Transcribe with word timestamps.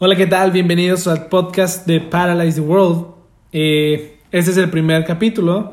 Hola, 0.00 0.14
¿qué 0.14 0.28
tal? 0.28 0.52
Bienvenidos 0.52 1.08
al 1.08 1.26
podcast 1.26 1.84
de 1.84 2.00
Paralyze 2.00 2.60
the 2.60 2.64
World. 2.64 3.06
Eh, 3.50 4.20
este 4.30 4.52
es 4.52 4.56
el 4.56 4.70
primer 4.70 5.04
capítulo 5.04 5.72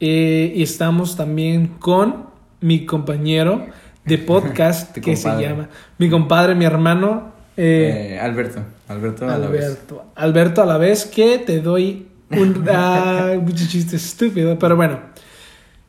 eh, 0.00 0.52
y 0.56 0.60
estamos 0.64 1.14
también 1.14 1.68
con 1.78 2.26
mi 2.60 2.84
compañero 2.84 3.64
de 4.04 4.18
podcast 4.26 4.98
que 4.98 5.14
se 5.14 5.28
llama 5.40 5.68
mi 5.98 6.10
compadre, 6.10 6.56
mi 6.56 6.64
hermano 6.64 7.30
eh, 7.56 8.18
Alberto, 8.20 8.60
Alberto 8.88 9.28
a 9.30 9.38
la 9.38 9.46
vez. 9.46 9.66
Alberto. 9.66 10.04
Alberto 10.16 10.62
a 10.62 10.66
la 10.66 10.76
vez 10.76 11.06
que 11.06 11.38
te 11.38 11.60
doy 11.60 12.08
un 12.30 12.54
mucho 13.44 13.68
chiste 13.68 13.94
estúpido, 13.94 14.58
pero 14.58 14.74
bueno. 14.74 14.98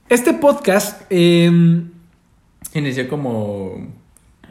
Este 0.08 0.36
podcast 0.36 1.02
eh, 1.10 1.52
Inició 2.76 3.10
como 3.10 3.88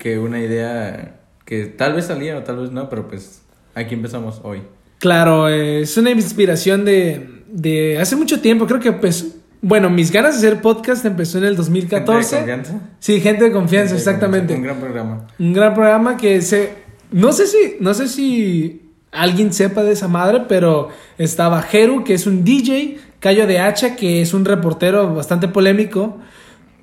que 0.00 0.18
una 0.18 0.40
idea 0.40 1.17
que 1.48 1.64
tal 1.64 1.94
vez 1.94 2.04
salía 2.04 2.36
o 2.36 2.42
tal 2.42 2.58
vez 2.58 2.70
no, 2.70 2.90
pero 2.90 3.08
pues 3.08 3.40
aquí 3.74 3.94
empezamos 3.94 4.40
hoy. 4.44 4.60
Claro, 4.98 5.48
eh, 5.48 5.80
es 5.80 5.96
una 5.96 6.10
inspiración 6.10 6.84
de, 6.84 7.42
de 7.50 7.98
hace 7.98 8.16
mucho 8.16 8.40
tiempo. 8.42 8.66
Creo 8.66 8.80
que, 8.80 8.92
pues, 8.92 9.36
bueno, 9.62 9.88
mis 9.88 10.10
ganas 10.12 10.38
de 10.40 10.46
hacer 10.46 10.60
podcast 10.60 11.06
empezó 11.06 11.38
en 11.38 11.44
el 11.44 11.56
2014. 11.56 12.36
¿Gente 12.36 12.50
de 12.50 12.56
confianza? 12.56 12.88
Sí, 12.98 13.20
gente 13.22 13.44
de 13.44 13.52
confianza, 13.52 13.94
Gente 13.94 13.94
de 13.94 13.98
exactamente. 14.10 14.54
confianza, 14.54 14.56
Un 14.56 14.62
gran 14.62 14.80
programa. 14.80 15.26
Un 15.38 15.52
gran 15.54 15.74
programa 15.74 16.16
que 16.18 16.42
se. 16.42 16.74
No 17.12 17.32
sé 17.32 17.46
si. 17.46 17.76
No 17.80 17.94
sé 17.94 18.08
si 18.08 18.82
alguien 19.10 19.52
sepa 19.54 19.82
de 19.84 19.92
esa 19.92 20.06
madre, 20.08 20.42
pero 20.48 20.90
estaba 21.16 21.62
Jeru, 21.62 22.04
que 22.04 22.12
es 22.14 22.26
un 22.26 22.44
DJ, 22.44 22.98
Cayo 23.20 23.46
de 23.46 23.58
Hacha, 23.60 23.96
que 23.96 24.20
es 24.20 24.34
un 24.34 24.44
reportero 24.44 25.14
bastante 25.14 25.48
polémico. 25.48 26.18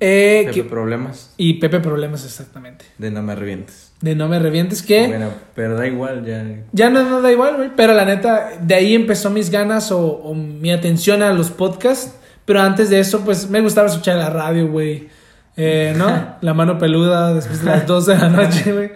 eh, 0.00 0.42
Pepe 0.46 0.54
que- 0.54 0.64
problemas 0.64 1.32
y 1.38 1.54
Pepe 1.54 1.80
Problemas, 1.80 2.24
exactamente. 2.24 2.84
de 2.98 3.10
no 3.10 3.22
me 3.22 3.34
revientes. 3.34 3.85
De 4.00 4.14
No 4.14 4.28
Me 4.28 4.38
Revientes, 4.38 4.82
que. 4.82 5.06
Bueno, 5.06 5.30
pero 5.54 5.76
da 5.76 5.86
igual 5.86 6.24
ya. 6.24 6.44
Ya 6.72 6.90
no, 6.90 7.02
no 7.08 7.22
da 7.22 7.32
igual, 7.32 7.56
güey. 7.56 7.70
Pero 7.74 7.94
la 7.94 8.04
neta, 8.04 8.50
de 8.60 8.74
ahí 8.74 8.94
empezó 8.94 9.30
mis 9.30 9.50
ganas 9.50 9.90
o, 9.90 10.00
o 10.00 10.34
mi 10.34 10.70
atención 10.70 11.22
a 11.22 11.32
los 11.32 11.50
podcasts. 11.50 12.14
Pero 12.44 12.60
antes 12.60 12.90
de 12.90 13.00
eso, 13.00 13.22
pues 13.24 13.48
me 13.50 13.60
gustaba 13.60 13.88
escuchar 13.88 14.16
la 14.16 14.30
radio, 14.30 14.68
güey. 14.68 15.08
Eh, 15.56 15.94
¿No? 15.96 16.36
La 16.42 16.52
mano 16.52 16.78
peluda 16.78 17.32
después 17.34 17.60
de 17.64 17.70
las 17.70 17.86
12 17.86 18.12
de 18.12 18.18
la 18.18 18.28
noche, 18.28 18.72
güey. 18.74 18.90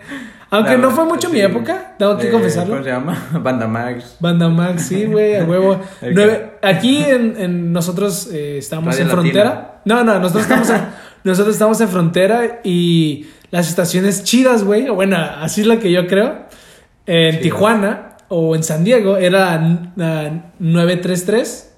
Aunque 0.50 0.77
no 0.77 0.91
fue 0.91 1.05
mucho 1.05 1.28
sí. 1.28 1.34
mi 1.34 1.41
época, 1.41 1.94
tengo 1.96 2.19
que 2.19 2.28
Eh, 2.28 2.30
confesarlo. 2.33 2.72
¿Cómo 2.74 2.84
se 2.84 2.91
llama? 2.91 3.28
Banda 3.41 3.67
Max. 3.67 4.17
Banda 4.20 4.48
Max, 4.48 4.83
sí, 4.89 5.05
güey, 5.06 5.36
a 5.36 5.44
huevo. 5.44 5.80
Nueve- 6.02 6.52
aquí 6.61 6.98
en, 7.05 7.36
en 7.39 7.72
nosotros 7.72 8.28
eh, 8.33 8.58
estamos 8.58 8.86
Radio 8.86 9.02
en 9.02 9.08
Latina. 9.08 9.22
frontera. 9.22 9.80
No, 9.86 10.05
no, 10.05 10.19
nosotros 10.19 10.42
estamos 10.42 10.69
en, 10.70 10.80
nosotros 11.24 11.55
estamos 11.55 11.80
en 11.80 11.89
frontera 11.89 12.61
y 12.64 13.27
las 13.50 13.68
estaciones 13.68 14.24
chidas, 14.24 14.64
güey, 14.64 14.88
o 14.88 14.94
bueno, 14.94 15.16
así 15.16 15.60
es 15.62 15.66
la 15.66 15.78
que 15.78 15.90
yo 15.92 16.06
creo. 16.06 16.46
En. 17.06 17.40
Tijuana 17.40 18.16
o 18.28 18.54
en 18.54 18.62
San 18.62 18.84
Diego 18.84 19.16
era 19.16 19.54
ah, 19.98 20.30
933 20.58 21.74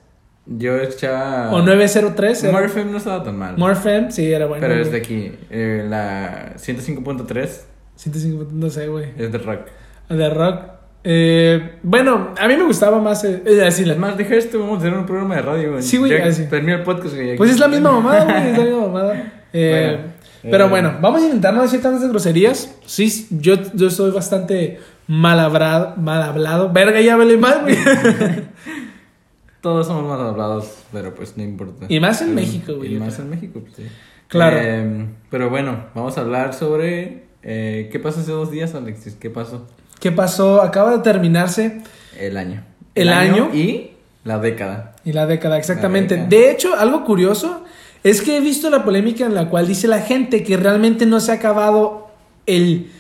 Yo 0.47 0.77
escuchaba. 0.77 1.51
o 1.53 1.63
903. 1.63 2.45
era- 2.45 2.53
Morphem 2.53 2.91
no 2.91 2.99
estaba 2.99 3.23
tan 3.23 3.39
mal. 3.39 3.57
Morphem, 3.57 4.11
sí, 4.11 4.31
era 4.33 4.47
bueno. 4.47 4.61
pero 4.67 4.81
es 4.81 4.91
de 4.91 4.99
aquí. 4.99 5.33
eh, 5.51 5.87
la 5.89 6.55
105.3 6.57 7.49
150, 7.97 8.53
no 8.55 8.71
sé, 8.71 8.89
güey. 8.89 9.07
es 9.17 9.31
de 9.33 9.39
rock. 9.39 9.61
De 10.09 10.29
rock. 10.31 10.61
Eh, 11.05 11.79
bueno, 11.83 12.33
a 12.39 12.47
mí 12.49 12.57
me 12.57 12.65
gustaba 12.65 13.01
más 13.01 13.25
eh, 13.25 13.43
eh, 13.47 13.65
así 13.67 13.85
la 13.85 13.95
más, 13.97 14.17
dije 14.17 14.37
esto, 14.37 14.59
vamos 14.61 14.77
a 14.77 14.79
hacer 14.81 14.95
un 14.95 15.05
programa 15.07 15.37
de 15.37 15.43
radio, 15.43 15.71
güey. 15.73 15.83
Sí, 15.83 15.97
güey. 15.97 16.11
Termina 16.49 16.77
el 16.79 16.83
podcast, 16.83 17.15
güey. 17.15 17.37
Pues 17.37 17.51
es 17.51 17.59
la 17.59 17.69
misma 17.69 17.93
mamada, 17.93 18.25
güey, 18.25 18.51
es 18.53 18.59
la 18.59 18.65
misma 18.65 18.81
mamada. 18.89 19.33
Eh, 19.55 19.97
Bueno, 19.99 20.12
pero 20.51 20.67
eh, 20.67 20.69
bueno, 20.69 20.95
vamos 21.01 21.23
a 21.23 21.27
intentar 21.27 21.55
no 21.55 21.63
decir 21.63 21.81
tantas 21.83 22.09
groserías. 22.09 22.75
Sí, 22.87 23.27
yo, 23.31 23.55
yo 23.75 23.91
soy 23.91 24.11
bastante 24.11 24.81
mal 25.07 25.39
hablado, 25.41 25.95
mal 25.97 26.23
hablado. 26.23 26.73
Verga, 26.73 27.01
ya 27.01 27.15
hablé 27.15 27.37
mal, 27.37 27.61
güey. 27.63 27.77
Todos 29.61 29.87
somos 29.87 30.05
mal 30.09 30.27
hablados, 30.27 30.73
pero 30.93 31.15
pues 31.15 31.37
no 31.37 31.45
importa. 31.45 31.87
Y 31.89 32.01
más 32.01 32.21
en 32.23 32.31
Eh, 32.31 32.35
México, 32.35 32.75
güey, 32.77 32.95
Y 32.97 32.99
más 32.99 33.15
creo. 33.15 33.25
en 33.27 33.31
México, 33.31 33.61
pues 33.61 33.75
sí. 33.77 33.85
Claro. 34.29 34.57
Eh, 34.61 35.07
pero 35.31 35.51
bueno, 35.51 35.85
vamos 35.95 36.19
a 36.19 36.23
hablar 36.23 36.53
sobre. 36.55 37.25
eh, 37.43 37.89
¿Qué 37.93 37.99
pasó 38.01 38.21
hace 38.21 38.33
dos 38.33 38.51
días, 38.51 38.75
Alexis? 38.75 39.15
¿Qué 39.15 39.31
pasó? 39.31 39.67
¿Qué 40.01 40.11
pasó? 40.11 40.63
Acaba 40.63 40.91
de 40.97 40.99
terminarse 41.03 41.81
El 42.19 42.37
año. 42.37 42.65
El 42.97 43.11
año. 43.11 43.51
y 43.55 43.93
la 44.25 44.39
década. 44.41 44.97
y 45.05 45.13
la 45.13 45.27
década, 45.27 45.59
exactamente. 45.59 46.17
La 46.17 46.25
década. 46.25 46.41
De 46.45 46.51
hecho, 46.51 46.75
algo 46.77 47.05
curioso 47.05 47.63
es 48.05 48.21
que 48.23 48.37
he 48.37 48.41
visto 48.41 48.69
la 48.71 48.85
polémica 48.85 49.25
en 49.27 49.35
la 49.35 49.49
cual 49.49 49.67
dice 49.67 49.89
la 49.89 50.01
gente 50.01 50.43
que 50.43 50.57
realmente 50.57 51.07
no 51.07 51.21
se 51.21 51.33
ha 51.33 51.35
acabado 51.37 52.09
el, 52.47 52.91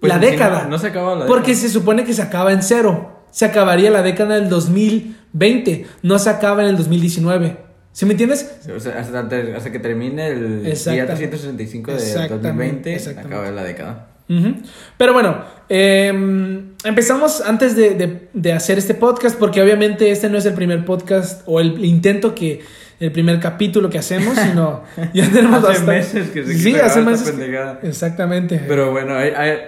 Pues 0.00 0.12
la 0.12 0.18
década. 0.18 0.66
no- 0.68 0.78
se 0.78 0.88
acaba 0.88 1.14
la 1.14 1.26
Porque 1.26 1.52
década. 1.52 1.68
se 1.68 1.72
supone 1.72 2.04
que 2.04 2.12
se 2.12 2.22
acaba 2.22 2.52
en 2.52 2.62
cero. 2.62 3.10
Se 3.30 3.44
acabaría 3.46 3.90
la 3.90 4.02
década 4.02 4.34
del 4.34 4.48
2020. 4.50 5.86
No 6.02 6.18
se 6.18 6.30
acaba 6.30 6.62
en 6.62 6.68
el 6.68 6.76
2019. 6.76 7.56
¿Sí 7.92 8.06
me 8.06 8.12
entiendes? 8.12 8.50
O 8.74 8.80
sea, 8.80 8.98
hasta, 8.98 9.20
hasta 9.56 9.72
que 9.72 9.78
termine 9.78 10.28
el 10.28 10.62
día 10.62 10.72
Exactamente. 10.72 11.14
365 11.28 11.90
de 11.92 11.96
Exactamente, 11.98 12.48
2020, 12.48 12.94
exactamente. 12.94 13.34
acaba 13.36 13.50
la 13.50 13.64
década. 13.64 14.08
Pero 14.96 15.12
bueno, 15.12 15.44
eh, 15.68 16.08
empezamos 16.84 17.42
antes 17.42 17.76
de, 17.76 17.90
de- 17.90 18.28
de 18.32 18.52
hacer 18.54 18.78
este 18.78 18.94
podcast, 18.94 19.38
porque 19.38 19.60
obviamente 19.60 20.10
este 20.10 20.30
no 20.30 20.38
es 20.38 20.46
el 20.46 20.54
primer 20.54 20.86
podcast 20.86 21.42
o 21.44 21.60
el 21.60 21.84
intento 21.84 22.34
que, 22.34 22.60
el 23.04 23.12
primer 23.12 23.40
capítulo 23.40 23.90
que 23.90 23.98
hacemos, 23.98 24.36
sino 24.38 24.82
ya 25.12 25.28
tenemos 25.30 25.58
Hace 25.58 25.66
bastante- 25.68 25.92
meses 25.92 26.30
que 26.30 26.44
se 26.44 26.54
Sí, 26.54 26.74
hace 26.76 27.00
meses. 27.02 27.30
que- 27.30 27.38
pendejada. 27.38 27.80
Exactamente. 27.82 28.62
Pero 28.68 28.90
bueno, 28.92 29.16
hay- 29.16 29.30
hay- 29.36 29.58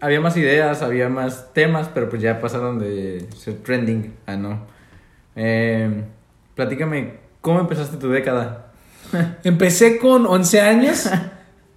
había 0.00 0.20
más 0.20 0.36
ideas, 0.36 0.82
había 0.82 1.08
más 1.08 1.52
temas, 1.52 1.88
pero 1.92 2.08
pues 2.08 2.22
ya 2.22 2.40
pasaron 2.40 2.78
de 2.78 3.26
ser 3.36 3.54
trending 3.62 4.14
a 4.26 4.36
no. 4.36 4.66
Eh, 5.36 6.04
platícame, 6.54 7.14
¿cómo 7.40 7.60
empezaste 7.60 7.96
tu 7.96 8.08
década? 8.10 8.66
Empecé 9.44 9.98
con 9.98 10.26
11 10.26 10.60
años. 10.60 11.08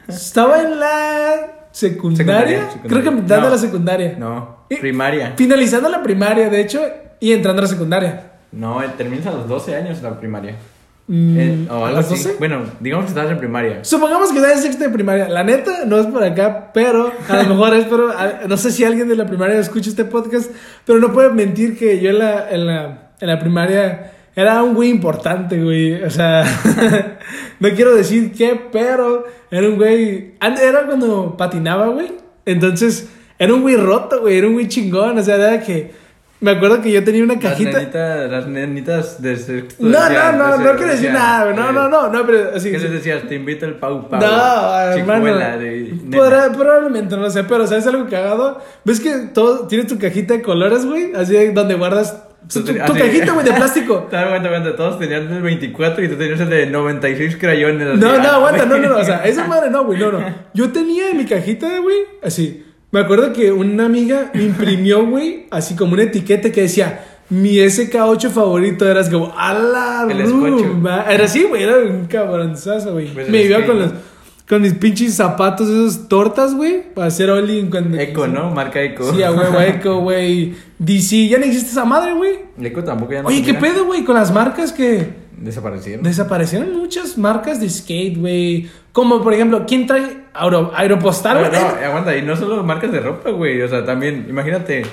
Estaba 0.08 0.62
en 0.62 0.80
la 0.80 1.68
secundaria. 1.72 2.18
Secundaria, 2.18 2.60
secundaria. 2.72 2.90
Creo 2.90 3.04
que 3.04 3.10
a 3.10 3.12
mitad 3.12 3.38
No. 3.40 3.46
de 3.46 3.52
la 3.52 3.58
secundaria. 3.58 4.16
No, 4.18 4.66
primaria. 4.80 5.34
Finalizando 5.38 5.90
la 5.90 6.02
primaria, 6.04 6.50
de 6.50 6.60
hecho, 6.62 6.82
y 7.20 7.32
entrando 7.34 7.62
a 7.62 7.64
la 7.64 7.70
secundaria. 7.70 8.32
No, 8.52 8.84
eh, 8.84 8.90
terminas 8.98 9.26
a 9.28 9.32
los 9.32 9.48
12 9.48 9.76
años 9.76 10.02
la 10.02 10.20
primaria. 10.20 10.56
Mm, 11.14 11.38
Eh, 11.40 11.68
o 11.70 11.84
¿a 11.84 11.88
algo 11.90 12.00
así. 12.00 12.16
12? 12.16 12.36
Bueno, 12.40 12.62
digamos 12.80 13.06
que 13.06 13.10
estabas 13.10 13.32
en 13.32 13.38
primaria. 13.38 13.84
Supongamos 13.84 14.32
que 14.32 14.38
estás 14.38 14.54
en 14.58 14.62
sexto 14.64 14.86
de 14.86 14.90
primaria. 14.92 15.28
La 15.28 15.44
neta, 15.44 15.84
no 15.86 15.98
es 16.00 16.06
por 16.08 16.24
acá, 16.24 16.72
pero 16.74 17.12
a 17.28 17.44
lo 17.44 17.50
mejor 17.50 17.74
es 17.74 17.84
por... 17.86 18.12
a- 18.16 18.44
No 18.48 18.56
sé 18.56 18.72
si 18.72 18.86
alguien 18.86 19.10
de 19.10 19.18
la 19.18 19.26
primaria 19.26 19.60
escucha 19.60 19.90
este 19.90 20.06
podcast, 20.06 20.50
pero 20.86 21.00
no 21.00 21.12
puedo 21.12 21.34
mentir 21.34 21.78
que 21.78 22.00
yo 22.00 22.12
en 22.12 22.20
la, 22.20 22.50
en 22.50 22.66
la, 22.66 23.12
en 23.20 23.28
la 23.28 23.40
primaria 23.40 24.14
era 24.38 24.64
un 24.64 24.74
güey 24.74 24.90
importante, 24.90 25.62
güey. 25.62 26.02
O 26.02 26.10
sea, 26.10 26.46
no 27.60 27.70
quiero 27.72 27.94
decir 27.94 28.32
qué, 28.32 28.60
pero 28.72 29.26
era 29.52 29.68
un 29.68 29.76
güey... 29.76 30.36
Era 30.42 30.86
cuando 30.86 31.36
patinaba, 31.36 31.88
güey. 31.88 32.14
Entonces, 32.46 33.10
era 33.38 33.54
un 33.54 33.62
güey 33.64 33.76
roto, 33.76 34.22
güey. 34.22 34.38
Era 34.38 34.48
un 34.48 34.54
güey 34.54 34.70
chingón. 34.70 35.18
O 35.18 35.24
sea, 35.24 35.36
era 35.36 35.60
que... 35.62 35.92
Me 36.42 36.52
acuerdo 36.52 36.82
que 36.82 36.92
yo 36.92 37.04
tenía 37.04 37.24
una 37.24 37.36
Las 37.36 37.44
cajita... 37.44 37.78
nenitas, 37.80 38.32
las 38.32 38.48
nenitas 38.48 39.22
de 39.22 39.38
sexto 39.38 39.76
No, 39.84 40.10
no, 40.10 40.32
no, 40.34 40.58
no 40.58 40.76
quiero 40.76 40.92
decir 40.92 41.12
nada. 41.12 41.54
No, 41.54 41.70
eh, 41.70 41.74
no, 41.74 41.88
no, 41.88 42.10
no, 42.10 42.26
pero 42.26 42.52
así... 42.56 42.72
¿Qué 42.72 42.80
les 42.80 42.92
decías? 42.92 43.24
Te 43.28 43.36
invito 43.36 43.66
el 43.68 43.76
Pau 43.76 44.10
Pau. 44.10 44.20
No, 44.20 44.82
hermano. 44.82 45.24
Probablemente 46.58 47.16
no 47.16 47.22
lo 47.24 47.30
sé, 47.30 47.44
pero 47.44 47.68
¿sabes 47.68 47.86
algo 47.88 48.08
cagado? 48.10 48.60
¿Ves 48.84 49.00
que 49.00 49.12
todo 49.34 49.68
tienes 49.68 49.88
tu 49.88 49.98
cajita 50.00 50.34
de 50.34 50.42
colores, 50.42 50.86
güey? 50.86 51.14
Así 51.16 51.34
de- 51.34 51.52
donde 51.52 51.76
guardas 51.76 52.24
tu, 52.52 52.64
tu- 52.64 52.74
cajita, 52.76 53.34
güey, 53.34 53.46
de 53.46 53.54
plástico. 53.54 54.10
Aguanta, 54.12 54.48
aguanta. 54.48 54.76
Todos 54.76 55.00
tenían 55.00 55.32
el 55.32 55.42
24 55.42 56.04
y 56.04 56.08
tú 56.10 56.16
tenías 56.16 56.40
el 56.40 56.50
de 56.50 56.66
96 56.66 57.38
crayones. 57.38 58.00
No, 58.00 58.18
no, 58.18 58.24
Ah, 58.28 58.36
aguanta, 58.36 58.66
no, 58.66 58.78
no, 58.78 58.90
no, 58.90 58.98
o 58.98 59.04
sea, 59.04 59.18
esa 59.26 59.46
madre 59.48 59.70
no, 59.70 59.86
güey, 59.86 60.00
no, 60.00 60.12
no. 60.12 60.26
Yo 60.54 60.72
tenía 60.72 61.12
en 61.12 61.18
mi 61.18 61.26
cajita, 61.26 61.68
güey, 61.80 61.98
así. 62.24 62.66
Me 62.92 63.00
acuerdo 63.00 63.32
que 63.32 63.52
una 63.52 63.86
amiga 63.86 64.32
me 64.34 64.44
imprimió, 64.44 65.06
güey, 65.06 65.48
así 65.50 65.76
como 65.76 65.94
una 65.94 66.04
etiqueta 66.04 66.52
que 66.52 66.64
decía, 66.64 67.06
mi 67.30 67.56
SK8 67.56 68.30
favorito, 68.30 68.90
eras 68.90 69.10
como, 69.10 69.34
a 69.38 69.54
la 69.54 70.06
rumba". 70.06 71.06
Era 71.10 71.24
así, 71.24 71.44
güey, 71.44 71.64
era 71.64 71.78
un 71.78 72.06
cabronzazo, 72.08 72.92
güey. 72.92 73.08
Pues 73.08 73.30
me 73.30 73.44
iba 73.44 73.66
con 73.66 73.80
los, 73.80 73.92
con 74.50 74.62
mis 74.62 74.74
pinches 74.74 75.16
zapatos, 75.16 75.70
esos 75.70 76.08
tortas, 76.10 76.54
güey, 76.56 76.84
para 76.94 77.08
hacer 77.08 77.30
Oli 77.30 77.68
cuando... 77.70 77.98
Eco, 77.98 78.28
¿no? 78.28 78.52
Marca 78.52 78.82
Eco. 78.82 79.14
Sí, 79.14 79.24
a 79.24 79.32
huevo, 79.32 79.60
Eco, 79.62 80.00
güey. 80.02 80.54
DC, 80.80 81.28
ya 81.30 81.38
no 81.38 81.46
existe 81.46 81.72
esa 81.72 81.86
madre, 81.86 82.14
güey. 82.14 82.40
Eco 82.62 82.84
tampoco 82.84 83.14
ya 83.14 83.22
no 83.22 83.30
Oye, 83.30 83.42
¿qué 83.44 83.54
mira. 83.54 83.60
pedo, 83.62 83.86
güey? 83.86 84.04
Con 84.04 84.16
las 84.16 84.32
marcas 84.34 84.74
que 84.74 85.22
Desaparecieron. 85.38 86.04
desaparecieron 86.04 86.78
muchas 86.78 87.18
marcas 87.18 87.60
de 87.62 87.70
skate, 87.70 88.18
güey. 88.20 88.70
Como, 88.92 89.24
por 89.24 89.34
ejemplo, 89.34 89.66
¿quién 89.66 89.88
trae 89.88 90.26
Aero, 90.34 90.72
Aeropostal, 90.76 91.42
No, 91.42 91.50
güey? 91.50 91.62
no, 91.62 91.68
aguanta. 91.88 92.16
Y 92.18 92.22
no 92.22 92.36
solo 92.36 92.62
marcas 92.64 92.92
de 92.92 93.00
ropa, 93.00 93.30
güey. 93.32 93.62
O 93.62 93.68
sea, 93.68 93.86
también, 93.86 94.26
imagínate. 94.30 94.84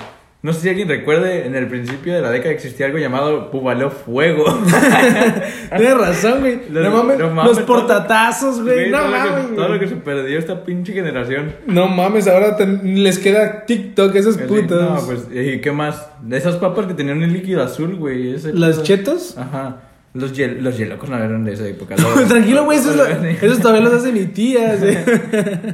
No 0.41 0.53
sé 0.53 0.61
si 0.61 0.69
alguien 0.69 0.87
recuerde, 0.87 1.45
en 1.45 1.53
el 1.55 1.67
principio 1.67 2.13
de 2.13 2.21
la 2.21 2.31
década 2.31 2.51
existía 2.53 2.85
algo 2.85 2.97
llamado 2.97 3.49
Bubaló 3.51 3.91
Fuego. 3.91 4.45
Tienes 5.77 5.97
razón, 5.97 6.39
güey. 6.39 6.61
Los- 6.69 6.85
No 6.85 6.91
mames, 6.91 7.19
no 7.19 7.29
mames, 7.31 7.57
los 7.57 7.65
portatazos, 7.65 8.63
güey. 8.63 8.89
No 8.89 8.99
lo 9.01 9.03
que, 9.05 9.11
mames. 9.11 9.55
todo 9.55 9.67
lo 9.67 9.79
que 9.79 9.87
se 9.89 9.95
perdió 9.97 10.39
esta 10.39 10.63
pinche 10.63 10.93
generación. 10.93 11.53
No 11.67 11.89
mames, 11.89 12.27
ahora 12.29 12.55
te- 12.55 12.65
les 12.65 13.19
queda 13.19 13.65
TikTok, 13.65 14.15
esos 14.15 14.37
Así, 14.37 14.45
putos. 14.47 14.81
No, 14.81 15.05
pues, 15.05 15.27
¿y 15.29 15.59
qué 15.59 15.73
más? 15.73 16.07
Esas 16.31 16.55
papas 16.55 16.85
que 16.87 16.93
tenían 16.93 17.21
un 17.21 17.33
líquido 17.33 17.61
azul, 17.61 17.95
güey. 17.97 18.37
¿Las 18.53 18.81
chetos? 18.83 19.37
Ajá. 19.37 19.81
Los, 20.13 20.31
los 20.37 20.77
hielocos 20.77 21.09
no 21.09 21.17
eran 21.17 21.43
de 21.43 21.53
esa 21.53 21.67
época. 21.67 21.95
Tranquilo, 22.29 22.63
güey, 22.63 22.77
esos, 22.79 22.95
lo- 22.95 23.05
esos 23.05 23.59
todavía 23.59 23.81
los 23.83 23.93
hace 23.93 24.13
mi 24.13 24.25
tía. 24.27 24.77
sí. 24.79 24.97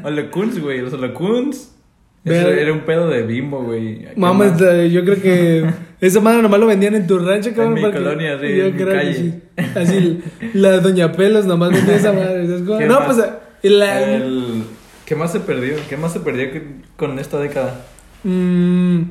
Holocuns, 0.03 0.59
güey. 0.59 0.81
Los 0.81 0.93
holocuns. 0.93 1.71
Eso 2.25 2.49
era 2.49 2.73
un 2.73 2.79
pedo 2.81 3.07
de 3.07 3.21
bimbo, 3.23 3.61
güey. 3.63 3.99
¿Qué 3.99 4.13
Mames, 4.15 4.53
yo 4.91 5.05
creo 5.05 5.21
que 5.21 5.65
esa 6.01 6.19
madre 6.21 6.41
nomás 6.41 6.59
lo 6.59 6.65
vendían 6.65 6.95
en 6.95 7.05
tu 7.07 7.19
rancho, 7.19 7.51
cabrón. 7.55 7.75
mi 7.75 7.81
porque- 7.81 7.97
colonia, 7.99 8.37
sí, 8.41 8.47
yo 8.55 8.65
en 8.65 8.75
mi 8.75 8.81
creo 8.83 8.87
que 8.89 8.95
calle. 8.97 9.13
sí. 9.13 9.41
Así, 9.75 10.21
la 10.53 10.79
Doña 10.79 11.11
Pelos 11.11 11.45
nomás 11.45 11.71
vendía 11.71 11.95
esa 11.95 12.11
madre. 12.11 12.47
¿sabes 12.47 12.61
cómo? 12.63 12.79
¿Qué 12.79 12.85
No, 12.87 12.99
más? 12.99 13.05
pues, 13.15 13.29
la, 13.63 14.01
El- 14.15 14.63
¿Qué 15.05 15.15
más 15.15 15.31
se 15.31 15.39
perdió? 15.39 15.75
¿Qué 15.87 15.97
más 15.97 16.13
se 16.13 16.19
perdió 16.19 16.51
que- 16.51 16.65
con 16.97 17.19
esta 17.19 17.37
década? 17.39 17.85
Mm, 18.23 19.01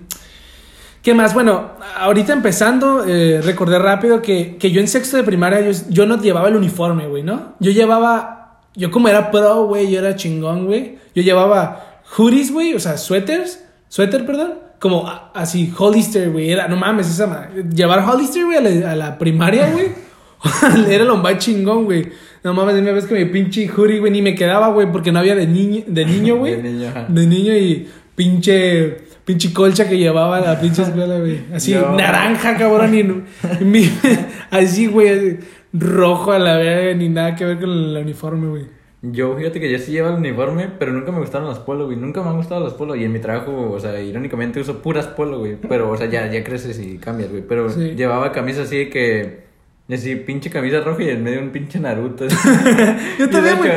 ¿Qué 1.02 1.14
más? 1.14 1.34
Bueno, 1.34 1.70
ahorita 1.98 2.32
empezando, 2.32 3.04
eh, 3.06 3.40
recordé 3.44 3.78
rápido 3.78 4.22
que, 4.22 4.56
que 4.56 4.70
yo 4.72 4.80
en 4.80 4.88
sexto 4.88 5.16
de 5.18 5.22
primaria 5.22 5.60
yo, 5.60 5.70
yo 5.90 6.06
no 6.06 6.20
llevaba 6.20 6.48
el 6.48 6.56
uniforme, 6.56 7.06
güey, 7.06 7.22
¿no? 7.22 7.54
Yo 7.60 7.70
llevaba, 7.70 8.60
yo 8.74 8.90
como 8.90 9.06
era 9.08 9.30
pro, 9.30 9.66
güey, 9.66 9.90
yo 9.90 9.98
era 10.00 10.16
chingón, 10.16 10.66
güey. 10.66 10.98
Yo 11.14 11.22
llevaba 11.22 11.93
hoodies, 12.16 12.52
güey, 12.52 12.74
o 12.74 12.80
sea, 12.80 12.96
suéteres, 12.96 13.64
suéter, 13.88 14.24
perdón, 14.26 14.54
como 14.80 15.08
así, 15.34 15.72
Hollister, 15.76 16.30
güey, 16.30 16.50
era, 16.50 16.68
no 16.68 16.76
mames, 16.76 17.08
esa 17.10 17.26
madre. 17.26 17.64
Llevar 17.74 18.04
Hollister, 18.08 18.44
güey, 18.44 18.58
a 18.58 18.60
la, 18.60 18.92
a 18.92 18.96
la 18.96 19.18
primaria, 19.18 19.70
güey, 19.72 19.86
era 20.88 21.04
lo 21.04 21.16
más 21.16 21.38
chingón, 21.38 21.84
güey. 21.84 22.08
No 22.42 22.52
mames, 22.52 22.74
dime 22.74 22.92
vez 22.92 23.06
que 23.06 23.14
mi 23.14 23.24
pinche 23.24 23.66
hoodie, 23.68 23.98
güey, 24.00 24.12
ni 24.12 24.20
me 24.20 24.34
quedaba, 24.34 24.68
güey, 24.68 24.90
porque 24.92 25.10
no 25.12 25.18
había 25.20 25.34
de 25.34 25.46
niño, 25.46 25.82
de 25.86 26.04
niño, 26.04 26.36
güey. 26.38 26.56
De 26.56 26.62
niño, 26.62 26.88
ajá. 26.88 27.06
De 27.08 27.26
niño 27.26 27.56
y 27.56 27.88
pinche 28.14 28.98
pinche 29.24 29.54
colcha 29.54 29.88
que 29.88 29.96
llevaba 29.96 30.36
a 30.36 30.40
la 30.42 30.60
pinche 30.60 30.82
escuela, 30.82 31.18
güey. 31.18 31.40
Así, 31.54 31.72
naranja, 31.72 32.58
cabrón, 32.58 32.94
y, 32.94 33.00
y 33.00 33.64
mi- 33.64 33.90
así, 34.50 34.86
güey, 34.86 35.38
rojo 35.72 36.32
a 36.32 36.38
la 36.38 36.56
verga, 36.58 36.94
ni 36.94 37.08
nada 37.08 37.34
que 37.34 37.46
ver 37.46 37.58
con 37.58 37.70
el 37.70 37.96
uniforme, 37.96 38.48
güey. 38.48 38.66
Yo, 39.12 39.36
fíjate 39.36 39.60
que 39.60 39.70
yo 39.70 39.78
sí 39.78 39.92
llevo 39.92 40.08
el 40.08 40.14
uniforme, 40.14 40.68
pero 40.78 40.92
nunca 40.92 41.12
me 41.12 41.18
gustaron 41.18 41.46
las 41.48 41.58
polo, 41.58 41.84
güey. 41.86 41.96
Nunca 41.98 42.22
me 42.22 42.30
han 42.30 42.36
gustado 42.36 42.64
las 42.64 42.72
polo. 42.72 42.96
Y 42.96 43.04
en 43.04 43.12
mi 43.12 43.18
trabajo, 43.18 43.70
o 43.72 43.78
sea, 43.78 44.00
irónicamente 44.00 44.60
uso 44.60 44.80
puras 44.80 45.06
polo, 45.08 45.38
güey. 45.40 45.56
Pero, 45.56 45.90
o 45.90 45.96
sea, 45.96 46.06
ya, 46.08 46.30
ya 46.32 46.42
creces 46.42 46.78
y 46.80 46.96
cambias, 46.96 47.30
güey. 47.30 47.42
Pero 47.46 47.68
Sí. 47.68 47.94
llevaba 47.96 48.32
camisas 48.32 48.66
así 48.66 48.78
de 48.78 48.90
que. 48.90 49.43
Así, 49.92 50.16
pinche 50.16 50.48
camisa 50.48 50.80
roja 50.80 51.02
y 51.02 51.10
en 51.10 51.22
medio 51.22 51.40
un 51.40 51.50
pinche 51.50 51.78
Naruto. 51.78 52.26
Yo 53.18 53.26
Y 53.26 53.28
también, 53.28 53.58
güey. 53.58 53.70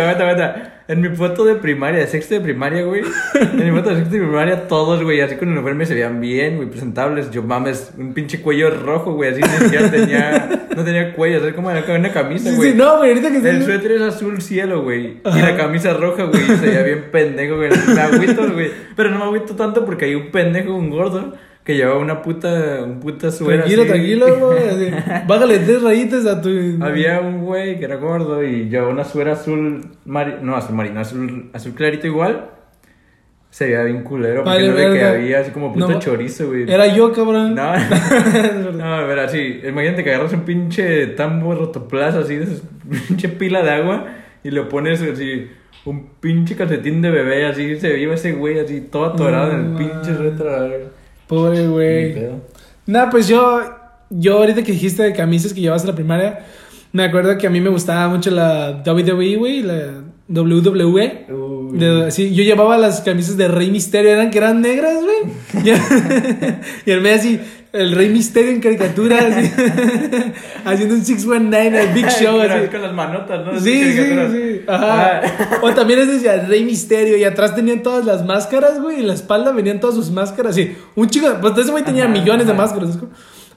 En 0.89 1.01
mi 1.01 1.09
foto 1.09 1.43
de 1.43 1.55
primaria, 1.55 1.99
de 1.99 2.07
sexto 2.07 2.35
de 2.35 2.39
primaria, 2.39 2.83
güey. 2.83 3.01
En 3.35 3.65
mi 3.65 3.77
foto 3.77 3.89
de 3.89 3.97
sexto 3.97 4.15
de 4.15 4.21
primaria, 4.21 4.69
todos, 4.69 5.03
güey, 5.03 5.19
así 5.19 5.35
con 5.35 5.49
el 5.49 5.55
uniforme 5.55 5.85
se 5.85 5.93
veían 5.95 6.21
bien, 6.21 6.55
güey, 6.55 6.69
presentables. 6.69 7.29
Yo 7.29 7.43
mames, 7.43 7.91
un 7.97 8.13
pinche 8.13 8.41
cuello 8.41 8.69
rojo, 8.69 9.11
güey, 9.11 9.31
así 9.31 9.41
ni 9.41 9.49
siquiera 9.65 9.91
tenía. 9.91 10.67
No 10.77 10.85
tenía 10.85 11.11
cuello, 11.13 11.43
así 11.43 11.51
como 11.51 11.67
una 11.67 12.13
camisa, 12.13 12.51
Sí, 12.51 12.55
güey. 12.55 12.71
sí, 12.71 12.77
no, 12.77 12.99
güey, 12.99 13.09
ahorita 13.09 13.29
que 13.29 13.49
El 13.49 13.65
suéter 13.65 13.91
es 13.93 14.01
azul 14.01 14.41
cielo, 14.41 14.83
güey. 14.83 15.17
Y 15.25 15.41
la 15.41 15.57
camisa 15.57 15.91
roja, 15.93 16.23
güey. 16.23 16.41
Se 16.45 16.67
veía 16.67 16.83
bien 16.83 17.05
pendejo, 17.11 17.57
güey. 17.57 17.69
Me 17.93 17.99
agüito, 17.99 18.49
güey. 18.53 18.71
Pero 18.95 19.09
no 19.09 19.17
me 19.17 19.23
agüito 19.25 19.55
tanto 19.57 19.83
porque 19.83 20.05
hay 20.05 20.15
un 20.15 20.31
pendejo, 20.31 20.73
un 20.73 20.89
gordo, 20.89 21.33
que 21.67 21.75
llevaba 21.75 21.99
una 21.99 22.21
puta, 22.21 22.81
un 22.81 23.01
puta 23.01 23.29
suera. 23.29 23.65
Tranquilo, 23.65 23.81
así. 23.81 23.91
tranquilo, 23.91 24.39
güey. 24.39 24.89
Bájale 25.27 25.59
tres 25.59 25.81
rayitas 25.81 26.25
a 26.25 26.41
tu. 26.41 26.49
Había 26.79 27.19
un 27.19 27.41
güey 27.41 27.77
que 27.77 27.83
era 27.83 27.97
gordo 27.97 28.41
y 28.41 28.69
llevaba 28.69 28.89
una 28.89 29.03
suera 29.03 29.33
azul 29.33 29.81
mari... 30.05 30.35
No, 30.41 30.55
azul 30.55 30.75
marino, 30.77 31.01
azul, 31.01 31.49
azul 31.51 31.73
clarito 31.73 32.07
igual. 32.07 32.51
Se 33.49 33.65
veía 33.65 33.83
bien 33.83 34.03
culero 34.03 34.45
porque 34.45 34.59
Vale, 34.59 34.69
no 34.69 34.75
verga. 34.75 35.09
había 35.09 35.41
así 35.41 35.51
como 35.51 35.73
puta 35.73 35.87
No, 35.87 35.99
chorizo, 35.99 36.47
güey. 36.47 36.71
Era 36.71 36.87
yo, 36.87 37.11
cabrón. 37.11 37.53
No, 37.53 37.73
no, 38.71 39.05
ver, 39.05 39.19
así, 39.19 39.59
imagínate 39.67 40.05
que 40.05 40.13
agarras 40.13 40.31
un 40.31 40.45
pinche 40.45 41.07
tambo 41.07 41.53
rotoplaza 41.53 42.19
así 42.19 42.37
de 42.37 42.45
esa 42.45 42.63
pinche 43.07 43.27
pila 43.27 43.61
de 43.61 43.71
agua 43.71 44.05
y 44.41 44.51
le 44.51 44.61
pones 44.61 45.01
así 45.01 45.49
un 45.83 46.11
pinche 46.21 46.55
calcetín 46.55 47.01
de 47.01 47.11
bebé 47.11 47.45
así, 47.45 47.77
se 47.77 47.89
veía 47.89 48.13
ese 48.13 48.31
güey 48.31 48.57
así 48.57 48.79
todo 48.89 49.07
atorado 49.07 49.51
en 49.51 49.65
el 49.65 49.77
pinche 49.77 50.13
retro. 50.13 50.95
Pobre, 51.27 51.67
güey. 51.67 52.15
Nah, 52.85 53.09
pues 53.09 53.27
yo, 53.27 53.61
yo 54.09 54.37
ahorita 54.37 54.63
que 54.63 54.71
dijiste 54.71 55.03
de 55.03 55.13
camisas 55.13 55.53
que 55.53 55.61
llevas 55.61 55.83
a 55.83 55.87
la 55.87 55.95
primaria, 55.95 56.45
me 56.93 57.03
acuerdo 57.03 57.37
que 57.37 57.47
a 57.47 57.49
mí 57.49 57.59
me 57.59 57.69
gustaba 57.69 58.07
mucho 58.07 58.31
la 58.31 58.81
WWE, 58.85 59.35
güey, 59.35 59.61
la 59.61 60.03
WWE. 60.29 61.25
De- 61.73 62.11
sí, 62.11 62.33
yo 62.33 62.43
llevaba 62.43 62.77
las 62.77 63.01
camisas 63.01 63.37
de 63.37 63.47
Rey 63.49 63.69
Misterio, 63.71 64.11
eran 64.11 64.31
que 64.31 64.37
eran 64.37 64.61
negras, 64.61 64.95
güey. 65.03 65.63
y 66.85 66.91
el 66.91 67.01
medio 67.01 67.15
así, 67.17 67.39
el 67.73 67.91
Rey 67.93 68.09
Misterio 68.09 68.51
en 68.51 68.61
caricatura, 68.61 69.17
así, 69.17 69.51
haciendo 70.65 70.95
un 70.95 71.05
619 71.05 71.81
el 71.83 71.93
Big 71.93 72.09
Show, 72.09 72.39
así. 72.41 72.67
con 72.67 72.81
las 72.81 72.93
manotas, 72.93 73.45
¿no? 73.45 73.59
Sí, 73.59 73.81
Así 73.83 73.93
sí, 73.93 74.07
sí. 74.31 74.61
Ajá. 74.67 75.21
Ah. 75.23 75.59
O 75.61 75.73
también 75.73 75.99
es 75.99 76.07
decía 76.07 76.45
Rey 76.47 76.63
Misterio 76.63 77.17
y 77.17 77.23
atrás 77.23 77.55
tenían 77.55 77.83
todas 77.83 78.05
las 78.05 78.25
máscaras, 78.25 78.81
güey. 78.81 78.97
Y 78.97 78.99
en 79.01 79.07
la 79.07 79.13
espalda 79.13 79.51
venían 79.51 79.79
todas 79.79 79.95
sus 79.95 80.09
máscaras. 80.11 80.57
Y 80.57 80.75
un 80.95 81.09
chico, 81.09 81.27
pues 81.41 81.57
ese 81.57 81.71
güey 81.71 81.83
tenía 81.83 82.05
Ajá, 82.05 82.13
millones 82.13 82.47
de 82.47 82.53
máscaras. 82.53 82.97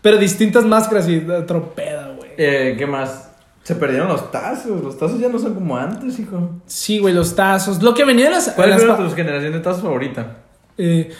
Pero 0.03 0.17
distintas 0.17 0.65
máscaras 0.65 1.09
y 1.09 1.19
otro 1.29 1.75
pedo, 1.75 2.17
güey. 2.17 2.31
Eh, 2.37 2.75
¿Qué 2.79 2.87
más? 2.87 3.31
Se 3.62 3.75
perdieron 3.75 4.09
los 4.09 4.31
tazos. 4.33 4.83
Los 4.83 4.99
tazos 4.99 5.21
ya 5.21 5.29
no 5.29 5.39
son 5.39 5.55
como 5.55 5.77
antes, 5.77 6.19
hijo. 6.19 6.51
Sí, 6.67 6.99
güey, 6.99 7.15
los 7.15 7.37
tazos. 7.37 7.83
Lo 7.83 7.95
que 7.95 8.05
venía 8.05 8.27
en 8.27 8.33
las. 8.33 8.49
¿Cuál 8.51 8.73
era 8.73 8.97
tu 8.97 9.11
generación 9.11 9.53
de 9.53 9.61
tazos 9.61 9.83
favorita? 9.83 10.39
Eh, 10.79 11.11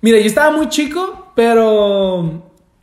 mira, 0.00 0.18
yo 0.18 0.26
estaba 0.26 0.56
muy 0.56 0.68
chico, 0.70 1.25
pero. 1.36 2.42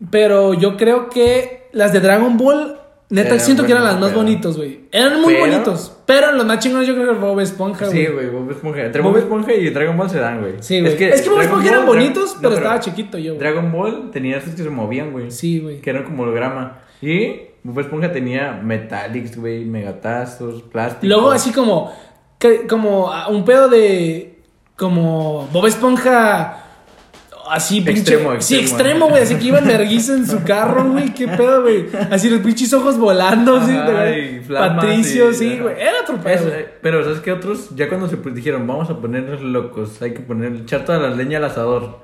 Pero 0.10 0.54
yo 0.54 0.78
creo 0.78 1.10
que 1.10 1.68
las 1.74 1.92
de 1.92 2.00
Dragon 2.00 2.38
Ball. 2.38 2.80
Neta, 3.10 3.28
Eran 3.36 3.40
siento 3.42 3.66
que 3.66 3.72
eran 3.74 3.84
las 3.84 4.00
más 4.00 4.10
pero- 4.10 4.22
bonitos, 4.22 4.58
güey. 4.58 4.86
Eran 4.92 5.22
muy 5.22 5.36
Pero- 5.36 5.46
bonitos. 5.52 5.96
Pero 6.08 6.32
los 6.32 6.46
más 6.48 6.58
chingones 6.60 6.88
yo 6.88 6.96
creo 6.96 7.14
que 7.14 7.20
Bob 7.20 7.40
Esponja, 7.42 7.86
güey. 7.86 8.06
Sí, 8.08 8.12
güey, 8.12 8.28
Bob 8.30 8.50
Esponja. 8.50 8.82
Entre 8.86 9.02
Bob- 9.04 9.12
Bob 9.12 9.18
Esponja 9.20 9.54
y 9.54 9.70
Dragon 9.70 9.96
Ball 9.98 10.10
se 10.10 10.18
dan, 10.20 10.40
güey. 10.42 10.54
Sí, 10.62 10.80
güey. 10.82 10.94
Es 10.94 10.98
que, 11.22 11.30
Bob 11.30 11.42
Esponja 11.42 11.68
eran 11.70 11.86
Ball, 11.86 11.96
Dra- 11.98 12.02
bonitos, 12.02 12.36
no, 12.36 12.42
pero 12.42 12.56
estaba 12.56 12.80
chiquito 12.80 13.18
yo, 13.20 13.36
güey. 13.36 13.40
Dragon 13.40 13.72
Ball 13.72 14.10
tenía 14.12 14.38
estos 14.38 14.56
que 14.56 14.64
se 14.64 14.70
movían, 14.72 15.12
güey. 15.12 15.30
Sí, 15.30 15.60
güey. 15.60 15.80
Que 15.80 15.92
eran 15.92 16.06
como 16.06 16.24
holograma. 16.24 16.80
Y 17.04 17.34
Bob 17.64 17.80
Esponja 17.82 18.12
tenía 18.12 18.60
Metallics, 18.64 19.38
güey, 19.38 19.64
megatazos, 19.66 20.64
plástico. 20.64 21.06
Y 21.06 21.10
luego 21.10 21.30
así 21.32 21.52
como, 21.52 21.94
que- 22.40 22.66
como 22.66 23.12
un 23.30 23.46
pedo 23.46 23.70
de, 23.70 24.40
como 24.76 25.48
Bob 25.54 25.68
Esponja, 25.68 26.63
así 27.54 27.82
pinche, 27.82 28.00
Extremo, 28.16 28.32
sí, 28.42 28.56
extremo. 28.56 28.62
extremo, 28.62 29.10
güey, 29.10 29.24
así 29.24 29.36
que 29.36 29.46
iba 29.46 29.60
vergüenza 29.62 30.14
en 30.14 30.28
su 30.28 30.44
carro, 30.44 30.92
güey, 30.92 31.14
qué 31.14 31.28
pedo, 31.28 31.62
güey, 31.62 31.86
así 32.12 32.30
los 32.30 32.40
pinches 32.42 32.74
ojos 32.74 32.98
volando, 32.98 33.58
así, 33.58 33.72
Ajá, 33.72 33.86
¿te 33.86 33.92
acuerdas? 33.92 34.18
y 34.18 34.40
flamas, 34.40 34.76
Patricio, 34.86 35.32
y- 35.32 35.34
sí, 35.36 35.60
güey, 35.60 35.76
era 35.80 35.94
otro 36.04 36.18
pedo, 36.18 36.34
Es- 36.36 36.42
güey. 36.46 36.60
eh, 36.62 36.68
pero 36.82 37.04
¿sabes 37.04 37.20
qué 37.20 37.32
otros? 37.32 37.70
Ya 37.76 37.88
cuando 37.90 38.08
se 38.10 38.18
dijeron, 38.32 38.66
vamos 38.68 38.90
a 38.90 38.98
ponernos 39.00 39.42
locos, 39.42 40.02
hay 40.02 40.14
que 40.14 40.20
poner, 40.22 40.54
echar 40.56 40.86
toda 40.86 41.00
la 41.00 41.10
leña 41.12 41.38
al 41.38 41.46
asador. 41.46 42.02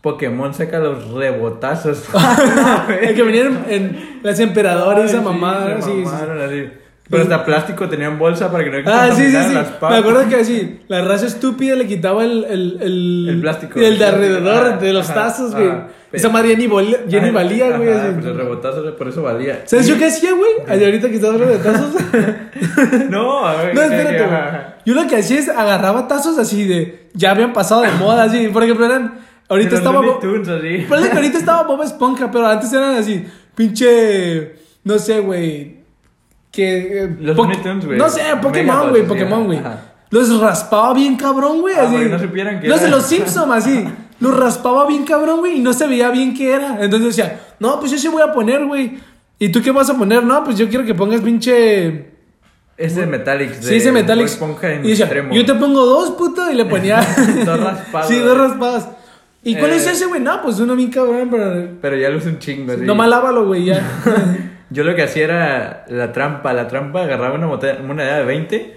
Pokémon 0.00 0.52
saca 0.52 0.78
los 0.80 1.10
rebotazos. 1.12 2.04
El 3.00 3.14
que 3.14 3.22
venían 3.22 3.64
en 3.70 4.18
las 4.22 4.38
emperadoras, 4.38 5.10
esa 5.10 5.22
mamada, 5.22 5.80
sí, 5.80 6.04
sí. 6.04 6.70
Pero 7.10 7.22
hasta 7.24 7.44
plástico 7.44 7.86
tenían 7.88 8.18
bolsa 8.18 8.50
para 8.50 8.64
que 8.64 8.70
no 8.70 8.90
Ah, 8.90 9.10
sí, 9.14 9.24
sí, 9.30 9.36
sí. 9.48 9.52
las 9.54 9.72
Me 9.82 9.96
acuerdo 9.96 10.26
que 10.28 10.36
así, 10.36 10.80
la 10.88 11.02
raza 11.04 11.26
estúpida 11.26 11.76
le 11.76 11.86
quitaba 11.86 12.24
el, 12.24 12.44
el, 12.44 12.78
el, 12.80 13.26
El 13.28 13.40
plástico. 13.42 13.78
El 13.78 13.98
de 13.98 14.04
alrededor 14.06 14.78
de 14.78 14.92
los 14.94 15.10
ajá, 15.10 15.14
tazos, 15.26 15.54
güey. 15.54 15.70
Esa 16.12 16.28
madre 16.30 16.56
ni, 16.56 16.66
volía- 16.68 17.00
ya 17.08 17.18
ni 17.20 17.26
Ajá, 17.28 17.34
valía, 17.34 17.76
güey. 17.76 17.88
Pues 18.14 18.24
el 18.26 18.36
rebotazo 18.36 18.96
por 18.96 19.08
eso 19.08 19.22
valía. 19.22 19.62
¿Sabes 19.66 19.86
yo 19.88 19.98
qué 19.98 20.06
hacía, 20.06 20.30
güey? 20.32 20.52
Ahorita 20.84 21.08
que 21.08 21.16
estás 21.16 21.30
hablando 21.34 21.52
de 21.58 21.62
tazos. 21.62 21.92
No, 23.10 23.44
a 23.46 23.54
ver. 23.62 23.74
no, 23.74 23.80
¿qué- 23.80 23.86
espérate, 23.96 24.26
güey. 24.26 24.62
Yo 24.86 24.94
lo 24.94 25.06
que 25.08 25.16
hacía 25.16 25.38
es 25.40 25.48
agarraba 25.48 26.06
tazos 26.08 26.38
así 26.38 26.64
de. 26.66 27.08
Ya 27.14 27.32
habían 27.32 27.52
pasado 27.52 27.82
de 27.82 27.90
moda, 27.92 28.24
así. 28.24 28.48
Por 28.48 28.62
ejemplo, 28.62 28.86
eran. 28.86 29.18
Ahorita 29.48 29.76
estaba. 29.76 30.00
Tunes, 30.20 30.48
así. 30.48 30.86
Parece 30.88 31.10
que 31.10 31.16
ahorita 31.16 31.38
estaba 31.38 31.62
Bob 31.64 31.82
Esponja, 31.82 32.30
pero 32.30 32.46
antes 32.46 32.72
eran 32.72 32.96
así. 32.96 33.26
Pinche. 33.54 34.54
No 34.84 34.98
sé, 34.98 35.20
güey. 35.20 35.83
Que. 36.54 37.04
eh, 37.04 37.16
Los 37.20 37.36
Looney 37.36 37.56
Tunes, 37.62 37.84
güey. 37.86 37.98
No 37.98 38.08
sé, 38.08 38.22
Pokémon, 38.40 38.90
güey. 38.90 39.02
sí, 39.02 39.08
Pokémon, 39.08 39.44
güey. 39.46 39.60
Los 40.10 40.40
raspaba 40.40 40.94
bien 40.94 41.16
cabrón, 41.16 41.60
güey. 41.60 41.74
Ah, 41.76 41.82
así. 41.88 41.96
no 42.08 42.18
supieran 42.18 42.60
que 42.60 42.68
Los 42.68 42.80
de 42.80 42.88
los 42.88 43.04
Simpsons, 43.04 43.52
así. 43.52 43.84
Los 44.20 44.36
raspaba 44.38 44.86
bien 44.86 45.04
cabrón, 45.04 45.40
güey. 45.40 45.56
Y 45.56 45.60
no 45.60 45.72
se 45.72 45.86
veía 45.88 46.10
bien 46.10 46.34
qué 46.34 46.52
era. 46.54 46.78
Entonces 46.80 47.16
decía, 47.16 47.40
no, 47.58 47.80
pues 47.80 47.90
yo 47.90 47.98
sí 47.98 48.06
voy 48.08 48.22
a 48.22 48.32
poner, 48.32 48.64
güey. 48.64 48.98
¿Y 49.40 49.48
tú 49.48 49.60
qué 49.60 49.72
vas 49.72 49.90
a 49.90 49.98
poner? 49.98 50.22
No, 50.22 50.44
pues 50.44 50.56
yo 50.56 50.68
quiero 50.68 50.84
que 50.84 50.94
pongas 50.94 51.20
pinche. 51.20 52.10
Ese 52.76 53.06
Metallics. 53.06 53.60
de 53.62 53.68
Sí, 53.68 53.74
ese 53.76 53.90
Metallics. 53.92 54.40
En 54.62 54.84
y 54.84 54.90
decía, 54.90 55.04
extremo. 55.06 55.34
yo 55.34 55.44
te 55.44 55.54
pongo 55.54 55.84
dos, 55.84 56.12
puto. 56.12 56.48
Y 56.50 56.54
le 56.54 56.64
ponía. 56.64 57.00
Dos 57.44 57.60
raspadas. 57.64 58.08
Sí, 58.08 58.18
dos 58.20 58.38
raspadas. 58.38 58.88
¿Y 59.42 59.56
cuál 59.56 59.72
Eh, 59.72 59.76
es 59.76 59.86
ese, 59.88 60.06
güey? 60.06 60.20
No, 60.20 60.40
pues 60.42 60.58
uno 60.60 60.74
bien 60.76 60.90
cabrón, 60.90 61.28
pero. 61.30 61.68
Pero 61.82 61.96
ya 61.96 62.08
lo 62.08 62.18
uso 62.18 62.28
un 62.28 62.38
chingo, 62.38 62.72
así. 62.72 62.82
Nomás 62.82 63.08
lávalo, 63.08 63.46
güey, 63.46 63.64
ya. 63.64 63.82
Yo 64.74 64.84
lo 64.84 64.94
que 64.94 65.02
hacía 65.04 65.24
era 65.24 65.84
la 65.88 66.12
trampa. 66.12 66.52
La 66.52 66.66
trampa 66.68 67.02
agarraba 67.04 67.34
una 67.36 67.46
moneda 67.82 68.18
de 68.18 68.24
20 68.24 68.76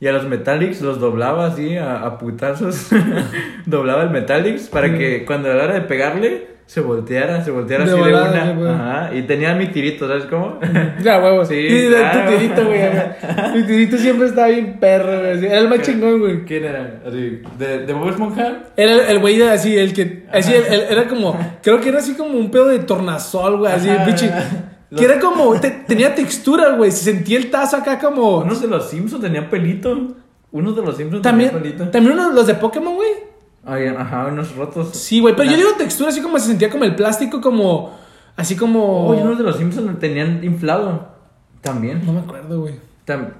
y 0.00 0.06
a 0.06 0.12
los 0.12 0.26
Metallics 0.26 0.80
los 0.80 0.98
doblaba 1.00 1.46
así 1.46 1.76
a, 1.76 2.02
a 2.02 2.18
putazos. 2.18 2.88
doblaba 3.66 4.02
el 4.04 4.10
Metallics 4.10 4.68
para 4.68 4.96
que 4.96 5.24
cuando 5.24 5.50
a 5.50 5.54
la 5.54 5.64
hora 5.64 5.74
de 5.74 5.80
pegarle 5.82 6.52
se 6.64 6.80
volteara, 6.80 7.44
se 7.44 7.50
volteara 7.50 7.84
De 7.84 7.90
así 7.92 8.00
volada, 8.00 8.46
de 8.46 8.52
una. 8.62 9.02
Ajá. 9.08 9.14
Y 9.14 9.22
tenía 9.22 9.54
mi 9.54 9.66
tirito, 9.66 10.08
¿sabes 10.08 10.24
cómo? 10.24 10.58
ya, 11.02 11.20
huevos. 11.20 11.48
Sí, 11.48 11.68
claro. 11.90 12.30
tu 12.30 12.36
tirito, 12.38 12.64
güey. 12.64 12.80
Mi 13.54 13.62
tirito 13.66 13.98
siempre 13.98 14.28
estaba 14.28 14.46
bien 14.48 14.78
perro, 14.80 15.18
güey. 15.20 15.44
Era 15.44 15.58
el 15.58 15.68
más 15.68 15.82
chingón, 15.82 16.20
güey. 16.20 16.44
¿Quién 16.44 16.64
era? 16.64 17.00
Así, 17.06 17.42
¿De, 17.58 17.78
de 17.84 17.92
Bob 17.92 18.08
Esponja? 18.08 18.62
Era 18.76 18.92
el, 18.94 19.00
el 19.00 19.18
güey 19.18 19.36
de 19.38 19.50
así, 19.50 19.76
el 19.76 19.92
que. 19.92 20.24
Así, 20.32 20.54
el- 20.54 20.64
el- 20.72 20.86
era 20.90 21.06
como. 21.08 21.36
Creo 21.62 21.78
que 21.80 21.90
era 21.90 21.98
así 21.98 22.14
como 22.14 22.38
un 22.38 22.50
pedo 22.50 22.68
de 22.68 22.78
tornasol, 22.78 23.58
güey. 23.58 23.72
Así, 23.72 23.90
pinche. 24.06 24.30
Que 24.96 25.04
era 25.04 25.18
como. 25.20 25.58
te- 25.60 25.70
tenía 25.70 26.14
textura, 26.14 26.70
güey. 26.76 26.90
Se 26.90 27.04
sentía 27.04 27.38
el 27.38 27.50
tazo 27.50 27.76
acá 27.76 27.98
como. 27.98 28.38
Unos 28.38 28.60
de 28.60 28.68
los 28.68 28.88
Simpsons 28.90 29.22
tenían 29.22 29.48
pelito. 29.48 30.16
Unos 30.50 30.76
de 30.76 30.82
los 30.82 30.96
Simpsons 30.96 31.22
También, 31.22 31.50
tenían 31.50 31.62
pelito. 31.62 31.90
también 31.90 32.12
unos, 32.18 32.34
los 32.34 32.46
de 32.46 32.54
Pokémon, 32.54 32.94
güey. 32.94 33.08
Ay, 33.64 33.86
ajá, 33.86 34.26
unos 34.26 34.54
rotos. 34.56 34.90
Sí, 34.90 35.20
güey. 35.20 35.34
Pero 35.36 35.50
yo 35.50 35.56
digo 35.56 35.70
textura 35.78 36.10
así 36.10 36.20
como 36.20 36.38
se 36.38 36.48
sentía 36.48 36.68
como 36.68 36.84
el 36.84 36.94
plástico, 36.94 37.40
como. 37.40 37.96
Así 38.36 38.56
como. 38.56 39.06
Oye, 39.08 39.22
unos 39.22 39.38
de 39.38 39.44
los 39.44 39.56
Simpsons 39.56 39.98
tenían 39.98 40.42
inflado. 40.44 41.08
También. 41.60 42.04
No 42.04 42.12
me 42.12 42.20
acuerdo, 42.20 42.60
güey. 42.60 42.74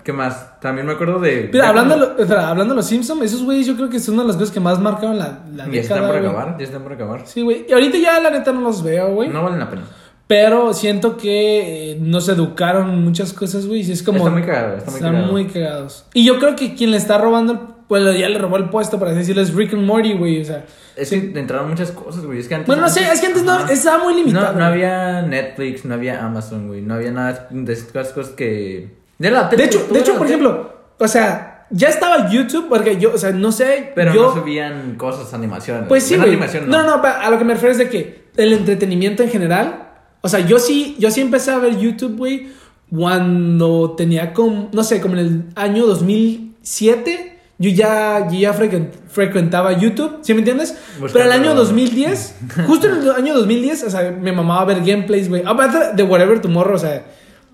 ¿Qué 0.05 0.13
más? 0.13 0.61
También 0.61 0.87
me 0.87 0.93
acuerdo 0.93 1.19
de. 1.21 1.49
Pero 1.51 1.65
hablando, 1.65 1.97
de 2.15 2.27
lo- 2.27 2.39
hablando 2.41 2.75
de 2.75 2.77
los 2.79 2.87
Simpsons, 2.87 3.23
esos 3.23 3.43
güeyes 3.45 3.67
yo 3.67 3.77
creo 3.77 3.89
que 3.89 4.01
son 4.01 4.15
una 4.15 4.23
de 4.25 4.29
las 4.29 4.37
cosas 4.37 4.53
que 4.53 4.61
más 4.61 4.79
marcaron 4.81 5.19
la, 5.19 5.45
la 5.55 5.69
Ya 5.71 5.81
están 5.81 5.99
década, 5.99 6.07
por 6.09 6.21
güey. 6.21 6.27
acabar, 6.31 6.59
ya 6.59 6.65
están 6.65 6.83
por 6.83 6.93
acabar. 6.93 7.23
Sí, 7.27 7.43
güey. 7.43 7.67
Y 7.69 7.73
ahorita 7.73 7.97
ya 7.99 8.21
la 8.21 8.31
neta 8.31 8.53
no 8.53 8.61
los 8.61 8.83
veo, 8.83 9.15
güey. 9.15 9.29
No 9.29 9.43
valen 9.43 9.59
la 9.61 9.71
pena. 9.71 9.83
Pero 10.33 10.73
siento 10.73 11.19
que 11.19 11.91
eh, 11.93 11.99
nos 12.01 12.27
educaron 12.31 12.89
en 12.89 13.05
muchas 13.05 13.35
cosas, 13.35 13.67
güey. 13.67 13.83
Es 13.93 14.03
como. 14.03 14.17
Está 14.17 14.31
muy 14.31 14.41
cagado, 14.43 14.77
está 14.79 14.91
muy 14.91 14.97
están 14.99 15.13
cagado. 15.13 15.31
muy 15.33 15.47
cagados. 15.47 16.07
Y 16.15 16.25
yo 16.25 16.39
creo 16.39 16.57
que 16.57 16.75
quien 16.75 16.91
le 16.91 16.97
está 16.97 17.19
robando, 17.19 17.53
el- 17.53 17.59
pues 17.87 18.19
ya 18.19 18.31
le 18.31 18.39
robó 18.39 18.57
el 18.57 18.71
puesto, 18.71 18.99
para 18.99 19.13
decirle, 19.13 19.43
es 19.43 19.53
Rick 19.53 19.75
and 19.75 19.85
Morty, 19.85 20.15
güey. 20.15 20.41
O 20.41 20.45
sea. 20.47 20.65
Es 20.97 21.11
que 21.11 21.17
entraron 21.35 21.69
muchas 21.69 21.91
cosas, 21.91 22.25
güey. 22.25 22.39
Es 22.39 22.49
que 22.49 22.55
antes. 22.55 22.67
Bueno, 22.67 22.81
no 22.81 22.89
sé, 22.89 23.03
es 23.13 23.21
que 23.21 23.27
antes 23.27 23.43
no, 23.43 23.69
estaba 23.69 24.03
muy 24.05 24.15
limitado. 24.15 24.55
No, 24.55 24.61
no 24.61 24.65
había 24.65 25.21
Netflix, 25.21 25.85
no 25.85 25.93
había 25.93 26.25
Amazon, 26.25 26.67
güey. 26.69 26.81
No 26.81 26.95
había 26.95 27.11
nada 27.11 27.49
de 27.51 27.73
esas 27.75 27.89
cosas 28.13 28.29
que. 28.33 28.89
De, 29.19 29.31
la 29.31 29.51
tele, 29.51 29.65
De 29.65 29.69
hecho, 29.69 29.87
de 29.93 29.99
hecho 30.01 30.13
por 30.17 30.27
tele. 30.27 30.39
ejemplo, 30.39 30.73
o 30.99 31.09
sea, 31.09 31.67
ya 31.69 31.89
estaba 31.89 32.31
YouTube, 32.31 32.71
porque 32.71 32.97
yo, 32.97 33.13
o 33.13 33.19
sea, 33.19 33.33
no 33.33 33.53
sé. 33.53 33.93
Pero 33.95 34.15
yo, 34.15 34.23
no 34.35 34.35
subían 34.41 34.95
cosas, 34.97 35.35
animaciones. 35.35 35.89
Pues 35.89 36.05
sí, 36.05 36.17
güey. 36.17 36.39
No, 36.67 36.85
no, 36.85 37.03
pa- 37.03 37.21
a 37.21 37.31
lo 37.31 37.37
que 37.37 37.45
me 37.45 37.53
refiero 37.53 37.73
es 37.73 37.79
de 37.79 37.91
que 37.91 38.29
el 38.39 38.55
entretenimiento 38.55 39.23
en 39.23 39.29
general. 39.29 39.89
O 40.23 40.29
sea, 40.29 40.41
yo 40.41 40.59
sí, 40.59 40.97
yo 40.99 41.11
sí 41.11 41.21
empecé 41.21 41.51
a 41.51 41.59
ver 41.59 41.79
YouTube, 41.79 42.17
güey, 42.17 42.49
cuando 42.91 43.95
tenía 43.97 44.33
como, 44.33 44.69
no 44.73 44.85
sé, 44.85 45.01
como 45.01 45.15
en 45.15 45.21
el 45.21 45.45
año 45.57 45.87
2007. 45.87 47.29
Yo 47.59 47.71
ya, 47.71 48.29
yo 48.31 48.39
ya 48.41 48.53
frecuent- 48.59 48.91
frecuentaba 49.09 49.73
YouTube, 49.79 50.19
¿sí 50.23 50.33
me 50.35 50.41
entiendes? 50.41 50.75
Buscando- 50.99 51.13
Pero 51.13 51.25
el 51.27 51.33
año 51.33 51.55
2010, 51.55 52.35
justo 52.67 52.89
en 52.89 52.95
el 53.03 53.11
año 53.13 53.35
2010, 53.35 53.85
o 53.85 53.91
sea, 53.91 54.11
me 54.11 54.33
mamaba 54.33 54.65
ver 54.65 54.81
gameplays, 54.85 55.29
güey. 55.29 55.43
Aparte 55.47 55.95
de 55.95 56.03
Whatever 56.03 56.41
Tomorrow, 56.41 56.75
o 56.75 56.79
sea, 56.79 57.05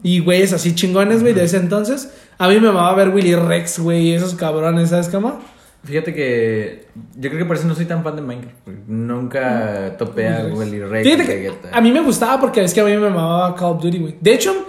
y 0.03 0.21
güeyes 0.21 0.53
así 0.55 0.75
chingones, 0.75 1.21
güey, 1.23 1.35
de 1.35 1.45
ese 1.45 1.59
entonces. 1.59 2.11
A 2.39 2.49
mí 2.49 2.55
me 2.55 2.69
mamaba 2.69 2.95
ver 2.95 3.11
Willy 3.11 3.35
Rex, 3.35 3.81
güey, 3.81 4.09
y 4.09 4.13
esos 4.15 4.35
cabrones, 4.35 4.91
¿sabes 4.91 5.09
cómo? 5.09 5.41
Fíjate 5.85 6.13
que. 6.13 6.87
Yo 7.17 7.31
creo 7.31 7.39
que 7.39 7.45
por 7.45 7.57
eso 7.57 7.67
no 7.67 7.75
soy 7.75 7.87
tan 7.87 8.03
fan 8.03 8.17
de 8.17 8.23
Minecraft. 8.23 8.69
Nunca 8.89 9.97
topé 9.97 10.29
a 10.29 10.47
Willy 10.47 10.81
Rex. 10.81 11.09
Fíjate 11.09 11.25
que 11.25 11.53
a 11.73 11.81
mí 11.81 11.93
me 11.93 12.01
gustaba 12.01 12.41
porque 12.41 12.63
es 12.63 12.75
que 12.75 12.81
a 12.81 12.85
mí 12.85 12.91
me 12.91 13.11
mamaba 13.11 13.55
Call 13.55 13.77
of 13.77 13.83
Duty, 13.83 13.99
güey. 13.99 14.17
De 14.21 14.35
hecho, 14.35 14.67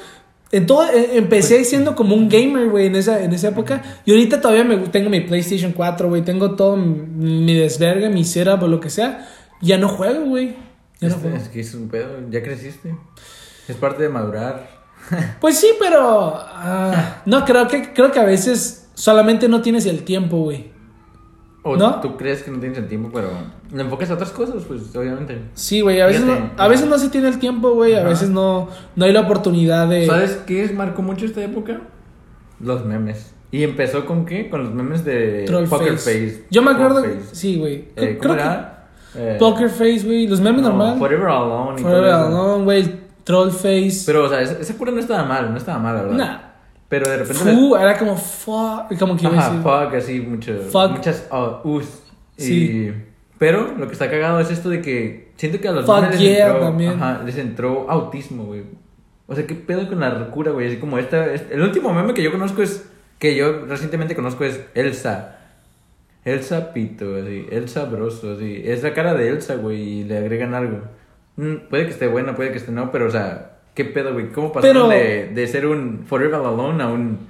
en 0.52 0.66
todo, 0.66 0.88
empecé 0.94 1.64
siendo 1.64 1.96
como 1.96 2.16
un 2.16 2.30
gamer, 2.30 2.70
güey, 2.70 2.88
en 2.88 2.96
esa, 2.96 3.24
en 3.24 3.34
esa 3.34 3.50
época. 3.50 3.82
Y 4.06 4.12
ahorita 4.12 4.40
todavía 4.42 4.64
me, 4.64 4.78
tengo 4.88 5.10
mi 5.10 5.22
PlayStation 5.22 5.74
4, 5.74 6.10
güey. 6.10 6.22
Tengo 6.22 6.56
todo 6.56 6.78
mi, 6.78 7.54
desverga, 7.56 8.10
mi 8.10 8.24
setup 8.24 8.64
o 8.64 8.68
lo 8.68 8.80
que 8.80 8.90
sea. 8.90 9.28
Ya 9.62 9.78
no 9.78 9.90
juego, 9.90 10.26
güey. 10.26 10.56
Ya 11.00 11.10
no 11.10 11.16
Es, 11.16 11.22
juego. 11.22 11.38
es 11.38 11.50
que 11.50 11.60
es 11.60 11.74
un 11.74 11.90
pedo, 11.90 12.10
ya 12.30 12.42
creciste. 12.42 12.96
Es 13.68 13.76
parte 13.76 14.04
de 14.04 14.10
madurar. 14.10 14.80
Pues 15.40 15.58
sí, 15.58 15.70
pero... 15.80 16.36
ah, 16.38 17.22
no, 17.26 17.46
creo 17.46 17.68
que, 17.68 17.94
creo 17.94 18.12
que 18.12 18.20
a 18.20 18.26
veces 18.26 18.90
solamente 18.94 19.48
no 19.48 19.62
tienes 19.62 19.86
el 19.86 20.04
tiempo, 20.04 20.38
güey. 20.44 20.72
O 21.62 21.76
¿No? 21.76 22.00
tú 22.00 22.16
crees 22.16 22.42
que 22.44 22.52
no 22.52 22.60
tienes 22.60 22.78
el 22.78 22.88
tiempo, 22.88 23.10
pero 23.14 23.30
le 23.74 23.82
enfocas 23.84 24.10
a 24.10 24.14
otras 24.14 24.32
cosas, 24.32 24.64
pues 24.66 24.96
obviamente. 24.96 25.42
Sí, 25.56 25.82
güey, 25.82 26.00
a 26.00 26.06
veces, 26.06 26.24
no, 26.26 26.52
a 26.58 26.68
veces 26.70 26.88
no 26.88 26.98
se 26.98 27.10
tiene 27.10 27.28
el 27.28 27.38
tiempo, 27.38 27.72
güey. 27.74 27.96
A 27.96 28.04
veces 28.04 28.30
no, 28.30 28.70
no 28.96 29.06
hay 29.06 29.12
la 29.12 29.22
oportunidad 29.22 29.88
de... 29.90 30.06
¿Sabes 30.08 30.42
qué 30.48 30.64
es- 30.64 30.74
marcó 30.74 31.02
mucho 31.02 31.26
esta 31.26 31.44
época? 31.44 31.82
Los 32.62 32.86
memes. 32.86 33.34
¿Y 33.52 33.64
empezó 33.64 34.06
con 34.06 34.26
qué? 34.26 34.50
Con 34.50 34.64
los 34.64 34.74
memes 34.74 35.04
de 35.04 35.44
Troll 35.48 35.68
Poker 35.68 35.98
face. 35.98 36.28
Face. 36.30 36.46
Yo 36.50 36.62
me 36.62 36.72
acuerdo... 36.72 37.04
Face. 37.04 37.20
Sí, 37.34 37.58
güey. 37.58 37.90
Eh, 37.96 38.18
Creo 38.20 38.20
¿Cómo 38.20 38.36
que- 38.36 38.42
era? 38.42 38.88
Eh, 39.16 39.36
Poker 39.40 39.70
Face, 39.70 40.04
güey. 40.06 40.28
Los 40.28 40.40
memes 40.40 40.62
no, 40.62 40.70
normal. 40.70 40.98
Forever 40.98 41.28
Alone 41.28 41.82
y 41.82 41.84
Forever 41.84 42.12
todo. 42.12 42.28
Alone, 42.28 42.64
güey. 42.64 42.96
Troll 43.26 43.52
Face. 43.52 44.04
Pero, 44.06 44.26
o 44.26 44.30
sea, 44.30 44.42
esa, 44.42 44.60
esa 44.60 44.78
cura 44.78 44.92
no 44.92 45.00
estaba 45.00 45.26
mal, 45.26 45.52
no 45.52 45.58
estaba 45.58 45.78
mal, 45.80 45.96
la 45.96 46.02
verdad. 46.04 46.18
Nah. 46.18 46.49
Pero 46.90 47.08
de 47.10 47.18
repente... 47.18 47.44
Fu, 47.54 47.76
era 47.76 47.98
como 47.98 48.18
fuck. 48.18 48.98
Como 49.00 49.16
que 49.16 49.28
Ajá, 49.28 49.50
decir. 49.52 49.62
fuck, 49.64 49.94
así, 49.96 50.20
mucho, 50.22 50.54
Fuck. 50.72 50.92
muchas 50.98 51.28
uh, 51.32 51.68
us. 51.70 51.86
Y- 52.38 52.42
Sí. 52.44 52.94
Pero 53.38 53.74
lo 53.78 53.88
que 53.88 53.94
está 53.94 54.10
cagado 54.10 54.40
es 54.42 54.52
esto 54.52 54.70
de 54.70 54.82
que 54.82 55.32
siento 55.38 55.62
que 55.62 55.68
a 55.70 55.72
los 55.72 55.86
Fuck 55.86 56.10
les, 56.12 56.20
yeah 56.20 56.48
entró, 56.48 56.60
también. 56.62 56.92
ajá, 57.02 57.22
les 57.24 57.38
entró 57.38 57.90
autismo, 57.90 58.44
güey. 58.46 58.64
O 59.28 59.36
sea, 59.36 59.46
¿qué 59.48 59.56
pedo 59.56 59.88
con 59.88 60.00
la 60.02 60.30
cura, 60.32 60.52
güey? 60.52 60.68
Así 60.68 60.78
como 60.78 60.98
esta, 60.98 61.32
este- 61.34 61.54
el 61.54 61.62
último 61.62 61.94
meme 61.94 62.14
que 62.14 62.22
yo 62.24 62.32
conozco 62.32 62.62
es, 62.64 62.90
que 63.20 63.36
yo 63.38 63.66
recientemente 63.68 64.16
conozco 64.16 64.44
es 64.44 64.60
Elsa. 64.74 65.38
Elsa 66.26 66.74
Pito, 66.74 67.16
así, 67.16 67.46
Elsa 67.50 67.86
Broso, 67.86 68.34
así. 68.34 68.62
Es 68.66 68.84
la 68.84 68.94
cara 68.94 69.14
de 69.14 69.30
Elsa, 69.30 69.56
güey, 69.56 69.82
y 69.82 70.04
le 70.04 70.18
agregan 70.18 70.54
algo. 70.54 70.82
Mm, 71.38 71.70
puede 71.70 71.86
que 71.86 71.92
esté 71.92 72.08
buena, 72.08 72.36
puede 72.36 72.52
que 72.52 72.58
esté 72.58 72.72
no, 72.74 72.92
pero 72.92 73.08
o 73.08 73.12
sea, 73.12 73.59
¿qué 73.74 73.86
pedo, 73.86 74.14
güey? 74.14 74.30
¿Cómo 74.32 74.52
pasaron 74.52 74.90
Pero- 74.90 75.02
de, 75.04 75.32
de 75.34 75.48
ser 75.48 75.66
un 75.66 76.06
Forever 76.08 76.36
Alone 76.36 76.84
a 76.84 76.88
un 76.88 77.30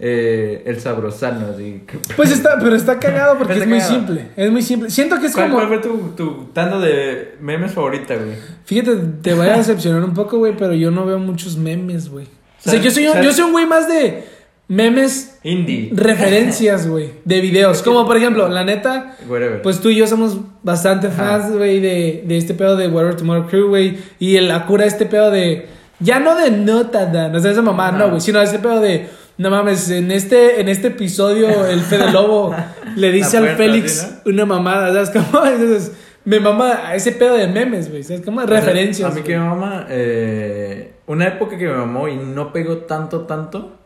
eh, 0.00 0.62
Elsa 0.66 0.92
Brosano, 0.92 1.46
así? 1.54 1.82
¿Qué 1.86 1.98
Pues 2.16 2.30
está, 2.30 2.56
pero 2.60 2.76
está 2.76 2.98
cagado 3.00 3.36
porque 3.36 3.54
Está 3.54 3.64
es 3.64 3.70
muy 3.70 3.80
simple. 3.80 4.26
Es 4.36 4.50
muy 4.52 4.62
simple. 4.62 4.90
Siento 4.90 5.18
que 5.20 5.26
es 5.26 5.32
¿Cuál, 5.34 5.50
como. 5.50 5.56
cuál 5.66 5.68
fue 5.68 5.78
tu, 5.90 5.98
tu 6.16 6.44
tanda 6.52 6.78
de 6.78 7.34
memes 7.40 7.72
favorita, 7.72 8.14
güey? 8.14 8.36
Fíjate, 8.64 8.96
te 9.22 9.34
voy 9.34 9.48
a 9.48 9.56
decepcionar 9.56 10.04
un 10.04 10.14
poco, 10.14 10.38
güey, 10.38 10.56
pero 10.56 10.72
yo 10.74 10.90
no 10.92 11.04
veo 11.04 11.18
muchos 11.18 11.56
memes, 11.56 12.08
güey. 12.10 12.26
O 12.64 12.70
sea, 12.70 12.80
yo 12.80 12.90
soy, 12.90 13.06
un, 13.08 13.20
yo 13.22 13.32
soy 13.32 13.44
un 13.44 13.52
güey 13.52 13.66
más 13.66 13.88
de 13.88 14.24
memes, 14.68 15.38
Indie. 15.42 15.90
referencias, 15.94 16.86
güey, 16.86 17.10
de 17.24 17.40
videos. 17.40 17.82
Como 17.82 18.06
por 18.06 18.16
ejemplo, 18.16 18.48
la 18.48 18.64
neta, 18.64 19.16
Whatever. 19.28 19.62
Pues 19.62 19.80
tú 19.80 19.88
y 19.90 19.96
yo 19.96 20.06
somos 20.06 20.38
bastante 20.62 21.08
fans, 21.08 21.50
güey, 21.56 21.80
de, 21.80 22.22
de 22.26 22.36
este 22.36 22.54
pedo 22.54 22.76
de 22.76 22.88
Whatever 22.88 23.16
Tomorrow 23.16 23.48
Crew, 23.48 23.68
güey. 23.68 23.98
Y 24.18 24.36
el- 24.36 24.48
la 24.48 24.66
cura 24.66 24.84
este 24.84 25.06
pedo 25.06 25.30
de... 25.30 25.66
Ya 26.00 26.20
no 26.20 26.36
de 26.36 26.50
nota, 26.50 27.06
Dan, 27.06 27.34
o 27.34 27.40
sea, 27.40 27.50
esa 27.50 27.62
mamá, 27.62 27.90
no, 27.92 28.08
güey. 28.10 28.20
Sino 28.20 28.40
este 28.40 28.58
pedo 28.58 28.80
de... 28.80 29.08
No 29.38 29.50
mames, 29.50 29.88
en 29.90 30.10
este, 30.10 30.60
en 30.60 30.68
este 30.68 30.88
episodio 30.88 31.64
el 31.66 31.80
Fede 31.80 32.10
Lobo 32.10 32.52
le 32.96 33.12
dice 33.12 33.38
al 33.38 33.50
Félix 33.50 33.92
¿sí, 34.24 34.30
una 34.30 34.44
mamada, 34.44 34.92
¿sabes 34.92 35.10
cómo? 35.10 35.46
Entonces, 35.46 35.92
me 36.24 36.40
mama 36.40 36.92
ese 36.94 37.12
pedo 37.12 37.34
de 37.36 37.46
memes, 37.46 37.88
güey. 37.88 38.02
¿Sabes 38.02 38.22
cómo? 38.24 38.40
Referencias. 38.42 39.12
A 39.12 39.14
mí 39.14 39.22
que 39.22 39.38
me 39.38 39.44
mama, 39.44 39.86
eh, 39.90 40.94
una 41.06 41.28
época 41.28 41.56
que 41.56 41.66
me 41.68 41.72
mamó 41.74 42.08
y 42.08 42.16
no 42.16 42.52
pegó 42.52 42.78
tanto, 42.78 43.20
tanto, 43.26 43.76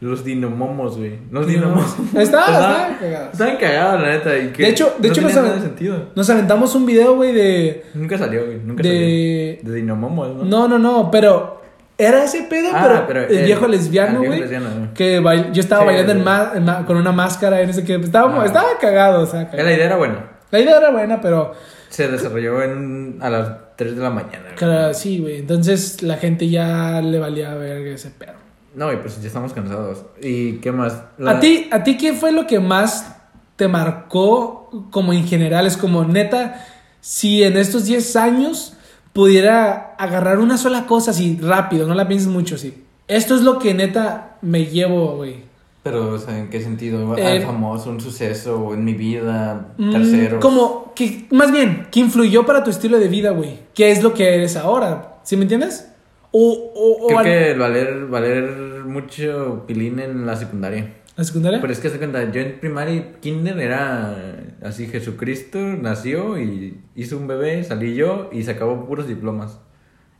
los 0.00 0.24
dinomomos, 0.26 0.98
güey. 0.98 1.14
Los 1.30 1.46
dinomomos. 1.46 1.96
Estaba, 2.14 2.46
estaba 2.46 2.98
cagado. 3.00 3.30
Estaban 3.32 3.56
cagados, 3.56 4.00
la 4.02 4.08
neta. 4.10 4.38
Y 4.38 4.48
que 4.48 4.62
De 4.64 4.68
hecho, 4.68 4.94
de 4.98 5.08
no 5.08 5.12
hecho 5.14 5.22
tenía 5.22 5.26
nos, 5.28 5.34
nada 5.36 5.48
aven- 5.56 5.60
de 5.62 5.66
sentido. 5.68 6.06
nos 6.14 6.28
aventamos 6.30 6.74
un 6.74 6.84
video, 6.84 7.16
güey, 7.16 7.32
de... 7.32 7.84
Nunca 7.94 8.18
salió, 8.18 8.44
güey. 8.44 8.58
Nunca 8.62 8.82
De- 8.82 9.58
salió. 9.60 9.72
De 9.72 9.80
dinomomos, 9.80 10.36
¿no? 10.36 10.44
No, 10.44 10.68
no, 10.68 10.78
no, 10.78 11.10
pero... 11.10 11.57
Era 12.00 12.22
ese 12.22 12.42
pedo, 12.44 12.68
Ah, 12.72 13.04
pero, 13.06 13.06
pero 13.26 13.38
el 13.40 13.44
viejo 13.44 13.66
lesbiano, 13.66 14.22
el 14.22 14.28
güey. 14.28 14.40
lesbiano, 14.40 14.66
güey. 14.76 14.94
Que 14.94 15.18
bail- 15.20 15.50
yo 15.52 15.60
estaba 15.60 15.82
Sí, 15.82 15.86
bailando 15.88 16.12
en 16.12 16.18
sí. 16.18 16.24
ma- 16.24 16.52
en 16.54 16.64
ma- 16.64 16.86
con 16.86 16.96
una 16.96 17.10
máscara 17.10 17.60
en 17.60 17.70
ese 17.70 17.82
que 17.82 17.96
estaba, 17.96 18.40
Ah. 18.42 18.46
estaba 18.46 18.68
cagado, 18.80 19.22
o 19.22 19.26
sea, 19.26 19.40
La 19.42 19.50
cagado. 19.50 19.70
idea 19.70 19.84
era 19.86 19.96
buena. 19.96 20.24
La 20.52 20.60
idea 20.60 20.78
era 20.78 20.90
buena, 20.92 21.20
pero 21.20 21.52
Se 21.88 22.06
desarrolló 22.08 22.62
en, 22.62 23.18
a 23.20 23.28
las 23.30 23.50
3 23.76 23.96
de 23.96 24.02
la 24.02 24.10
mañana. 24.10 24.50
claro, 24.56 24.94
sí, 24.94 25.18
güey. 25.18 25.38
Entonces 25.38 26.02
la 26.02 26.16
gente 26.18 26.48
ya 26.48 27.00
le 27.02 27.18
valía 27.18 27.52
ver 27.54 27.84
ese 27.88 28.10
pedo. 28.10 28.34
No, 28.74 28.92
y 28.92 28.96
pues 28.96 29.20
ya 29.20 29.26
estamos 29.26 29.52
cansados. 29.52 30.04
¿Y 30.22 30.58
qué 30.58 30.70
más? 30.70 31.02
La- 31.18 31.32
A 31.32 31.40
ti, 31.40 31.68
a 31.72 31.82
ti 31.82 31.96
qué 31.96 32.12
fue 32.12 32.30
lo 32.30 32.46
que 32.46 32.60
más 32.60 33.16
te 33.56 33.66
marcó 33.66 34.88
como 34.92 35.12
en 35.12 35.26
general 35.26 35.66
es 35.66 35.76
como 35.76 36.04
neta 36.04 36.64
si 37.00 37.42
en 37.42 37.56
estos 37.56 37.86
10 37.86 38.14
años 38.16 38.74
pudiera 39.22 39.96
agarrar 39.98 40.38
una 40.38 40.56
sola 40.56 40.86
cosa 40.86 41.10
así 41.10 41.40
rápido, 41.42 41.88
no 41.88 41.94
la 41.96 42.06
pienses 42.06 42.28
mucho 42.28 42.54
así. 42.54 42.84
Esto 43.08 43.34
es 43.34 43.42
lo 43.42 43.58
que 43.58 43.74
neta 43.74 44.36
me 44.42 44.66
llevo, 44.66 45.16
güey. 45.16 45.42
Pero, 45.82 46.10
o 46.12 46.18
sea, 46.20 46.38
¿en 46.38 46.50
qué 46.50 46.60
sentido? 46.60 47.16
Eh, 47.16 47.26
¿Al 47.26 47.42
famoso, 47.42 47.90
un 47.90 48.00
suceso 48.00 48.72
en 48.74 48.84
mi 48.84 48.94
vida, 48.94 49.72
Mm, 49.76 49.90
terceros? 49.90 50.40
Como 50.40 50.92
que, 50.94 51.26
más 51.32 51.50
bien, 51.50 51.88
que 51.90 51.98
influyó 51.98 52.46
para 52.46 52.62
tu 52.62 52.70
estilo 52.70 53.00
de 53.00 53.08
vida, 53.08 53.30
güey. 53.30 53.58
¿Qué 53.74 53.90
es 53.90 54.04
lo 54.04 54.14
que 54.14 54.36
eres 54.36 54.54
ahora? 54.56 55.16
¿Sí 55.24 55.36
me 55.36 55.42
entiendes? 55.42 55.88
O, 56.30 56.52
o, 56.76 57.04
o 57.04 57.06
Creo 57.08 57.18
al- 57.18 57.24
que 57.24 57.54
valer, 57.54 58.06
valer 58.06 58.84
mucho 58.86 59.64
pilín 59.66 59.98
en 59.98 60.26
la 60.26 60.36
secundaria. 60.36 60.94
¿La 61.18 61.24
secundaria? 61.24 61.60
Pero 61.60 61.72
es 61.72 61.80
que 61.80 61.90
se 61.90 61.98
cuenta, 61.98 62.30
yo 62.30 62.40
en 62.40 62.60
primaria 62.60 62.94
y 62.94 63.16
kinder 63.20 63.58
era 63.58 64.36
así, 64.62 64.86
Jesucristo 64.86 65.58
nació 65.58 66.38
y 66.38 66.80
hizo 66.94 67.18
un 67.18 67.26
bebé, 67.26 67.64
salí 67.64 67.96
yo 67.96 68.30
y 68.30 68.44
se 68.44 68.52
acabó 68.52 68.86
puros 68.86 69.08
diplomas. 69.08 69.58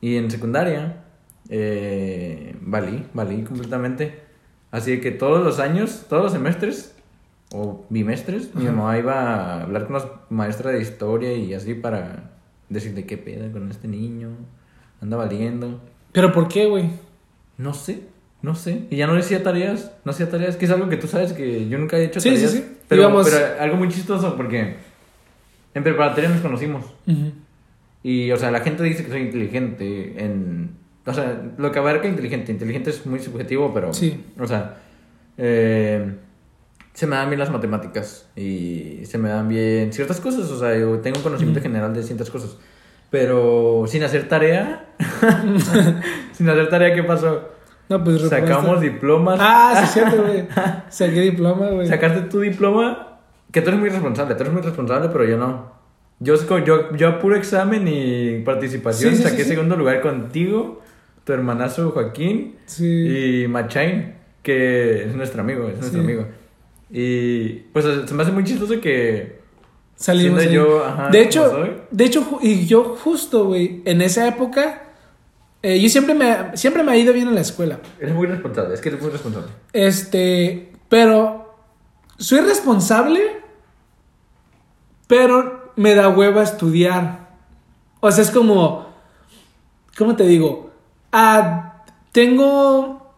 Y 0.01 0.17
en 0.17 0.29
secundaria, 0.29 1.05
eh, 1.51 2.57
valí, 2.63 3.07
valí 3.15 3.45
completamente. 3.45 4.23
Así 4.73 5.01
que 5.01 5.13
todos 5.13 5.45
los 5.45 5.61
años, 5.61 6.07
todos 6.09 6.25
los 6.25 6.33
semestres 6.33 6.97
o 7.53 7.87
bimestres, 7.91 8.53
mi 8.57 8.67
Ajá. 8.67 8.73
mamá 8.73 8.99
iba 8.99 9.15
a 9.15 9.63
hablar 9.63 9.87
con 9.87 9.99
la 9.99 10.23
maestra 10.31 10.73
de 10.73 10.83
historia 10.83 11.33
y 11.33 11.55
así 11.55 11.75
para 11.75 12.33
decirle 12.69 13.07
qué 13.07 13.17
pedo 13.17 13.53
con 13.53 13.71
este 13.71 13.87
niño, 13.87 14.31
anda 15.01 15.17
valiendo. 15.17 15.81
¿Pero 16.11 16.33
por 16.33 16.49
qué, 16.49 16.67
güey? 16.67 16.91
No 17.57 17.73
sé, 17.73 18.03
no 18.43 18.55
sé. 18.55 18.83
Y 18.91 18.97
ya 18.97 19.07
no 19.07 19.15
hacía 19.15 19.43
tareas, 19.43 19.93
no 20.05 20.13
hacía 20.13 20.31
tareas, 20.31 20.57
que 20.57 20.65
es 20.67 20.71
algo 20.71 20.89
que 20.89 20.97
tú 20.97 21.07
sabes 21.09 21.33
que 21.33 21.69
yo 21.69 21.79
nunca 21.79 21.97
he 21.99 22.05
hecho 22.05 22.21
Sí, 22.21 22.31
sí, 22.31 22.35
tareas. 22.37 22.53
sí. 22.53 22.65
Pero, 22.89 23.03
Íbamos- 23.03 23.29
pero 23.31 23.61
algo 23.61 23.77
muy 23.77 23.89
chistoso 23.89 24.37
porque 24.37 24.77
en 25.75 25.83
preparatoria 25.83 26.29
nos 26.31 26.41
conocimos. 26.41 26.85
Ujú. 27.07 27.33
Y, 28.03 28.31
o 28.33 28.37
sea, 28.37 28.51
la 28.51 28.61
gente 28.61 28.83
dice 28.85 29.05
que 29.05 29.11
soy 29.11 29.23
inteligente 29.23 30.15
en... 30.25 30.71
O 31.05 31.13
sea, 31.13 31.43
lo 31.59 31.73
que 31.73 31.79
abarca 31.79 32.07
inteligente. 32.07 32.53
Inteligente 32.53 32.91
es 32.91 33.05
muy 33.07 33.19
subjetivo, 33.19 33.73
pero... 33.75 33.93
Sí. 33.93 34.25
O 34.39 34.47
sea, 34.47 34.77
eh, 35.37 36.15
se 36.95 37.07
me 37.07 37.17
dan 37.17 37.29
bien 37.31 37.41
las 37.41 37.51
matemáticas 37.51 38.27
y 38.37 39.01
se 39.05 39.19
me 39.19 39.29
dan 39.31 39.49
bien 39.49 39.93
ciertas 39.93 40.21
cosas. 40.21 40.51
O 40.51 40.59
sea, 40.59 40.77
yo 40.79 40.99
tengo 41.01 41.17
un 41.19 41.23
conocimiento 41.25 41.61
general 41.61 41.93
de 41.95 42.03
ciertas 42.03 42.31
cosas. 42.31 42.57
Pero 43.11 43.85
sin 43.89 44.03
hacer 44.05 44.29
tarea... 44.29 44.87
sin 46.33 46.49
hacer 46.49 46.69
tarea, 46.69 46.95
¿qué 46.95 47.03
pasó? 47.03 47.49
No, 47.89 48.05
pues. 48.05 48.23
Sacamos 48.23 48.81
diplomas. 48.81 49.39
Ah, 49.41 49.75
sí, 49.77 49.85
es 49.85 49.91
cierto, 49.91 50.23
güey. 50.23 50.47
Saqué 50.89 51.21
diploma, 51.21 51.69
güey. 51.69 51.87
Sacaste 51.87 52.23
tu 52.23 52.41
diploma, 52.41 53.19
que 53.51 53.63
tú 53.63 53.69
eres 53.69 53.81
muy 53.81 53.89
responsable, 53.89 54.35
tú 54.35 54.43
eres 54.43 54.53
muy 54.53 54.63
responsable, 54.63 55.09
pero 55.13 55.25
yo 55.25 55.39
no. 55.39 55.79
Yo, 56.21 56.35
yo, 56.65 56.97
yo 56.97 57.09
a 57.09 57.19
puro 57.21 57.37
examen 57.37 57.87
y 57.87 58.41
participación 58.41 59.13
Sí, 59.13 59.19
sí, 59.19 59.23
saqué 59.23 59.45
sí, 59.45 59.51
segundo 59.51 59.77
lugar 59.77 60.01
contigo, 60.01 60.83
tu 61.23 61.33
hermanazo 61.33 61.93
Joaquín 61.93 62.57
y 62.77 63.47
Machain, 63.47 64.15
que 64.43 65.05
es 65.05 65.15
nuestro 65.15 65.43
amigo, 65.43 65.69
es 65.69 65.79
nuestro 65.79 66.01
amigo. 66.01 66.27
Y 66.91 67.51
pues 67.73 67.85
se 68.07 68.15
me 68.15 68.23
hace 68.23 68.33
muy 68.33 68.43
chistoso 68.45 68.81
que 68.81 69.39
Salimos 69.95 70.49
yo, 70.51 70.85
ajá, 70.85 71.09
de 71.11 71.23
hecho, 71.23 71.67
de 71.91 72.05
hecho, 72.05 72.39
y 72.41 72.67
yo 72.67 72.97
justo, 73.03 73.47
güey, 73.47 73.83
en 73.85 74.01
esa 74.01 74.29
época, 74.29 74.88
eh, 75.63 75.81
yo 75.81 75.89
siempre 75.89 76.15
me, 76.15 76.57
siempre 76.57 76.83
me 76.83 76.93
ha 76.93 76.97
ido 76.97 77.13
bien 77.13 77.29
en 77.29 77.35
la 77.35 77.41
escuela. 77.41 77.81
eres 77.99 78.15
muy 78.15 78.27
responsable, 78.27 78.75
es 78.75 78.81
que 78.81 78.91
eres 78.91 79.03
muy 79.03 79.11
responsable. 79.11 79.49
Este, 79.73 80.73
pero 80.89 81.55
soy 82.17 82.41
responsable, 82.41 83.21
pero 85.09 85.73
me 85.75 85.95
da 85.95 86.09
hueva 86.09 86.43
estudiar. 86.43 87.29
O 88.01 88.11
sea, 88.13 88.23
es 88.23 88.31
como, 88.31 88.87
¿cómo 89.97 90.15
te 90.15 90.25
digo? 90.25 90.71
Ah, 91.11 91.83
tengo, 92.13 93.15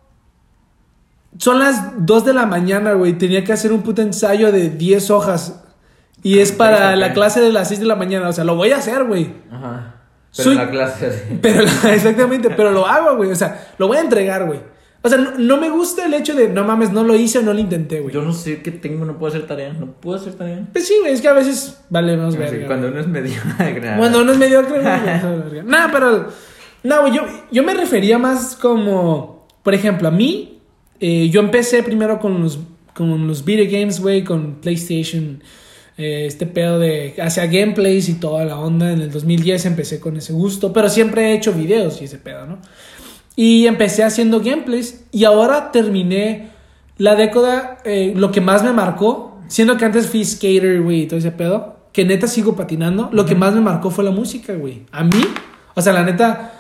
son 1.37 1.59
las 1.59 2.07
2 2.07 2.25
de 2.25 2.33
la 2.33 2.47
mañana, 2.47 2.95
güey, 2.95 3.19
tenía 3.19 3.45
que 3.45 3.53
hacer 3.53 3.73
un 3.73 3.83
puto 3.83 4.01
ensayo 4.01 4.51
de 4.51 4.71
10 4.71 5.11
hojas. 5.11 5.63
Y 6.23 6.39
es 6.39 6.53
para 6.53 6.97
la 6.97 7.13
clase 7.13 7.41
de 7.41 7.53
las 7.53 7.69
6 7.69 7.81
de 7.81 7.87
la 7.87 7.97
mañana, 7.97 8.29
o 8.29 8.33
sea, 8.33 8.45
lo 8.45 8.57
voy 8.57 8.73
a 8.73 8.79
hacer, 8.79 9.05
güey. 9.05 9.35
Ajá. 9.51 10.00
Pero 10.37 10.45
Soy- 10.45 10.53
en 10.53 10.59
la 10.59 10.71
clase 10.71 11.07
así. 11.07 11.39
Pero, 11.43 11.63
exactamente, 11.63 12.51
pero 12.51 12.71
lo 12.71 12.87
hago, 12.87 13.17
güey. 13.17 13.31
O 13.33 13.37
sea, 13.37 13.69
lo 13.79 13.89
voy 13.89 13.97
a 13.97 14.01
entregar, 14.01 14.47
güey. 14.47 14.61
O 15.03 15.09
sea, 15.09 15.17
no, 15.19 15.33
no 15.39 15.57
me 15.57 15.71
gusta 15.71 16.05
el 16.05 16.13
hecho 16.15 16.35
de, 16.35 16.49
no 16.49 16.63
mames, 16.65 16.93
no 16.93 17.03
lo 17.05 17.17
hice 17.17 17.39
o 17.39 17.43
no 17.43 17.55
lo 17.55 17.59
intenté, 17.59 18.01
güey. 18.01 18.15
Yo 18.15 18.21
no 18.23 18.33
sé 18.35 18.61
qué 18.63 18.71
tengo, 18.71 19.05
no 19.07 19.19
puedo 19.19 19.33
hacer 19.35 19.47
tarea, 19.47 19.73
no 19.73 19.87
puedo 19.93 20.19
hacer 20.19 20.35
tarea. 20.35 20.67
Pues 20.73 20.87
sí, 20.87 20.95
güey, 21.01 21.13
es 21.15 21.23
que 21.23 21.29
a 21.29 21.33
veces 21.33 21.81
vale 21.89 22.17
más 22.19 22.35
Sí, 22.35 22.39
verga. 22.39 22.67
cuando 22.67 22.89
güey. 22.91 22.93
uno 22.93 23.01
es 23.01 23.09
medio... 23.09 23.41
Cuando 23.99 24.21
uno 24.21 24.33
es 24.33 24.39
mediocre, 24.39 24.81
güey. 24.81 25.63
No, 25.65 25.79
pero. 25.91 26.29
No, 26.83 27.01
güey, 27.01 27.15
yo, 27.15 27.23
yo 27.51 27.63
me 27.63 27.75
refería 27.75 28.19
más 28.19 28.55
como. 28.57 29.47
Por 29.63 29.75
ejemplo, 29.75 30.09
a 30.09 30.11
mí, 30.11 30.61
eh, 31.01 31.29
yo 31.31 31.41
empecé 31.41 31.83
primero 31.83 32.19
con 32.19 32.41
los, 32.43 32.59
con 32.95 33.27
los 33.27 33.45
video 33.45 33.67
games, 33.71 34.01
güey, 34.01 34.23
con 34.23 34.57
PlayStation. 34.57 35.43
Eh, 36.01 36.27
este 36.27 36.47
pedo 36.47 36.79
de. 36.79 37.15
Hacia 37.21 37.47
gameplays 37.47 38.09
y 38.09 38.15
toda 38.15 38.45
la 38.47 38.59
onda. 38.59 38.91
En 38.91 39.03
el 39.03 39.11
2010 39.11 39.67
empecé 39.67 40.01
con 40.01 40.17
ese 40.17 40.33
gusto. 40.33 40.73
Pero 40.73 40.89
siempre 40.89 41.31
he 41.31 41.35
hecho 41.35 41.53
videos 41.53 42.01
y 42.01 42.05
ese 42.07 42.17
pedo, 42.17 42.47
¿no? 42.47 42.59
Y 43.37 43.67
empecé 43.67 44.03
haciendo 44.03 44.41
gameplays. 44.41 45.05
Y 45.13 45.25
ahora 45.25 45.71
terminé 45.73 46.49
la 46.97 47.15
década. 47.17 47.79
eh, 47.85 48.15
lo 48.17 48.33
que 48.33 48.41
más 48.41 48.63
me 48.63 48.73
marcó. 48.73 49.39
Siendo 49.49 49.77
que 49.77 49.85
antes 49.85 50.07
fui 50.07 50.25
skater, 50.25 50.81
güey, 50.81 51.03
y 51.03 51.07
todo 51.07 51.19
ese 51.19 51.33
pedo. 51.33 51.77
Que 51.93 52.05
neta 52.05 52.27
sigo 52.27 52.57
patinando. 52.57 53.11
Lo 53.13 53.27
que 53.27 53.35
más 53.35 53.53
me 53.55 53.61
marcó 53.61 53.91
fue 53.91 54.05
la 54.05 54.11
música, 54.11 54.55
güey. 54.55 54.87
A 54.93 55.05
mí. 55.05 55.23
O 55.75 55.83
sea, 55.83 55.93
la 55.93 56.03
neta. 56.03 56.55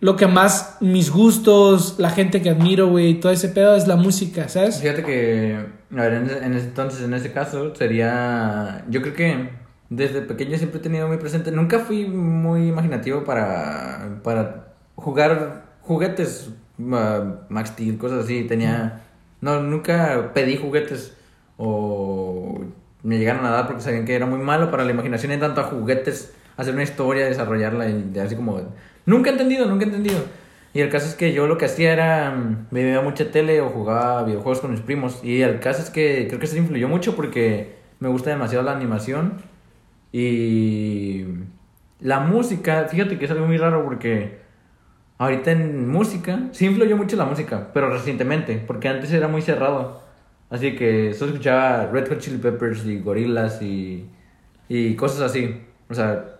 Lo 0.00 0.16
que 0.16 0.26
más 0.26 0.78
mis 0.80 1.10
gustos, 1.10 1.94
la 1.98 2.10
gente 2.10 2.42
que 2.42 2.50
admiro, 2.50 2.88
güey, 2.88 3.20
todo 3.20 3.30
ese 3.30 3.48
pedo 3.48 3.76
es 3.76 3.86
la 3.86 3.94
música, 3.94 4.48
¿sabes? 4.48 4.80
Fíjate 4.80 5.04
que, 5.04 5.64
a 5.94 6.02
ver, 6.02 6.14
en 6.14 6.26
ese, 6.26 6.44
en 6.44 6.54
ese 6.54 6.66
entonces, 6.66 7.02
en 7.02 7.14
ese 7.14 7.32
caso, 7.32 7.74
sería, 7.74 8.84
yo 8.88 9.02
creo 9.02 9.14
que 9.14 9.50
desde 9.90 10.22
pequeño 10.22 10.56
siempre 10.56 10.80
he 10.80 10.82
tenido 10.82 11.06
muy 11.06 11.18
presente, 11.18 11.50
nunca 11.52 11.80
fui 11.80 12.06
muy 12.06 12.68
imaginativo 12.68 13.24
para, 13.24 14.20
para 14.22 14.72
jugar 14.94 15.64
juguetes, 15.82 16.50
uh, 16.78 17.34
Max 17.50 17.70
Steel, 17.70 17.98
cosas 17.98 18.24
así, 18.24 18.44
tenía, 18.44 19.02
no, 19.40 19.60
nunca 19.60 20.30
pedí 20.32 20.56
juguetes 20.56 21.14
o 21.58 22.60
me 23.02 23.18
llegaron 23.18 23.44
a 23.44 23.50
dar 23.50 23.66
porque 23.66 23.82
sabían 23.82 24.04
que 24.06 24.14
era 24.14 24.26
muy 24.26 24.38
malo 24.38 24.70
para 24.70 24.84
la 24.84 24.92
imaginación 24.92 25.32
en 25.32 25.40
tanto 25.40 25.60
a 25.60 25.64
juguetes, 25.64 26.32
hacer 26.56 26.72
una 26.72 26.84
historia, 26.84 27.26
desarrollarla 27.26 27.88
y 27.90 28.18
así 28.18 28.34
como, 28.34 28.60
nunca 29.04 29.28
he 29.28 29.32
entendido, 29.32 29.66
nunca 29.66 29.84
he 29.84 29.88
entendido. 29.88 30.20
Y 30.74 30.80
el 30.80 30.88
caso 30.88 31.06
es 31.06 31.14
que 31.14 31.32
yo 31.32 31.46
lo 31.46 31.58
que 31.58 31.66
hacía 31.66 31.92
era, 31.92 32.30
mm, 32.30 32.68
me 32.70 32.84
veía 32.84 33.00
mucha 33.02 33.30
tele 33.30 33.60
o 33.60 33.68
jugaba 33.70 34.24
videojuegos 34.24 34.60
con 34.60 34.70
mis 34.70 34.80
primos. 34.80 35.20
Y 35.22 35.42
el 35.42 35.60
caso 35.60 35.82
es 35.82 35.90
que 35.90 36.26
creo 36.28 36.38
que 36.38 36.46
eso 36.46 36.56
influyó 36.56 36.88
mucho 36.88 37.14
porque 37.16 37.76
me 38.00 38.08
gusta 38.08 38.30
demasiado 38.30 38.64
la 38.64 38.72
animación. 38.72 39.42
Y 40.12 41.24
la 42.00 42.20
música, 42.20 42.86
fíjate 42.90 43.18
que 43.18 43.26
es 43.26 43.30
algo 43.30 43.46
muy 43.46 43.58
raro 43.58 43.84
porque 43.84 44.40
ahorita 45.18 45.52
en 45.52 45.88
música, 45.88 46.48
sí 46.52 46.66
influyó 46.66 46.96
mucho 46.96 47.16
la 47.16 47.24
música, 47.26 47.70
pero 47.72 47.90
recientemente, 47.90 48.62
porque 48.66 48.88
antes 48.88 49.12
era 49.12 49.28
muy 49.28 49.42
cerrado. 49.42 50.02
Así 50.50 50.74
que 50.76 51.14
solo 51.14 51.32
escuchaba 51.32 51.86
Red 51.92 52.08
Hot 52.08 52.18
Chili 52.18 52.38
Peppers 52.38 52.84
y 52.86 52.98
Gorillaz 53.00 53.62
y, 53.62 54.06
y 54.68 54.96
cosas 54.96 55.22
así. 55.22 55.62
O 55.88 55.94
sea, 55.94 56.38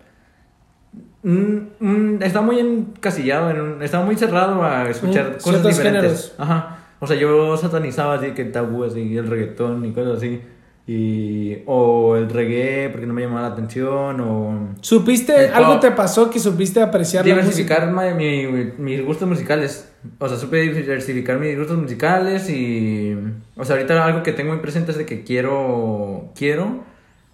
Mm, 1.23 1.57
mm, 1.81 2.23
está 2.23 2.41
muy 2.41 2.59
encasillado, 2.59 3.51
en 3.51 3.61
un- 3.61 3.83
está 3.83 4.01
muy 4.01 4.17
cerrado 4.17 4.63
a 4.65 4.89
escuchar 4.91 5.37
Mm, 5.39 5.43
cosas 5.43 5.63
diferentes. 5.65 6.03
géneros. 6.03 6.35
Ajá. 6.39 6.79
O 6.99 7.07
sea, 7.07 7.17
yo 7.17 7.57
satanizaba 7.57 8.15
así 8.15 8.31
que 8.33 8.45
tabú, 8.45 8.85
así 8.85 9.17
el 9.17 9.27
reggaetón 9.29 9.85
y 9.85 9.93
cosas 9.93 10.17
así. 10.19 10.41
Y, 10.85 11.59
o 11.67 12.17
el 12.17 12.29
reggae 12.29 12.89
porque 12.91 13.07
no 13.07 13.15
me 13.15 13.23
llamaba 13.23 13.43
la 13.49 13.55
atención. 13.55 14.21
O 14.21 14.69
¿Supiste, 14.81 15.49
algo 15.51 15.79
te 15.79 15.93
pasó 15.93 16.29
que 16.29 16.41
supiste 16.41 16.83
apreciar 16.83 17.25
la 17.25 17.37
música? 17.37 17.77
diversificar 17.79 18.15
mi- 18.17 18.73
mis 18.79 19.05
gustos 19.05 19.29
musicales. 19.29 19.89
O 20.19 20.29
sea, 20.29 20.37
supe 20.37 20.57
diversificar 20.61 21.39
mis 21.39 21.57
gustos 21.57 21.79
musicales 21.79 22.51
y... 22.51 23.17
O 23.57 23.65
sea, 23.65 23.77
ahorita 23.77 24.05
algo 24.05 24.25
que 24.25 24.33
tengo 24.33 24.53
muy 24.53 24.61
presente 24.61 24.91
es 24.91 24.99
de 24.99 25.07
que 25.07 25.23
quiero... 25.23 26.31
Quiero 26.35 26.83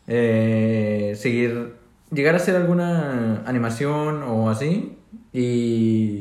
eh, 0.06 1.14
seguir... 1.16 1.77
Llegar 2.10 2.34
a 2.34 2.38
hacer 2.38 2.56
alguna 2.56 3.42
animación 3.46 4.22
o 4.22 4.50
así. 4.50 4.96
Y... 5.32 6.20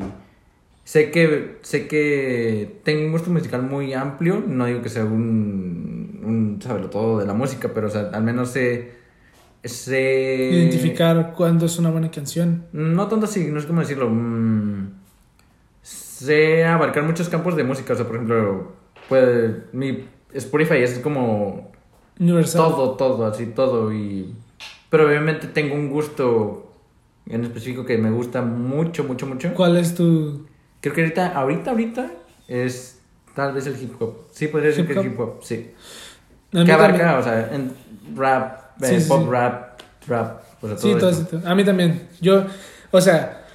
Sé 0.87 1.11
que, 1.11 1.57
sé 1.63 1.85
que 1.89 2.79
tengo 2.85 3.07
un 3.07 3.11
gusto 3.11 3.29
musical 3.29 3.61
muy 3.61 3.93
amplio. 3.93 4.41
No 4.47 4.67
digo 4.67 4.81
que 4.81 4.87
sea 4.87 5.03
un, 5.03 6.21
un 6.23 6.61
saberlo 6.61 6.89
todo 6.89 7.19
de 7.19 7.25
la 7.25 7.33
música, 7.33 7.71
pero 7.73 7.87
o 7.87 7.89
sea, 7.89 8.09
al 8.13 8.23
menos 8.23 8.51
sé... 8.51 8.93
sé 9.65 10.49
Identificar 10.53 11.33
cuándo 11.35 11.65
es 11.65 11.77
una 11.77 11.89
buena 11.89 12.09
canción. 12.09 12.67
no 12.71 13.05
tanto 13.09 13.25
así, 13.25 13.51
no 13.51 13.59
sé 13.59 13.67
cómo 13.67 13.81
decirlo. 13.81 14.09
mm, 14.09 14.91
sé 15.81 16.63
abarcar 16.63 17.03
muchos 17.03 17.27
campos 17.27 17.57
de 17.57 17.65
música. 17.65 17.91
O 17.91 17.95
sea, 17.97 18.05
por 18.05 18.15
ejemplo, 18.15 18.71
puede, 19.09 19.65
mi 19.73 20.05
Spotify 20.33 20.77
es 20.77 20.99
como 20.99 21.71
Universal. 22.17 22.61
todo, 22.61 22.91
todo, 22.91 23.25
así, 23.25 23.47
todo. 23.47 23.93
Y, 23.93 24.33
pero 24.89 25.07
obviamente 25.07 25.47
tengo 25.47 25.75
un 25.75 25.89
gusto 25.89 26.71
en 27.29 27.43
específico 27.43 27.85
que 27.85 27.97
me 27.97 28.11
gusta 28.11 28.41
mucho, 28.41 29.03
mucho, 29.03 29.25
mucho. 29.27 29.53
¿Cuál 29.53 29.77
es 29.77 29.95
tu...? 29.95 30.47
Creo 30.81 30.93
que 30.93 31.01
ahorita, 31.01 31.27
ahorita, 31.35 31.71
ahorita 31.71 32.11
es 32.47 32.93
Tal 33.37 33.53
vez 33.53 33.67
el 33.67 33.79
hip 33.79 34.01
hop. 34.01 34.15
Sí, 34.31 34.47
podría 34.47 34.69
decir 34.69 34.83
¿Hip 34.85 34.93
que 34.93 34.99
el 34.99 35.05
hip 35.05 35.19
hop, 35.19 35.43
sí. 35.43 35.71
A 36.55 36.65
¿Qué 36.65 36.71
abarca? 36.71 36.97
también. 36.97 37.19
O 37.19 37.23
sea, 37.23 37.49
en 37.53 37.71
rap, 38.15 38.81
eh, 38.81 38.87
Sí, 38.87 39.01
sí, 39.01 39.07
pop 39.07 39.21
sí. 39.25 39.27
rap, 39.29 39.79
rap. 40.07 40.41
O 40.59 40.67
sea, 40.67 40.75
todo 40.75 40.77
Sí, 40.93 40.99
todo 40.99 41.09
esto. 41.11 41.41
A 41.45 41.53
mí 41.53 41.63
también. 41.63 42.07
Yo, 42.19 42.45
o 42.89 42.99
sea, 42.99 43.45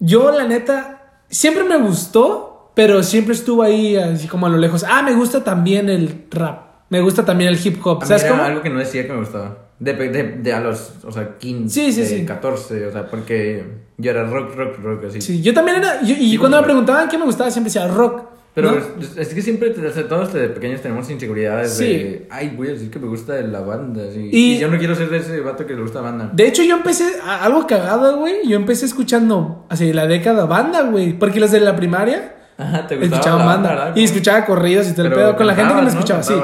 yo 0.00 0.32
la 0.32 0.48
neta, 0.48 1.22
siempre 1.28 1.62
me 1.62 1.76
gustó, 1.76 2.72
pero 2.74 3.04
siempre 3.04 3.34
estuvo 3.34 3.62
ahí 3.62 3.94
así 3.96 4.26
como 4.26 4.46
a 4.46 4.48
lo 4.48 4.56
lejos. 4.56 4.84
Ah, 4.88 5.02
me 5.02 5.12
gusta 5.14 5.44
también 5.44 5.88
el 5.88 6.26
rap. 6.32 6.62
Me 6.88 7.00
gusta 7.00 7.24
también 7.24 7.50
el 7.52 7.64
hip 7.64 7.78
hop. 7.86 7.98
A 7.98 8.00
mí 8.00 8.06
¿Sabes 8.08 8.24
era 8.24 8.32
cómo? 8.32 8.42
algo 8.42 8.62
que 8.62 8.70
no 8.70 8.80
decía 8.80 9.06
que 9.06 9.12
me 9.12 9.20
gustaba. 9.20 9.58
De, 9.80 9.94
de, 9.94 10.22
de 10.42 10.52
a 10.52 10.60
los, 10.60 10.92
o 11.04 11.10
sea, 11.10 11.36
15, 11.38 11.74
Sí, 11.74 11.92
sí, 11.92 12.04
sí. 12.04 12.24
14, 12.26 12.86
o 12.86 12.92
sea, 12.92 13.06
porque 13.08 13.64
yo 13.96 14.10
era 14.10 14.24
rock, 14.24 14.54
rock, 14.54 14.76
rock, 14.82 15.04
así. 15.08 15.20
Sí, 15.22 15.40
yo 15.42 15.52
también 15.54 15.78
era. 15.78 16.02
yo- 16.02 16.14
y 16.18 16.36
cuando 16.36 16.58
me 16.58 16.64
preguntaban 16.64 17.08
qué 17.08 17.16
me 17.16 17.24
gustaba, 17.24 17.50
siempre 17.50 17.72
decía 17.72 17.88
rock. 17.88 18.24
Pero 18.52 18.72
¿no? 18.72 18.78
es, 19.00 19.16
es 19.16 19.32
que 19.32 19.40
siempre, 19.42 19.70
o 19.70 19.92
sea, 19.92 20.06
todos 20.08 20.32
desde 20.34 20.48
pequeños 20.48 20.82
tenemos 20.82 21.08
inseguridades 21.08 21.78
de, 21.78 22.26
ay, 22.30 22.52
voy 22.56 22.68
a 22.68 22.72
decir 22.72 22.90
que 22.90 22.98
me 22.98 23.06
gusta 23.06 23.40
la 23.42 23.60
banda, 23.60 24.02
así. 24.10 24.28
Y- 24.32 24.54
Y, 24.56 24.58
yo 24.58 24.68
no 24.68 24.76
quiero 24.76 24.94
ser 24.96 25.08
de 25.08 25.18
ese 25.18 25.40
vato 25.40 25.64
que 25.64 25.72
le 25.74 25.80
gusta 25.80 26.00
la 26.02 26.10
banda. 26.10 26.30
De 26.32 26.46
hecho, 26.48 26.62
yo 26.64 26.76
empecé 26.76 27.04
a- 27.24 27.44
algo 27.44 27.66
cagado, 27.66 28.18
güey. 28.18 28.46
Yo 28.46 28.56
empecé 28.56 28.84
escuchando 28.86 29.64
así 29.70 29.92
la 29.92 30.06
década 30.06 30.44
banda, 30.46 30.82
güey. 30.82 31.12
Porque 31.18 31.38
los 31.40 31.52
de 31.52 31.60
la 31.60 31.74
primaria 31.76 32.34
Ajá, 32.58 32.86
te 32.86 32.96
gustaba 32.96 33.16
escuchaban 33.20 33.38
la 33.38 33.44
banda. 33.46 33.68
¿verdad? 33.70 33.96
y 33.96 34.02
escuchaba 34.04 34.44
corridos 34.44 34.88
y 34.90 34.92
todo 34.94 35.06
el 35.06 35.12
pedo. 35.14 35.36
Con 35.36 35.46
la 35.46 35.54
gente 35.54 35.74
que 35.74 35.82
me 35.82 35.88
escuchaba, 35.88 36.22
sí. 36.22 36.34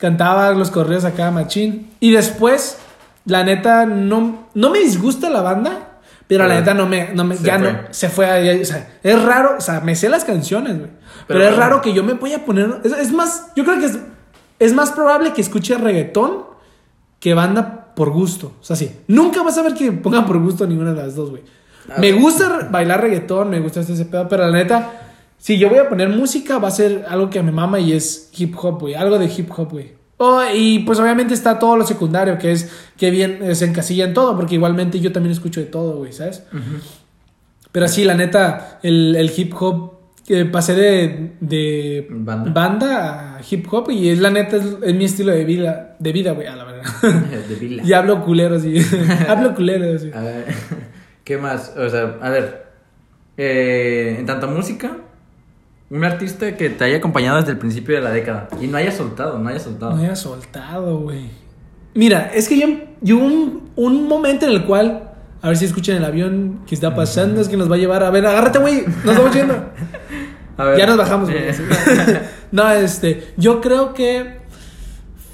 Cantaba 0.00 0.50
los 0.52 0.70
corridos 0.70 1.04
acá, 1.04 1.30
machín. 1.30 1.90
Y 2.00 2.10
después, 2.12 2.78
la 3.26 3.44
neta, 3.44 3.84
no, 3.86 4.48
no 4.54 4.70
me 4.70 4.78
disgusta 4.78 5.28
la 5.28 5.42
banda. 5.42 5.86
Pero 6.26 6.46
la 6.46 6.54
neta 6.54 6.74
no 6.74 6.86
me, 6.86 7.08
no 7.12 7.24
me 7.24 7.36
ya 7.36 7.58
fue. 7.58 7.72
no, 7.72 7.78
se 7.90 8.08
fue 8.08 8.26
ahí, 8.26 8.62
o 8.62 8.64
sea, 8.64 8.98
es 9.02 9.20
raro, 9.20 9.56
o 9.58 9.60
sea, 9.60 9.80
me 9.80 9.96
sé 9.96 10.08
las 10.08 10.24
canciones, 10.24 10.78
güey. 10.78 10.90
Pero, 11.26 11.40
Pero 11.40 11.50
es 11.50 11.56
raro 11.56 11.82
que 11.82 11.92
yo 11.92 12.04
me 12.04 12.12
voy 12.12 12.32
a 12.32 12.44
poner, 12.44 12.80
es, 12.84 12.92
es 12.92 13.12
más, 13.12 13.48
yo 13.56 13.64
creo 13.64 13.80
que 13.80 13.86
es, 13.86 13.98
es 14.60 14.72
más 14.72 14.92
probable 14.92 15.32
que 15.32 15.40
escuche 15.40 15.76
reggaetón 15.76 16.44
que 17.18 17.34
banda 17.34 17.92
por 17.96 18.10
gusto. 18.10 18.52
O 18.60 18.64
sea, 18.64 18.76
sí, 18.76 18.96
nunca 19.08 19.42
vas 19.42 19.58
a 19.58 19.62
ver 19.62 19.74
que 19.74 19.90
pongan 19.90 20.24
por 20.24 20.38
gusto 20.38 20.68
ninguna 20.68 20.94
de 20.94 21.02
las 21.02 21.16
dos, 21.16 21.30
güey. 21.30 21.42
Ah, 21.90 21.96
Me 21.98 22.12
gusta 22.12 22.68
bailar 22.70 23.00
reggaetón, 23.00 23.50
me 23.50 23.58
gusta 23.58 23.80
este 23.80 23.94
ese 23.94 24.04
pedo, 24.04 24.28
pero 24.28 24.46
la 24.46 24.56
neta, 24.56 24.88
si 25.40 25.58
yo 25.58 25.70
voy 25.70 25.78
a 25.78 25.88
poner 25.88 26.10
música, 26.10 26.58
va 26.58 26.68
a 26.68 26.70
ser 26.70 27.06
algo 27.08 27.30
que 27.30 27.42
me 27.42 27.50
mama 27.50 27.80
y 27.80 27.94
es 27.94 28.30
hip 28.36 28.54
hop, 28.62 28.80
güey. 28.80 28.94
Algo 28.94 29.18
de 29.18 29.24
hip 29.24 29.50
hop, 29.56 29.70
güey. 29.70 29.94
Oh, 30.18 30.42
y 30.54 30.80
pues 30.80 31.00
obviamente 31.00 31.32
está 31.32 31.58
todo 31.58 31.78
lo 31.78 31.86
secundario, 31.86 32.36
que 32.36 32.52
es 32.52 32.70
que 32.98 33.10
bien 33.10 33.38
eh, 33.42 33.54
se 33.54 33.64
encasilla 33.64 34.04
en 34.04 34.12
todo, 34.12 34.36
porque 34.36 34.56
igualmente 34.56 35.00
yo 35.00 35.12
también 35.12 35.32
escucho 35.32 35.60
de 35.60 35.66
todo, 35.66 35.96
güey, 35.96 36.12
¿sabes? 36.12 36.42
Pero 37.72 37.88
sí, 37.88 38.04
la 38.04 38.12
neta, 38.12 38.80
el, 38.82 39.16
el 39.16 39.32
hip 39.34 39.54
hop, 39.58 39.94
que 40.26 40.44
pasé 40.44 40.74
de, 40.74 41.32
de 41.40 42.06
Banda. 42.10 42.52
banda 42.52 43.36
a 43.36 43.40
hip 43.50 43.66
hop 43.72 43.90
y 43.90 44.10
es 44.10 44.18
la 44.18 44.30
neta, 44.30 44.56
es, 44.56 44.76
es 44.82 44.94
mi 44.94 45.06
estilo 45.06 45.32
de 45.32 45.46
vida, 45.46 45.96
de 45.98 46.12
vida, 46.12 46.32
güey, 46.32 46.48
a 46.48 46.54
la 46.54 46.64
verdad. 46.64 46.84
de 47.48 47.54
Vila. 47.54 47.82
y 47.82 47.92
hablo 47.94 48.22
culero, 48.22 48.60
sí. 48.60 48.74
hablo 49.26 49.54
culero, 49.54 49.98
sí. 49.98 50.10
A 50.12 50.20
ver, 50.20 50.44
¿qué 51.24 51.38
más? 51.38 51.74
O 51.78 51.88
sea, 51.88 52.18
a 52.20 52.28
ver, 52.28 52.66
eh, 53.38 54.16
en 54.18 54.26
tanto 54.26 54.48
música, 54.48 54.98
un 55.90 56.04
artista 56.04 56.56
que 56.56 56.70
te 56.70 56.84
haya 56.84 56.98
acompañado 56.98 57.38
desde 57.38 57.52
el 57.52 57.58
principio 57.58 57.96
de 57.96 58.00
la 58.00 58.10
década 58.10 58.48
y 58.60 58.68
no 58.68 58.76
haya 58.78 58.92
soltado, 58.92 59.38
no 59.38 59.48
haya 59.48 59.58
soltado. 59.58 59.92
No 59.92 59.98
había 59.98 60.16
soltado, 60.16 61.00
güey. 61.00 61.24
Mira, 61.94 62.30
es 62.32 62.48
que 62.48 62.58
yo, 62.58 62.68
yo 63.00 63.18
un, 63.18 63.70
un 63.74 64.06
momento 64.06 64.46
en 64.46 64.52
el 64.52 64.64
cual, 64.64 65.10
a 65.42 65.48
ver 65.48 65.56
si 65.56 65.64
escuchan 65.64 65.96
el 65.96 66.04
avión 66.04 66.60
que 66.66 66.76
está 66.76 66.94
pasando, 66.94 67.40
es 67.40 67.48
que 67.48 67.56
nos 67.56 67.68
va 67.68 67.74
a 67.74 67.78
llevar. 67.78 68.04
A 68.04 68.10
ver, 68.10 68.24
agárrate, 68.24 68.60
güey, 68.60 68.84
nos 69.04 69.16
vamos 69.16 69.34
yendo. 69.34 69.54
A 70.56 70.64
ver. 70.64 70.78
ya 70.78 70.86
nos 70.86 70.98
bajamos, 70.98 71.30
güey. 71.30 71.42
Eh, 71.42 71.54
no, 72.52 72.70
este, 72.70 73.32
yo 73.38 73.62
creo 73.62 73.94
que. 73.94 74.40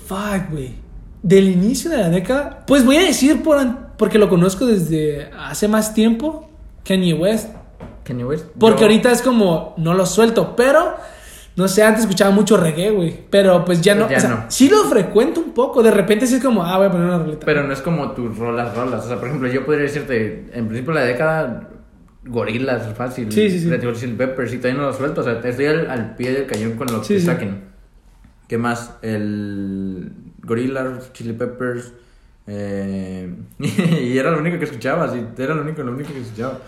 Fuck, 0.06 0.52
güey. 0.52 0.74
Del 1.20 1.48
inicio 1.48 1.90
de 1.90 1.96
la 1.96 2.08
década, 2.08 2.64
pues 2.64 2.84
voy 2.84 2.96
a 2.96 3.00
decir 3.00 3.42
por, 3.42 3.58
porque 3.98 4.18
lo 4.18 4.28
conozco 4.28 4.66
desde 4.66 5.30
hace 5.36 5.66
más 5.66 5.94
tiempo, 5.94 6.48
Kanye 6.84 7.14
West. 7.14 7.48
Kanye 8.06 8.24
West. 8.24 8.46
Porque 8.58 8.80
Yo- 8.80 8.86
ahorita 8.86 9.10
es 9.12 9.22
como, 9.22 9.74
no 9.78 9.94
lo 9.94 10.06
suelto, 10.06 10.54
pero, 10.56 10.96
no 11.56 11.68
sé, 11.68 11.82
antes 11.82 12.02
escuchaba 12.02 12.30
mucho 12.30 12.56
reggae, 12.56 12.90
güey. 12.90 13.24
Pero 13.30 13.64
pues 13.64 13.80
ya 13.82 13.94
no, 13.94 14.08
Ya 14.08 14.18
o 14.18 14.20
sea, 14.20 14.30
no. 14.30 14.44
sí 14.48 14.68
lo 14.68 14.84
frecuento 14.84 15.40
un 15.40 15.52
poco. 15.52 15.82
De 15.82 15.90
repente 15.90 16.26
sí 16.26 16.36
es 16.36 16.42
como, 16.42 16.62
ah, 16.64 16.76
voy 16.78 16.86
a 16.86 16.90
poner 16.90 17.06
una 17.08 17.18
roleta. 17.18 17.44
Pero 17.46 17.64
no 17.64 17.72
es 17.72 17.80
como 17.82 18.12
tus 18.12 18.36
rolas, 18.38 18.74
rolas. 18.76 19.04
O 19.04 19.08
sea, 19.08 19.18
por 19.18 19.28
ejemplo, 19.28 19.48
yo 19.48 19.64
podría 19.64 19.84
decirte, 19.84 20.48
en 20.52 20.66
principio 20.68 20.92
la 20.94 21.02
década, 21.04 21.70
gorilas, 22.24 22.94
fácil. 22.96 23.30
Sí, 23.32 23.50
sí, 23.50 23.60
sí. 23.60 23.70
Red 23.70 24.16
Peppers, 24.16 24.52
y 24.52 24.58
todavía 24.58 24.80
no 24.82 24.86
lo 24.88 24.92
suelto. 24.92 25.20
O 25.20 25.24
sea, 25.24 25.40
estoy 25.44 25.66
al, 25.66 25.90
al 25.90 26.14
pie 26.16 26.32
del 26.32 26.46
cañón 26.46 26.72
con 26.72 26.86
lo 26.88 27.02
Sí, 27.04 27.14
que 27.14 27.20
sí. 27.20 27.26
saquen. 27.26 27.64
¿Qué 28.48 28.58
más? 28.58 28.94
El 29.02 30.12
Gorillaz, 30.42 31.12
Chili 31.12 31.32
Peppers. 31.32 31.92
Eh, 32.46 33.28
y 33.58 34.16
era 34.18 34.30
lo 34.30 34.38
único 34.38 34.58
que 34.58 34.64
escuchaba, 34.66 35.12
sí, 35.12 35.20
era 35.38 35.54
lo 35.54 35.62
único, 35.62 35.82
lo 35.82 35.92
único 35.92 36.12
que 36.12 36.20
escuchaba. 36.20 36.60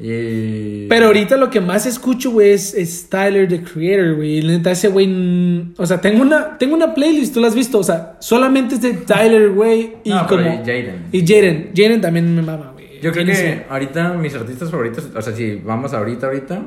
Y... 0.00 0.88
Pero 0.88 1.06
ahorita 1.06 1.36
lo 1.36 1.48
que 1.48 1.60
más 1.60 1.86
escucho, 1.86 2.32
güey, 2.32 2.50
es, 2.52 2.74
es 2.74 3.08
Tyler, 3.08 3.46
the 3.46 3.62
Creator, 3.62 4.16
güey. 4.16 4.42
Neta, 4.42 4.72
ese 4.72 4.88
güey. 4.88 5.06
mm, 5.06 5.74
O 5.78 5.86
sea, 5.86 6.00
tengo 6.00 6.22
una, 6.22 6.58
tengo 6.58 6.74
una 6.74 6.92
playlist, 6.92 7.34
tú 7.34 7.40
la 7.40 7.46
has 7.46 7.54
visto. 7.54 7.78
O 7.78 7.84
sea, 7.84 8.16
solamente 8.18 8.74
es 8.74 8.82
de 8.82 8.94
Tyler, 8.94 9.50
güey. 9.50 9.96
Y 10.02 10.10
No, 10.10 10.26
como. 10.26 10.40
y 10.42 10.56
Jaden. 10.56 11.06
Y 11.12 11.20
Jaden. 11.24 11.70
Jaden 11.76 12.00
también 12.00 12.34
me 12.34 12.42
mama, 12.42 12.72
güey. 12.72 13.00
Yo 13.00 13.12
creo 13.12 13.26
que 13.26 13.34
sí. 13.34 13.46
ahorita 13.68 14.14
mis 14.14 14.34
artistas 14.34 14.70
favoritos, 14.72 15.08
o 15.14 15.22
sea, 15.22 15.32
si 15.34 15.54
vamos 15.56 15.92
ahorita, 15.92 16.26
ahorita, 16.26 16.62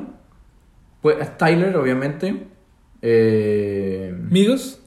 pues 1.02 1.36
Tyler, 1.36 1.76
obviamente. 1.76 2.42
Eh, 3.02 4.14
¿Amigos? 4.30 4.80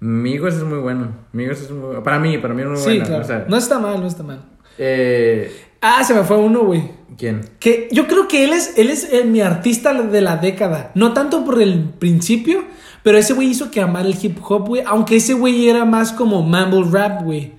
Migos 0.00 0.54
es 0.54 0.62
muy 0.62 0.78
bueno. 0.78 1.12
Migos 1.32 1.60
es 1.60 1.70
muy 1.70 1.86
bueno. 1.86 2.02
Para 2.02 2.18
mí, 2.18 2.38
para 2.38 2.54
mí 2.54 2.62
es 2.62 2.68
muy 2.68 2.76
Sí, 2.78 2.84
bueno. 2.84 3.04
claro. 3.04 3.22
O 3.22 3.26
sea, 3.26 3.44
No 3.48 3.56
está 3.56 3.78
mal, 3.78 4.00
no 4.00 4.06
está 4.06 4.22
mal. 4.22 4.42
eh, 4.78 5.66
Ah, 5.82 6.04
se 6.04 6.12
me 6.14 6.24
fue 6.24 6.36
uno, 6.36 6.60
güey. 6.64 6.90
¿Quién? 7.16 7.40
Que 7.58 7.88
yo 7.90 8.06
creo 8.06 8.28
que 8.28 8.44
él 8.44 8.52
es, 8.52 8.76
él 8.78 8.90
es 8.90 9.10
eh, 9.12 9.24
mi 9.24 9.40
artista 9.40 9.94
de 9.94 10.20
la 10.20 10.36
década. 10.36 10.90
No 10.94 11.12
tanto 11.14 11.44
por 11.44 11.60
el 11.62 11.84
principio, 11.98 12.64
pero 13.02 13.16
ese 13.18 13.32
güey 13.32 13.48
hizo 13.48 13.70
que 13.70 13.80
amar 13.80 14.04
el 14.06 14.14
hip 14.20 14.38
hop, 14.46 14.68
güey. 14.68 14.82
Aunque 14.86 15.16
ese 15.16 15.32
güey 15.34 15.68
era 15.70 15.84
más 15.86 16.12
como 16.12 16.42
mumble 16.42 16.84
rap, 16.90 17.22
güey. 17.22 17.52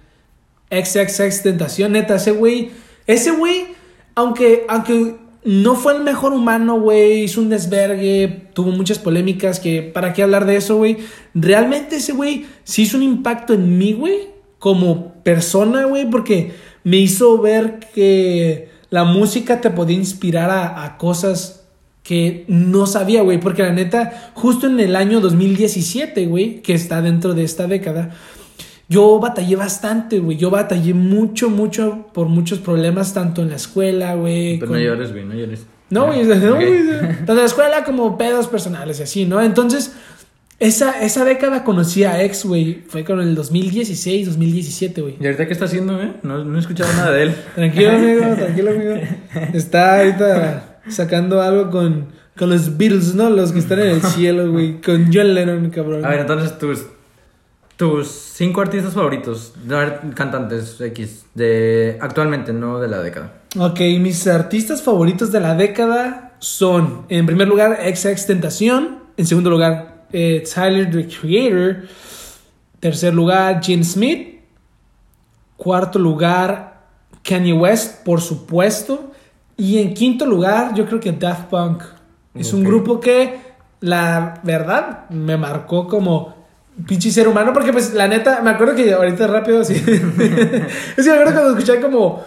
XXX 0.72 1.44
Tentación, 1.44 1.92
neta, 1.94 2.16
ese 2.16 2.32
güey. 2.32 2.72
Ese 3.08 3.32
güey, 3.32 3.68
aunque, 4.16 4.66
aunque 4.70 5.16
no 5.44 5.76
fue 5.76 5.96
el 5.96 6.04
mejor 6.04 6.34
humano, 6.34 6.80
güey. 6.80 7.24
Hizo 7.24 7.42
un 7.42 7.50
desvergue, 7.50 8.50
tuvo 8.54 8.72
muchas 8.72 9.00
polémicas. 9.00 9.60
que 9.60 9.82
¿Para 9.82 10.14
qué 10.14 10.24
hablar 10.24 10.46
de 10.46 10.58
eso, 10.58 10.78
güey? 10.78 10.98
Realmente 11.34 11.98
ese 11.98 12.14
güey 12.14 12.46
sí 12.64 12.84
hizo 12.84 12.98
un 12.98 13.04
impacto 13.04 13.54
en 13.54 13.78
mí, 13.78 13.94
güey. 13.94 14.30
Como 14.60 15.16
persona, 15.24 15.86
güey, 15.86 16.10
porque 16.10 16.54
me 16.84 16.98
hizo 16.98 17.40
ver 17.40 17.80
que 17.94 18.70
la 18.92 19.04
música 19.06 19.60
te 19.62 19.72
podía 19.72 19.98
inspirar 19.98 20.52
a, 20.52 20.84
a 20.86 20.98
cosas 20.98 21.66
que 22.04 22.46
no 22.48 22.86
sabía, 22.86 23.24
güey. 23.24 23.40
Porque 23.40 23.64
la 23.64 23.74
neta, 23.74 24.32
justo 24.36 24.68
en 24.68 24.80
el 24.80 24.96
año 24.96 25.20
2017, 25.22 26.28
güey, 26.28 26.62
que 26.62 26.76
está 26.76 27.02
dentro 27.02 27.34
de 27.34 27.44
esta 27.44 27.66
década, 27.66 28.16
yo 28.92 29.20
batallé 29.20 29.56
bastante, 29.56 30.20
güey. 30.20 30.38
Yo 30.38 30.50
batallé 30.50 30.94
mucho, 30.94 31.50
mucho 31.50 32.08
por 32.14 32.28
muchos 32.28 32.60
problemas, 32.60 33.14
tanto 33.14 33.42
en 33.42 33.50
la 33.50 33.56
escuela, 33.56 34.16
güey. 34.16 34.60
Pero 34.60 34.72
con- 34.72 34.80
no 34.80 34.86
llores, 34.86 35.12
güey, 35.12 35.24
no 35.26 35.34
llores. 35.34 35.66
no, 35.90 36.08
güey, 36.08 36.28
Ya. 36.28 36.36
no, 36.36 36.52
Ok. 36.54 36.56
güey, 36.58 36.88
tanto 37.18 37.32
en 37.32 37.38
la 37.40 37.46
escuela 37.46 37.84
como 37.84 38.18
pedos 38.18 38.48
personales 38.48 39.00
y 39.00 39.04
así, 39.04 39.26
¿no? 39.26 39.42
Entonces, 39.42 39.94
esa, 40.60 41.02
esa 41.02 41.26
década 41.26 41.64
conocí 41.64 42.04
a 42.04 42.22
ex, 42.24 42.46
güey. 42.46 42.84
Fue 42.88 43.04
con 43.04 43.20
el 43.20 43.34
2016, 43.34 44.28
2017, 44.28 45.02
güey. 45.02 45.16
¿Y 45.20 45.26
ahorita 45.26 45.48
qué 45.48 45.54
está 45.54 45.66
haciendo, 45.66 46.00
eh? 46.02 46.14
No, 46.24 46.44
no 46.44 46.56
he 46.58 46.60
escuchado 46.60 46.92
nada 46.94 47.12
de 47.12 47.24
él. 47.24 47.36
Tranquilo, 47.56 47.92
amigo, 47.92 48.22
tranquilo, 48.36 48.70
amigo. 48.72 48.94
Está 49.54 49.98
ahorita 50.00 50.82
sacando 50.90 51.42
algo 51.42 51.72
con, 51.72 52.08
con 52.38 52.50
los 52.52 52.78
Beatles, 52.78 53.16
¿no? 53.16 53.30
Los 53.30 53.52
que 53.54 53.60
están 53.60 53.80
en 53.80 53.88
el 53.90 54.02
cielo, 54.04 54.52
güey. 54.52 54.82
Con 54.82 55.10
John 55.14 55.34
Lennon, 55.34 55.70
cabrón. 55.72 56.06
A 56.06 56.10
ver, 56.10 56.20
entonces 56.22 56.58
tus, 56.60 56.86
tus 57.82 58.10
cinco 58.10 58.62
artistas 58.62 58.94
favoritos, 58.94 59.54
cantantes 60.14 60.80
X, 60.80 61.26
de 61.34 61.98
actualmente, 62.00 62.54
no 62.54 62.78
de 62.78 62.88
la 62.88 63.00
década. 63.00 63.42
Ok, 63.58 63.80
mis 64.00 64.28
artistas 64.28 64.84
favoritos 64.84 65.32
de 65.32 65.40
la 65.40 65.56
década 65.56 66.36
son, 66.38 67.08
en 67.10 67.26
primer 67.26 67.48
lugar, 67.48 67.80
XX 67.84 68.28
Tentación. 68.28 69.00
En 69.18 69.26
segundo 69.26 69.50
lugar, 69.50 70.06
eh, 70.14 70.44
Tyler, 70.44 70.92
the 70.92 71.08
Creator. 71.08 71.88
Tercer 72.80 73.16
lugar, 73.16 73.64
Gene 73.64 73.84
Smith. 73.84 74.42
Cuarto 75.58 75.98
lugar, 75.98 76.84
Kanye 77.24 77.54
West, 77.54 78.06
por 78.06 78.22
supuesto. 78.22 79.12
Y 79.58 79.80
en 79.80 79.96
quinto 79.96 80.28
lugar, 80.28 80.76
yo 80.76 80.86
creo 80.86 81.00
que 81.00 81.14
Daft 81.14 81.50
Punk. 81.50 81.82
Es 82.36 82.54
un 82.54 82.64
grupo 82.64 83.00
que, 83.00 83.40
la 83.80 84.40
verdad, 84.44 85.10
me 85.10 85.36
marcó 85.36 85.88
como 85.88 86.41
pinche 86.88 87.12
ser 87.12 87.28
humano. 87.28 87.54
Porque, 87.54 87.72
pues, 87.74 87.94
la 87.94 88.08
neta, 88.08 88.42
me 88.44 88.50
acuerdo 88.52 88.76
que 88.76 88.94
ahorita 88.94 89.28
rápido 89.28 89.62
así. 89.62 89.74
es 89.76 89.84
que 89.84 91.04
me 91.04 91.12
acuerdo 91.12 91.34
cuando 91.34 91.50
escuché 91.60 91.80
como 91.82 92.24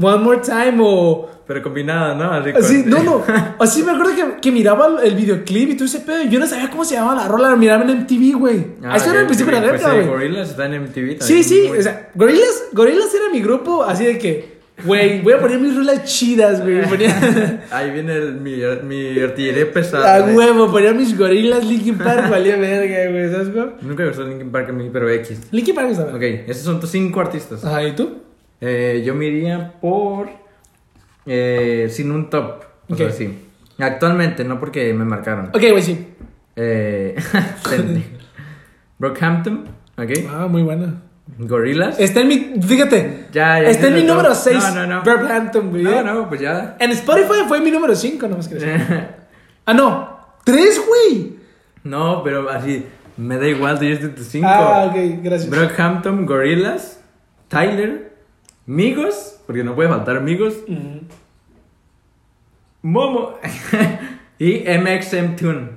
One 0.00 0.18
More 0.18 0.38
Time 0.38 0.76
o... 0.80 1.28
Pero 1.46 1.62
combinada, 1.64 2.14
¿no? 2.14 2.30
Así 2.30 2.52
con- 2.52 2.62
Así, 2.64 2.82
no, 2.86 3.02
no. 3.02 3.24
Así 3.58 3.82
me 3.82 3.90
acuerdo 3.90 4.14
que, 4.14 4.40
que 4.40 4.52
miraba 4.52 5.02
el 5.02 5.16
videoclip 5.16 5.70
y 5.70 5.74
todo 5.74 5.86
ese 5.86 5.98
pedo. 6.00 6.22
y 6.22 6.28
Yo 6.28 6.38
no 6.38 6.46
sabía 6.46 6.70
cómo 6.70 6.84
se 6.84 6.94
llamaba 6.94 7.16
la 7.22 7.26
rola. 7.28 7.50
La 7.50 7.56
miraba 7.56 7.82
en 7.82 8.02
MTV, 8.02 8.38
güey. 8.38 8.66
Ah, 8.84 8.94
Así 8.94 9.10
era 9.10 9.20
el 9.22 9.26
principio 9.26 9.54
de 9.56 9.60
la 9.60 9.68
pues 9.70 9.80
neta, 9.82 9.90
sí, 9.92 9.96
güey. 9.96 10.08
Gorillaz 10.08 10.50
está 10.50 10.66
en 10.66 10.82
MTV 10.84 10.92
también. 10.92 11.20
Sí, 11.22 11.42
sí. 11.42 11.64
Muy- 11.68 11.78
O 11.78 11.82
sea, 11.82 12.08
Gorillaz, 12.14 12.62
Gorillaz 12.72 13.12
era 13.14 13.30
mi 13.32 13.40
grupo 13.42 13.82
así 13.82 14.04
de 14.04 14.16
que, 14.18 14.59
güey, 14.84 15.20
voy 15.22 15.32
a 15.32 15.38
poner 15.40 15.58
mis 15.58 15.74
rolas 15.76 16.04
chidas, 16.04 16.62
güey. 16.62 16.86
Ponía 16.88 17.62
Ahí 17.70 17.90
viene 17.90 18.14
el- 18.14 18.34
mi, 18.40 18.56
mi 18.86 19.20
artillería 19.20 19.70
pesada. 19.72 20.14
a 20.16 20.20
güey. 20.20 20.34
huevo, 20.36 20.70
ponía 20.70 20.92
mis 20.92 21.16
Gorillaz 21.16 21.64
Linkin 21.64 21.98
Park, 21.98 22.28
valía 22.30 22.56
verga, 22.56 23.10
güey. 23.10 23.30
¿Sabes 23.30 23.48
cómo? 23.50 23.72
Nunca 23.82 24.02
me 24.02 24.08
gustó 24.08 24.26
Linkin 24.26 24.50
Park 24.50 24.70
a 24.70 24.72
mí, 24.72 24.90
pero 24.92 25.08
X. 25.10 25.48
Linkin 25.50 25.74
Park 25.74 25.90
está 25.90 26.04
Ok, 26.04 26.18
bien. 26.18 26.44
esos 26.48 26.64
son 26.64 26.80
tus 26.80 26.90
cinco 26.90 27.20
artistas. 27.20 27.64
Ajá, 27.64 27.82
¿y 27.84 27.94
tú? 27.94 28.18
Eh, 28.60 29.02
yo 29.04 29.14
me 29.14 29.26
iría 29.26 29.74
por. 29.80 30.28
eh, 31.26 31.88
sin 31.90 32.10
un 32.10 32.28
top. 32.30 32.62
O 32.88 32.96
sea, 32.96 33.06
Ok. 33.06 33.12
sí. 33.12 33.38
Actualmente, 33.78 34.44
no 34.44 34.58
porque 34.60 34.92
me 34.92 35.04
marcaron. 35.04 35.46
Ok, 35.54 35.62
güey, 35.70 35.82
sí. 35.82 36.06
Eh. 36.56 37.14
Brockhampton, 38.98 39.64
ok. 39.96 40.10
Ah, 40.28 40.46
muy 40.48 40.62
buena. 40.62 41.02
Gorillaz. 41.38 41.98
Está 42.00 42.20
en 42.20 42.28
mi, 42.28 42.60
fíjate. 42.62 43.26
Ya, 43.32 43.60
ya, 43.62 43.68
Está 43.70 43.88
en 43.88 43.94
mi 43.94 44.02
número 44.04 44.34
6. 44.34 44.56
No, 44.58 44.74
no, 44.74 44.86
no. 44.86 45.02
Berghampton, 45.02 45.70
güey. 45.70 45.82
No, 45.82 46.02
no, 46.02 46.28
pues 46.28 46.40
ya. 46.40 46.76
En 46.78 46.90
Spotify 46.90 47.44
fue 47.48 47.60
mi 47.60 47.70
número 47.70 47.94
5, 47.94 48.28
nomás 48.28 48.48
que 48.48 48.54
decir. 48.56 49.06
Ah, 49.66 49.74
no. 49.74 50.18
3, 50.44 50.82
güey. 50.86 51.36
no, 51.84 52.22
pero 52.24 52.48
así. 52.50 52.86
Me 53.16 53.36
da 53.36 53.46
igual, 53.46 53.78
tú 53.78 53.84
ya 53.84 53.90
estás 53.92 54.08
en 54.08 54.14
tus 54.14 54.26
cinco. 54.26 54.48
Ah, 54.48 54.86
ok, 54.90 55.22
gracias. 55.22 55.50
Brockhampton, 55.50 56.24
Gorillaz, 56.24 56.98
Tyler, 57.48 58.14
Migos, 58.64 59.36
porque 59.46 59.62
no 59.62 59.74
puede 59.74 59.90
faltar 59.90 60.22
Migos, 60.22 60.54
Ujú. 60.66 61.02
Momo 62.82 63.34
y 64.38 64.64
MXM 64.66 65.36
Tune. 65.36 65.68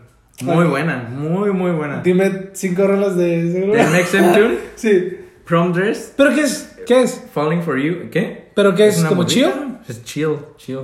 Muy 0.42 0.66
buena, 0.66 1.10
muy, 1.10 1.52
muy 1.52 1.72
buena. 1.72 2.02
Dime 2.02 2.50
5 2.54 2.88
rolas 2.88 3.16
de. 3.18 3.44
¿De 3.44 3.84
MXM 3.84 4.34
Tune? 4.34 4.58
Sí. 4.76 5.18
Prom 5.46 5.74
Dress, 5.74 6.14
¿Pero 6.16 6.34
qué 6.34 6.42
es? 6.42 6.76
¿Qué 6.86 7.02
es? 7.04 7.24
Falling 7.34 7.62
for 7.62 7.78
You, 7.78 8.10
¿qué? 8.12 8.52
¿Pero 8.56 8.74
qué 8.76 8.88
es? 8.88 9.00
una 9.00 9.10
¿Como 9.10 9.24
chill? 9.26 9.50
Es 9.88 10.04
chill, 10.04 10.36
chill. 10.58 10.80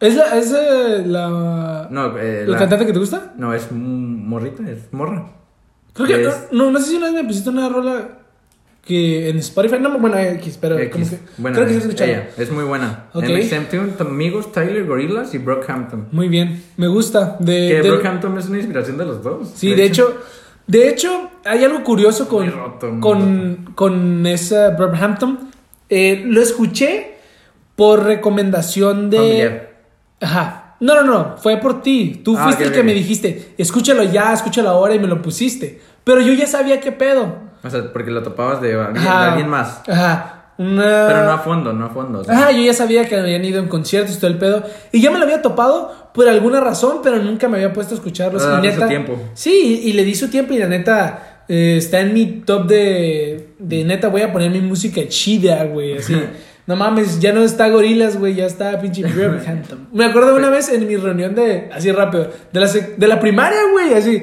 ¿Es 0.00 0.14
la, 0.16 0.36
es 0.38 0.52
eh, 0.52 1.02
la, 1.06 1.88
No, 1.90 2.18
eh, 2.18 2.44
la- 2.46 2.58
cantante 2.58 2.86
que 2.86 2.92
te 2.92 2.98
gusta? 2.98 3.32
No, 3.36 3.54
es 3.54 3.70
morrita, 3.70 4.62
es 4.68 4.92
morra. 4.92 5.30
Creo 5.92 6.06
que. 6.08 6.22
Es- 6.26 6.48
No, 6.52 6.70
no 6.70 6.78
sé 6.80 6.90
si 6.90 6.96
una 6.96 7.06
vez 7.06 7.22
me 7.22 7.24
pusiste 7.28 7.50
una 7.50 7.68
rola 7.68 8.18
que 8.84 9.30
en 9.30 9.38
Spotify. 9.38 9.76
No, 9.80 9.96
bueno, 9.98 10.18
X, 10.18 10.58
pero. 10.60 10.78
X. 10.78 10.92
Como 10.92 11.10
que, 11.10 11.18
Bueno, 11.38 11.56
creo 11.56 11.68
que 11.68 11.76
escuchado. 11.76 12.10
ella, 12.10 12.28
es 12.36 12.50
muy 12.50 12.64
buena. 12.64 13.06
Ok. 13.14 13.24
MXM 13.24 13.64
Tune, 13.70 13.92
Amigos, 14.00 14.52
Tyler, 14.52 14.84
Gorillaz 14.84 15.32
y 15.34 15.38
Brockhampton. 15.38 16.08
Muy 16.12 16.28
bien. 16.28 16.62
Me 16.76 16.88
gusta. 16.88 17.36
De, 17.38 17.68
Que 17.68 17.80
de- 17.82 17.90
Brockhampton 17.90 18.36
es 18.38 18.46
una 18.48 18.58
inspiración 18.58 18.98
de 18.98 19.04
los 19.06 19.22
dos. 19.22 19.52
Sí, 19.54 19.74
de 19.74 19.84
hecho, 19.84 20.18
de 20.66 20.88
hecho, 20.88 21.30
hay 21.44 21.64
algo 21.64 21.82
curioso 21.84 22.28
con, 22.28 22.50
roto, 22.50 22.98
con, 23.00 23.72
con 23.74 24.26
esa 24.26 24.70
Brockhampton. 24.70 25.50
Eh, 25.88 26.22
lo 26.26 26.40
escuché 26.40 27.16
por 27.76 28.04
recomendación 28.04 29.10
de. 29.10 29.16
Familiar. 29.18 29.70
Ajá. 30.20 30.76
No, 30.80 30.94
no, 30.94 31.02
no. 31.02 31.36
Fue 31.36 31.58
por 31.58 31.82
ti. 31.82 32.20
Tú 32.24 32.36
Ah, 32.38 32.44
fuiste 32.44 32.64
el 32.64 32.72
que 32.72 32.82
me 32.82 32.92
dijiste, 32.94 33.54
escúchalo 33.58 34.02
ya, 34.02 34.32
escúchalo 34.32 34.70
ahora 34.70 34.94
y 34.94 34.98
me 34.98 35.06
lo 35.06 35.20
pusiste. 35.22 35.80
Pero 36.02 36.20
yo 36.20 36.32
ya 36.32 36.46
sabía 36.46 36.80
qué 36.80 36.92
pedo. 36.92 37.36
O 37.62 37.70
sea, 37.70 37.92
porque 37.92 38.10
lo 38.10 38.22
topabas 38.22 38.60
de, 38.60 38.68
de 38.76 39.08
alguien 39.08 39.48
más. 39.48 39.82
Ajá. 39.88 40.43
Una... 40.56 41.06
Pero 41.08 41.24
no 41.24 41.32
a 41.32 41.38
fondo, 41.38 41.72
no 41.72 41.86
a 41.86 41.88
fondo. 41.90 42.20
o 42.20 42.24
sea. 42.24 42.34
Ajá, 42.34 42.52
yo 42.52 42.62
ya 42.62 42.72
sabía 42.74 43.08
que 43.08 43.16
habían 43.16 43.44
ido 43.44 43.58
en 43.60 43.68
conciertos 43.68 44.16
y 44.16 44.18
todo 44.20 44.30
el 44.30 44.38
pedo. 44.38 44.62
Y 44.92 45.00
ya 45.00 45.10
me 45.10 45.18
lo 45.18 45.24
había 45.24 45.42
topado 45.42 46.10
por 46.14 46.28
alguna 46.28 46.60
razón, 46.60 46.98
pero 47.02 47.18
nunca 47.18 47.48
me 47.48 47.56
había 47.56 47.72
puesto 47.72 47.94
a 47.94 47.96
escucharlos. 47.96 48.42
Ah, 48.44 48.46
y 48.46 48.50
darle 48.52 48.68
neta, 48.70 48.82
su 48.82 48.88
tiempo. 48.88 49.18
Sí, 49.34 49.80
y, 49.84 49.90
y 49.90 49.92
le 49.94 50.04
di 50.04 50.14
su 50.14 50.28
tiempo 50.28 50.52
y 50.54 50.58
la 50.58 50.66
neta 50.68 51.44
eh, 51.48 51.74
está 51.78 52.00
en 52.00 52.14
mi 52.14 52.26
top 52.46 52.66
de, 52.68 53.48
de 53.58 53.84
neta. 53.84 54.08
Voy 54.08 54.22
a 54.22 54.32
poner 54.32 54.50
mi 54.50 54.60
música 54.60 55.00
chida, 55.08 55.64
güey. 55.64 55.98
Así. 55.98 56.14
No 56.66 56.76
mames, 56.76 57.20
ya 57.20 57.34
no 57.34 57.42
está 57.42 57.68
Gorilas, 57.68 58.18
güey, 58.18 58.36
ya 58.36 58.46
está 58.46 58.80
pinche 58.80 59.02
Brockhampton. 59.14 59.88
Me 59.92 60.06
acuerdo 60.06 60.32
de 60.32 60.38
una 60.38 60.48
vez 60.48 60.70
en 60.70 60.88
mi 60.88 60.96
reunión 60.96 61.34
de, 61.34 61.68
así 61.70 61.92
rápido, 61.92 62.30
de 62.54 62.58
la, 62.58 62.66
de 62.66 63.06
la 63.06 63.20
primaria, 63.20 63.58
güey, 63.70 63.92
así. 63.92 64.22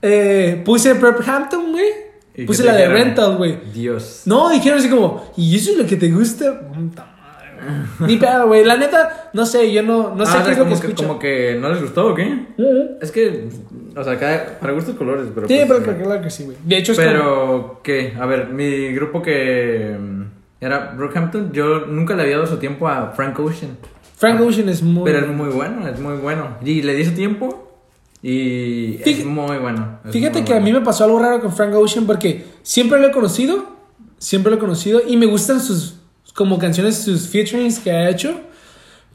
eh, 0.00 0.62
puse 0.64 0.92
Brockhampton, 0.92 1.72
güey. 1.72 1.86
¿Y 2.34 2.44
Puse 2.46 2.64
la 2.64 2.74
de? 2.74 2.88
Rental, 2.88 3.36
güey. 3.36 3.58
Dios. 3.74 4.22
No, 4.24 4.48
dijeron 4.50 4.78
así 4.78 4.88
como, 4.88 5.32
¿y 5.36 5.54
eso 5.56 5.72
es 5.72 5.78
lo 5.78 5.86
que 5.86 5.96
te 5.96 6.10
gusta? 6.10 6.60
Puta 6.60 7.04
madre. 7.20 7.86
Ni 8.06 8.16
pedo, 8.16 8.46
güey. 8.46 8.64
La 8.64 8.76
neta, 8.76 9.30
no 9.34 9.44
sé, 9.44 9.70
yo 9.70 9.82
no, 9.82 10.14
no 10.14 10.24
sé 10.24 10.32
Ah, 10.38 10.40
o 10.40 10.44
qué 10.44 10.44
sea, 10.44 10.52
es 10.52 10.58
lo 10.58 10.64
que 10.64 10.70
como 10.70 10.80
que, 10.80 10.86
escucho. 10.86 11.06
como 11.08 11.18
que 11.18 11.58
no 11.60 11.68
les 11.68 11.82
gustó 11.82 12.08
o 12.08 12.14
qué? 12.14 12.46
Ujú. 12.56 12.88
Es 13.02 13.12
que, 13.12 13.48
o 13.94 14.02
sea, 14.02 14.18
cada, 14.18 14.58
para 14.58 14.72
gustos 14.72 14.96
colores, 14.96 15.26
pero. 15.34 15.46
Sí, 15.46 15.60
pues, 15.66 15.80
pero, 15.84 15.92
eh, 15.92 16.02
claro 16.02 16.22
que 16.22 16.30
sí, 16.30 16.44
güey. 16.44 16.56
De 16.64 16.78
hecho, 16.78 16.92
es 16.92 16.98
como... 16.98 17.10
Pero, 17.10 17.80
¿qué? 17.82 18.14
A 18.18 18.24
ver, 18.26 18.48
mi 18.48 18.92
grupo 18.94 19.20
que 19.20 19.94
mm, 20.00 20.22
era 20.60 20.94
Brockhampton, 20.96 21.52
yo 21.52 21.80
nunca 21.86 22.14
le 22.14 22.22
había 22.22 22.36
dado 22.36 22.46
su 22.46 22.56
tiempo 22.56 22.88
a 22.88 23.10
Frank 23.10 23.38
Ocean. 23.40 23.76
Frank 24.16 24.40
Ocean 24.40 24.68
es 24.70 24.82
muy... 24.82 25.04
Pero 25.04 25.18
es 25.26 25.28
muy 25.28 25.50
bueno, 25.50 25.86
es 25.86 25.98
muy 26.00 26.16
bueno. 26.16 26.56
Y 26.64 26.80
le 26.82 26.94
di 26.94 27.04
su 27.04 27.10
tiempo 27.12 27.61
y 28.22 29.00
es 29.04 29.24
muy 29.24 29.58
bueno. 29.58 29.98
es 30.04 30.12
Fíjate 30.12 30.38
muy 30.38 30.46
que 30.46 30.52
a 30.52 30.56
bueno. 30.56 30.64
mí 30.66 30.72
me 30.72 30.84
pasó 30.84 31.04
algo 31.04 31.18
raro 31.18 31.40
con 31.40 31.52
Frank 31.52 31.74
Ocean 31.74 32.06
porque 32.06 32.44
siempre 32.62 33.00
lo 33.00 33.08
he 33.08 33.10
conocido, 33.10 33.66
siempre 34.18 34.50
lo 34.50 34.56
he 34.56 34.60
conocido 34.60 35.02
y 35.06 35.16
me 35.16 35.26
gustan 35.26 35.60
sus 35.60 35.96
como 36.34 36.58
canciones, 36.58 36.96
sus 36.96 37.28
featurings 37.28 37.78
que 37.78 37.90
ha 37.90 38.08
hecho, 38.08 38.40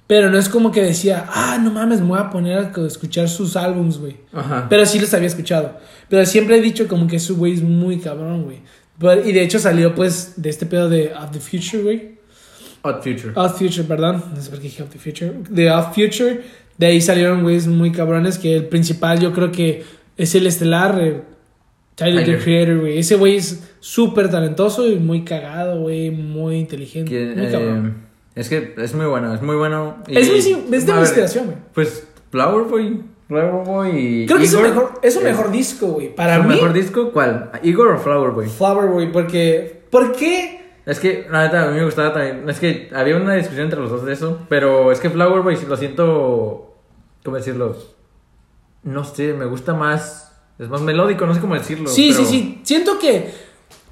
pero 0.06 0.30
no 0.30 0.38
es 0.38 0.50
como 0.50 0.72
que 0.72 0.84
decía, 0.84 1.26
ah, 1.30 1.58
no 1.62 1.72
mames, 1.72 2.00
me 2.02 2.08
voy 2.08 2.20
a 2.20 2.30
poner 2.30 2.58
a 2.60 2.86
escuchar 2.86 3.28
sus 3.28 3.56
álbums, 3.56 3.98
güey. 3.98 4.18
Pero 4.70 4.86
sí 4.86 5.00
los 5.00 5.14
había 5.14 5.28
escuchado. 5.28 5.78
Pero 6.10 6.26
siempre 6.26 6.58
he 6.58 6.62
dicho 6.62 6.88
como 6.88 7.08
que 7.08 7.20
su 7.20 7.36
güey 7.38 7.54
es 7.54 7.62
muy 7.64 7.98
cabrón, 8.00 8.44
güey. 8.44 8.62
Y 9.26 9.32
de 9.32 9.44
hecho 9.44 9.60
salió 9.60 9.96
pues 9.96 10.34
de 10.38 10.50
este 10.50 10.66
pedo 10.66 10.90
de 10.90 11.14
Of 11.14 11.32
the 11.32 11.40
Future, 11.40 11.84
güey. 11.84 12.18
Odd 12.84 13.02
Future. 13.02 13.34
Off 13.36 13.58
Future, 13.58 13.84
perdón. 13.84 14.24
No 14.34 14.42
sé 14.42 14.50
por 14.50 14.60
qué 14.60 14.66
dije 14.66 14.84
the 14.84 15.00
Future. 15.00 15.34
De 15.50 15.72
Off 15.72 15.88
Future. 15.96 16.44
De 16.78 16.86
ahí 16.88 17.02
salieron 17.02 17.44
güeyes 17.44 17.68
muy 17.68 17.92
cabrones. 17.92 18.38
Que 18.38 18.56
el 18.56 18.66
principal 18.68 19.20
yo 19.20 19.34
creo 19.34 19.52
que 19.52 19.84
es 20.18 20.36
el 20.36 20.48
estelar. 20.48 21.00
eh, 21.02 21.22
Tyler, 21.96 22.26
the. 22.26 22.38
Creator, 22.38 22.80
güey. 22.82 23.00
Ese 23.00 23.16
güey 23.16 23.38
es 23.38 23.68
súper 23.80 24.30
talentoso 24.30 24.88
y 24.88 24.98
muy 24.98 25.24
cagado, 25.24 25.82
güey. 25.82 26.12
Muy 26.12 26.58
inteligente. 26.58 27.10
Que, 27.12 27.34
muy 27.36 27.52
cabrón. 27.52 27.88
eh, 28.36 28.40
es 28.40 28.50
que 28.50 28.76
es 28.78 28.94
muy 28.94 29.08
bueno, 29.08 29.34
es 29.34 29.42
muy 29.42 29.56
bueno. 29.56 29.98
y- 30.08 30.18
Es 30.18 30.30
es 30.30 30.46
de 30.86 30.94
mi 30.94 31.00
inspiración, 31.00 31.46
güey. 31.46 31.58
Pues 31.74 32.08
Flower 32.30 32.66
Boy, 32.66 33.02
Flower 33.28 33.66
Boy 33.66 33.90
y. 33.98 34.26
Creo 34.28 34.38
que 34.38 34.44
es 34.44 34.52
su 34.52 34.60
mejor, 34.60 34.94
es 35.02 35.14
su 35.16 35.22
mejor 35.22 35.52
disco, 35.52 35.88
güey. 35.88 36.14
Para 36.14 36.38
¿Su 36.38 36.44
mí, 36.44 36.50
mejor 36.50 36.74
disco 36.74 37.12
cuál? 37.12 37.50
¿Igor 37.64 37.88
o 37.88 37.98
Flower 37.98 38.30
Boy? 38.32 38.48
Flower 38.48 38.90
Boy. 38.92 39.12
Porque. 39.12 39.82
¿Por 39.90 40.12
qué? 40.12 40.54
Es 40.86 41.00
que, 41.00 41.26
la 41.32 41.44
neta, 41.46 41.64
a 41.68 41.72
mí 41.72 41.78
me 41.80 41.86
gustaba 41.86 42.14
también. 42.14 42.48
Es 42.48 42.60
que 42.60 42.90
había 42.94 43.18
una 43.18 43.34
discusión 43.34 43.66
entre 43.66 43.80
los 43.80 43.90
dos 43.90 44.06
de 44.06 44.14
eso. 44.14 44.46
Pero 44.50 44.92
es 44.92 45.00
que 45.00 45.10
Flower 45.10 45.42
Boy 45.42 45.58
lo 45.68 45.76
siento. 45.76 46.67
¿Cómo 47.28 47.36
decirlo? 47.36 47.76
No 48.84 49.04
sé, 49.04 49.34
me 49.34 49.44
gusta 49.44 49.74
más. 49.74 50.32
Es 50.58 50.70
más 50.70 50.80
melódico, 50.80 51.26
no 51.26 51.34
sé 51.34 51.42
cómo 51.42 51.56
decirlo. 51.56 51.90
Sí, 51.90 52.12
pero- 52.14 52.24
sí, 52.26 52.32
sí. 52.40 52.62
Siento 52.64 52.98
que, 53.00 53.34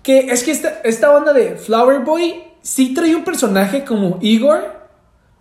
que 0.02 0.20
es 0.32 0.42
que 0.42 0.52
esta, 0.52 0.80
esta 0.86 1.12
onda 1.12 1.34
de 1.34 1.58
Flower 1.58 2.00
Boy 2.00 2.42
sí 2.62 2.94
trae 2.94 3.14
un 3.14 3.26
personaje 3.26 3.84
como 3.84 4.20
Igor, 4.22 4.85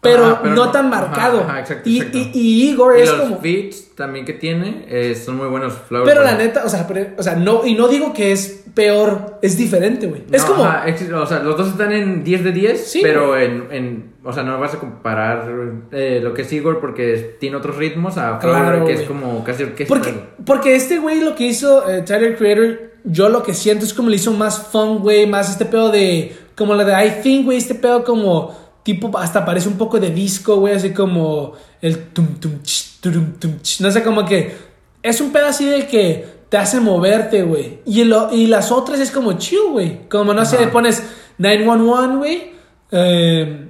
pero, 0.04 0.24
Ajá, 0.26 0.40
pero 0.42 0.54
no, 0.54 0.64
no- 0.66 0.70
tan 0.70 0.88
marcado. 0.90 1.40
ajá, 1.40 1.60
exacto, 1.60 1.88
y, 1.88 1.96
exacto. 1.96 2.18
y- 2.18 2.30
y 2.34 2.70
Igor 2.70 2.96
Y 2.96 3.02
es 3.02 3.08
los 3.10 3.20
como... 3.22 3.38
beats 3.40 3.94
también 3.96 4.24
que 4.24 4.32
tiene 4.34 4.84
eh, 4.88 5.14
son 5.16 5.36
muy 5.36 5.48
buenos. 5.48 5.72
Flower 5.88 6.06
Pero 6.06 6.22
la 6.22 6.36
neta, 6.36 6.62
o 6.64 6.68
sea, 6.68 6.86
pero- 6.86 7.06
o 7.18 7.22
sea, 7.22 7.34
no, 7.34 7.66
y 7.66 7.74
no 7.74 7.88
digo 7.88 8.12
que 8.12 8.30
es 8.32 8.64
peor, 8.74 9.38
es 9.42 9.56
diferente, 9.56 10.06
güey. 10.06 10.22
es 10.30 10.44
como... 10.44 10.64
ajá, 10.64 10.88
ex- 10.88 11.10
o 11.10 11.26
sea, 11.26 11.40
los 11.40 11.56
dos 11.56 11.68
están 11.68 11.90
en 11.92 12.22
10 12.24 12.44
de 12.44 12.52
10, 12.52 12.86
Sí, 12.86 13.00
pero 13.02 13.36
en, 13.38 13.66
en. 13.70 14.14
O 14.26 14.32
sea, 14.32 14.42
no 14.42 14.58
vas 14.58 14.72
a 14.74 14.78
comparar 14.78 15.50
eh, 15.92 16.20
lo 16.22 16.32
que 16.32 16.42
es 16.42 16.52
Igor 16.52 16.80
porque 16.80 17.36
tiene 17.40 17.56
otros 17.56 17.76
ritmos 17.76 18.16
a 18.16 18.38
Flower, 18.40 18.60
Claro, 18.62 18.86
que 18.86 18.92
es 18.94 19.02
como 19.02 19.44
casi 19.44 19.64
orquesta. 19.64 19.92
Porque, 19.94 20.14
porque 20.46 20.74
este 20.76 20.98
güey 20.98 21.20
lo 21.20 21.34
que 21.34 21.44
hizo 21.44 21.88
eh, 21.90 22.02
Tyler 22.02 22.36
Creator, 22.36 22.78
yo 23.04 23.28
lo 23.28 23.42
que 23.42 23.52
siento 23.52 23.84
es 23.84 23.92
como 23.92 24.08
le 24.08 24.16
hizo 24.16 24.32
más 24.32 24.58
fun, 24.68 25.00
güey, 25.00 25.26
más 25.26 25.50
este 25.50 25.66
pedo 25.66 25.90
de, 25.90 26.34
como 26.56 26.74
la 26.74 26.84
de 26.84 27.06
I 27.06 27.22
Think, 27.22 27.44
güey, 27.44 27.58
este 27.58 27.74
pedo 27.74 28.02
como, 28.02 28.63
tipo, 28.84 29.18
hasta 29.18 29.44
parece 29.44 29.68
un 29.68 29.76
poco 29.76 29.98
de 29.98 30.10
disco, 30.10 30.56
güey, 30.60 30.74
así 30.74 30.90
como 30.92 31.54
el 31.82 32.04
tum 32.12 32.36
tum 32.38 32.62
ch, 32.62 33.00
turum, 33.00 33.32
tum 33.40 33.58
ch, 33.60 33.80
no 33.80 33.90
sé, 33.90 34.02
como 34.04 34.24
que 34.24 34.54
es 35.02 35.20
un 35.20 35.32
pedo 35.32 35.46
así 35.48 35.66
de 35.66 35.86
que 35.88 36.24
te 36.48 36.56
hace 36.58 36.78
moverte, 36.78 37.42
güey, 37.42 37.80
y, 37.84 38.04
lo- 38.04 38.32
y 38.32 38.46
las 38.46 38.70
otras 38.70 39.00
es 39.00 39.10
como 39.10 39.32
chill, 39.32 39.70
güey, 39.72 40.08
como 40.08 40.32
no 40.32 40.44
sé, 40.44 40.56
Ajá. 40.58 40.70
pones 40.70 41.02
911, 41.38 42.16
güey, 42.18 42.52
eh, 42.92 43.68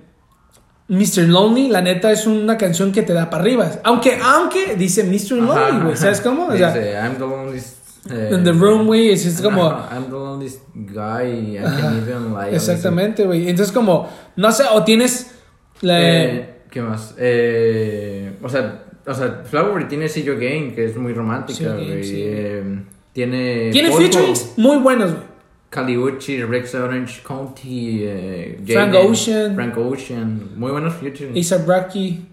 Mr. 0.89 1.23
Lonely, 1.29 1.69
la 1.69 1.81
neta 1.81 2.13
es 2.13 2.27
una 2.27 2.59
canción 2.59 2.93
que 2.93 3.03
te 3.03 3.15
da 3.15 3.31
para 3.31 3.43
arriba. 3.43 3.71
Aunque, 3.85 4.19
aunque 4.23 4.77
dice 4.77 5.03
Mr. 5.03 5.39
Lonely, 5.43 5.83
güey. 5.85 5.97
¿Sabes 5.97 6.21
cómo? 6.21 6.49
O 6.49 6.57
sea, 6.57 6.75
Dice, 6.75 6.93
I'm 6.93 7.15
the 7.15 7.21
lonely. 7.21 7.63
Eh, 8.11 8.31
In 8.33 8.45
the 8.45 8.53
room, 8.53 8.87
güey. 8.87 9.11
Es, 9.11 9.41
como. 9.41 9.63
I'm 9.63 10.05
the 10.07 10.13
loneliest 10.13 10.61
guy. 10.75 11.55
I 11.55 11.59
Ajá, 11.59 11.81
can 11.81 11.99
even 11.99 12.35
lie. 12.35 12.55
Exactamente, 12.55 13.25
güey. 13.25 13.49
Entonces, 13.49 13.73
como, 13.73 14.09
no 14.37 14.53
sé, 14.53 14.65
o 14.73 14.85
tienes 14.85 15.35
la. 15.81 16.01
Eh, 16.01 16.55
¿Qué 16.71 16.83
más? 16.83 17.15
Eh, 17.19 18.37
o 18.43 18.49
sea, 18.49 18.85
o 19.07 19.15
sea, 19.15 19.43
Flower 19.45 19.89
tiene 19.89 20.09
See 20.09 20.29
Again, 20.29 20.75
que 20.75 20.85
es 20.87 20.97
muy 20.97 21.13
romántica, 21.13 21.75
güey. 21.75 22.05
sí. 22.05 22.23
Eh, 22.25 22.83
tiene. 23.13 23.71
tiene 23.71 23.93
featurings 23.93 24.55
muy 24.57 24.79
buenos, 24.79 25.13
güey. 25.13 25.35
Caliucci, 25.71 26.43
Rex 26.45 26.75
Orange 26.77 27.23
County, 27.27 28.03
eh, 28.05 28.61
Frank 28.67 28.93
Jaden, 28.93 29.11
Ocean. 29.11 29.55
Frank 29.57 29.77
Ocean. 29.77 30.51
Muy 30.57 30.71
buenos 30.71 30.95
featurings. 30.95 31.53
A$AP 31.53 31.67
Rocky. 31.67 32.27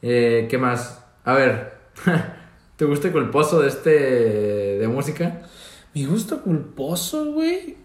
Eh, 0.00 0.46
¿Qué 0.48 0.56
más? 0.58 1.04
A 1.24 1.34
ver, 1.34 1.72
¿te 2.78 2.86
gusta 2.86 3.08
el 3.08 3.12
culposo 3.12 3.60
de 3.60 3.68
este. 3.68 3.90
de 4.78 4.88
música? 4.88 5.42
Mi 5.94 6.06
gusto 6.06 6.40
culposo, 6.42 7.32
güey. 7.32 7.76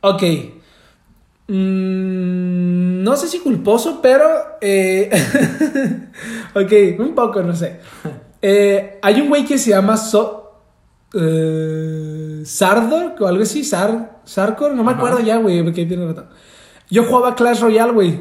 Ok. 0.00 0.22
Mm, 1.48 3.02
no 3.02 3.16
sé 3.16 3.28
si 3.28 3.38
culposo, 3.40 4.00
pero. 4.02 4.26
eh, 4.60 5.10
ok, 6.54 7.00
un 7.00 7.14
poco, 7.14 7.42
no 7.42 7.54
sé. 7.54 7.80
Eh, 8.42 8.98
hay 9.02 9.20
un 9.20 9.28
güey 9.28 9.44
que 9.44 9.58
se 9.58 9.70
llama 9.70 9.96
So. 9.96 10.52
eh, 11.14 12.42
Sardor 12.44 13.14
o 13.20 13.26
algo 13.26 13.42
así. 13.42 13.64
Sar, 13.64 14.20
Sarkor, 14.24 14.74
no 14.74 14.84
me 14.84 14.90
Ajá. 14.92 14.98
acuerdo 14.98 15.20
ya, 15.20 15.36
güey, 15.38 15.62
porque 15.62 15.86
tiene 15.86 16.06
rato. 16.06 16.28
Yo 16.90 17.04
jugaba 17.04 17.34
Clash 17.34 17.60
Royale, 17.60 17.92
güey. 17.92 18.18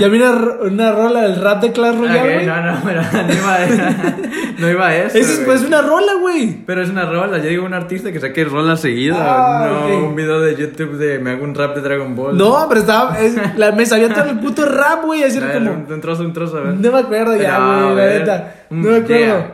Y 0.00 0.02
había 0.02 0.30
una, 0.30 0.52
una 0.62 0.92
rola 0.92 1.20
del 1.22 1.36
rap 1.40 1.60
de 1.62 1.70
Clash 1.72 1.96
Royale, 1.96 2.18
Ok, 2.20 2.34
güey. 2.34 2.46
no, 2.46 2.62
no, 2.62 2.78
pero 2.82 3.02
no 3.12 3.32
iba 3.34 3.54
a, 3.54 3.66
no 4.58 4.70
iba 4.70 4.86
a 4.86 4.96
eso. 4.96 5.18
Esa 5.18 5.32
es 5.32 5.38
pues 5.40 5.62
una 5.62 5.82
rola, 5.82 6.14
güey. 6.20 6.64
Pero 6.64 6.82
es 6.82 6.88
una 6.88 7.04
rola, 7.04 7.36
yo 7.38 7.48
digo 7.50 7.66
un 7.66 7.74
artista 7.74 8.10
que 8.10 8.18
saque 8.18 8.44
rola 8.46 8.76
seguida, 8.78 9.16
Ah, 9.18 9.68
no 9.70 9.96
ok. 9.98 10.08
un 10.08 10.16
video 10.16 10.40
de 10.40 10.56
YouTube 10.56 10.96
de 10.96 11.18
me 11.18 11.32
hago 11.32 11.44
un 11.44 11.54
rap 11.54 11.74
de 11.76 11.82
Dragon 11.82 12.16
Ball. 12.16 12.36
No, 12.38 12.64
pero 12.70 12.80
estaba. 12.80 13.20
es- 13.20 13.36
la, 13.58 13.72
me 13.72 13.84
sabía 13.84 14.08
todo 14.08 14.24
el 14.30 14.38
puto 14.40 14.64
rap, 14.64 15.04
güey. 15.04 15.22
Así 15.22 15.36
era 15.36 15.52
como. 15.52 15.70
un, 15.72 15.92
un 15.92 16.00
trozo, 16.00 16.22
un 16.22 16.32
trozo, 16.32 16.56
a 16.56 16.60
ver. 16.62 16.74
No 16.74 16.92
me 16.92 16.98
acuerdo 16.98 17.36
ya, 17.36 17.58
No, 17.58 17.92
güey, 17.92 17.96
la 17.96 18.18
neta. 18.18 18.54
No 18.70 18.90
me 18.92 18.96
acuerdo. 18.96 19.44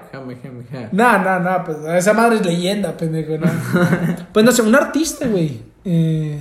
No, 0.92 1.18
no, 1.18 1.40
no, 1.40 1.64
pues 1.64 1.78
esa 1.96 2.12
madre 2.12 2.36
es 2.36 2.46
leyenda, 2.46 2.96
pendejo, 2.96 3.32
¿no? 3.38 3.50
pues 4.32 4.44
no 4.46 4.52
sé, 4.52 4.62
un 4.62 4.74
artista, 4.74 5.26
güey. 5.26 5.60
Eh, 5.84 6.38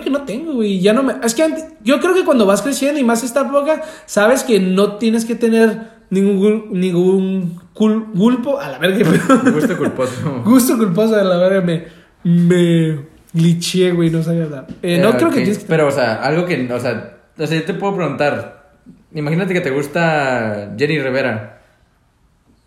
creo 0.00 0.02
que 0.04 0.10
no 0.10 0.22
tengo, 0.22 0.54
güey. 0.54 0.80
Ya 0.80 0.92
no 0.92 1.02
me. 1.02 1.14
Es 1.22 1.34
que 1.34 1.42
antes- 1.42 1.66
yo 1.84 2.00
creo 2.00 2.14
que 2.14 2.24
cuando 2.24 2.46
vas 2.46 2.62
creciendo 2.62 2.98
y 2.98 3.04
más 3.04 3.22
esta 3.22 3.42
época, 3.42 3.82
sabes 4.06 4.42
que 4.44 4.58
no 4.60 4.96
tienes 4.96 5.24
que 5.24 5.34
tener 5.34 5.90
ningún, 6.10 6.68
ningún 6.72 7.58
cul- 7.74 8.06
gulpo. 8.14 8.58
A 8.58 8.68
la 8.70 8.78
verga. 8.78 9.06
Gusto 9.52 9.76
culposo. 9.76 10.42
Gusto 10.44 10.78
culposo 10.78 11.14
de 11.16 11.24
la 11.24 11.36
verga, 11.36 11.60
me. 11.60 11.84
Me 12.24 13.00
glitché, 13.34 13.90
güey, 13.92 14.08
no 14.10 14.22
sabía 14.22 14.44
hablar. 14.44 14.66
Eh, 14.82 14.98
no 15.02 15.16
creo 15.16 15.28
que 15.30 15.36
tienes 15.36 15.58
que. 15.58 15.64
Pero, 15.66 15.88
o 15.88 15.90
sea, 15.90 16.22
algo 16.22 16.46
que, 16.46 16.72
o 16.72 16.80
sea, 16.80 17.18
o 17.38 17.46
sea, 17.46 17.58
yo 17.58 17.64
te 17.64 17.74
puedo 17.74 17.96
preguntar. 17.96 18.70
Imagínate 19.14 19.52
que 19.52 19.60
te 19.60 19.70
gusta 19.70 20.74
Jenny 20.78 20.98
Rivera. 21.00 21.60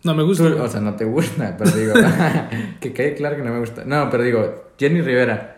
No 0.04 0.14
me 0.14 0.22
gusta. 0.22 0.44
Tú- 0.48 0.62
o 0.62 0.68
sea, 0.68 0.80
no 0.80 0.94
te 0.94 1.04
gusta, 1.04 1.56
pero 1.58 1.70
digo, 1.72 1.94
que 2.80 2.92
quede 2.92 3.14
claro 3.14 3.36
que 3.36 3.42
no 3.42 3.52
me 3.52 3.58
gusta. 3.58 3.82
No, 3.84 4.08
pero 4.10 4.22
digo, 4.22 4.64
Jenny 4.78 5.00
Rivera. 5.00 5.55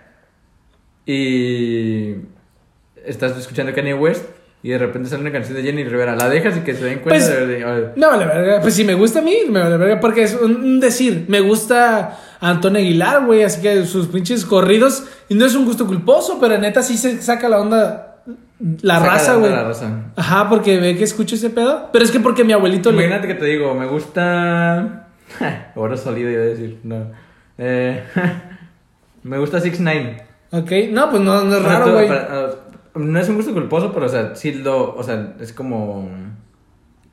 Y 1.12 2.16
estás 3.03 3.35
escuchando 3.38 3.73
Kanye 3.73 3.94
West 3.94 4.27
y 4.62 4.68
de 4.68 4.77
repente 4.79 5.09
sale 5.09 5.23
una 5.23 5.33
canción 5.33 5.57
de 5.57 5.62
Jenny 5.62 5.83
Rivera. 5.85 6.14
La 6.14 6.29
dejas 6.29 6.59
y 6.59 6.61
que 6.61 6.75
se 6.75 6.85
den 6.85 6.99
cuenta 6.99 7.14
Pues, 7.25 7.29
de, 7.29 7.47
de- 7.47 7.64
de- 7.64 7.90
Me 7.97 8.07
vale 8.07 8.27
verga. 8.27 8.61
Pues 8.61 8.75
si 8.75 8.85
me 8.85 8.92
gusta 8.92 9.21
a 9.21 9.23
mí, 9.23 9.37
me 9.49 9.59
vale 9.61 9.79
verga. 9.79 10.01
Porque 10.01 10.25
es 10.25 10.35
un, 10.35 10.81
decir. 10.81 11.25
Me 11.29 11.40
gusta 11.40 12.18
Antonio 12.40 12.79
Aguilar, 12.79 13.25
güey. 13.25 13.42
Así 13.42 13.62
que 13.62 13.87
sus 13.87 14.09
pinches 14.09 14.44
corridos. 14.44 15.05
Y 15.31 15.35
no 15.35 15.47
es 15.47 15.55
un 15.55 15.64
gusto 15.64 15.87
culposo, 15.87 16.38
pero 16.38 16.59
neta 16.59 16.83
sí 16.83 16.99
se 16.99 17.23
saca 17.23 17.49
la 17.49 17.61
onda. 17.61 18.05
La 18.83 18.99
saca 18.99 19.11
raza, 19.12 19.35
güey. 19.37 19.51
La. 19.51 19.73
Ajá, 20.14 20.49
porque 20.51 20.79
ve 20.79 20.94
que 20.99 21.05
escucho 21.05 21.37
ese 21.37 21.49
pedo. 21.49 21.88
Pero 21.90 22.05
es 22.05 22.11
que 22.11 22.21
porque 22.21 22.44
mi 22.44 22.53
abuelito 22.53 22.90
le. 22.92 22.99
Imagínate 23.07 23.29
que 23.29 23.35
te 23.35 23.47
digo, 23.47 23.75
me 23.75 23.87
gusta. 23.87 25.07
Ahora 25.75 25.97
salido 25.97 26.29
iba 26.31 26.42
a 26.42 26.44
decir, 26.44 26.81
no. 26.83 27.07
Eh, 27.57 28.03
me 29.23 29.38
gusta 29.38 29.59
6 29.59 29.81
9 29.81 30.28
Ok, 30.51 30.71
no, 30.91 31.11
pues 31.11 31.23
no, 31.23 31.45
no 31.45 31.57
es 31.57 31.63
raro, 31.63 31.93
güey. 31.93 32.09
uh, 32.11 32.99
No 32.99 33.19
es 33.21 33.29
un 33.29 33.37
gusto 33.37 33.53
culposo, 33.53 33.93
pero 33.93 34.07
o 34.07 34.09
sea, 34.09 34.35
sí 34.35 34.53
lo. 34.53 34.95
O 34.97 35.03
sea, 35.03 35.35
es 35.41 35.53
como. 35.53 36.09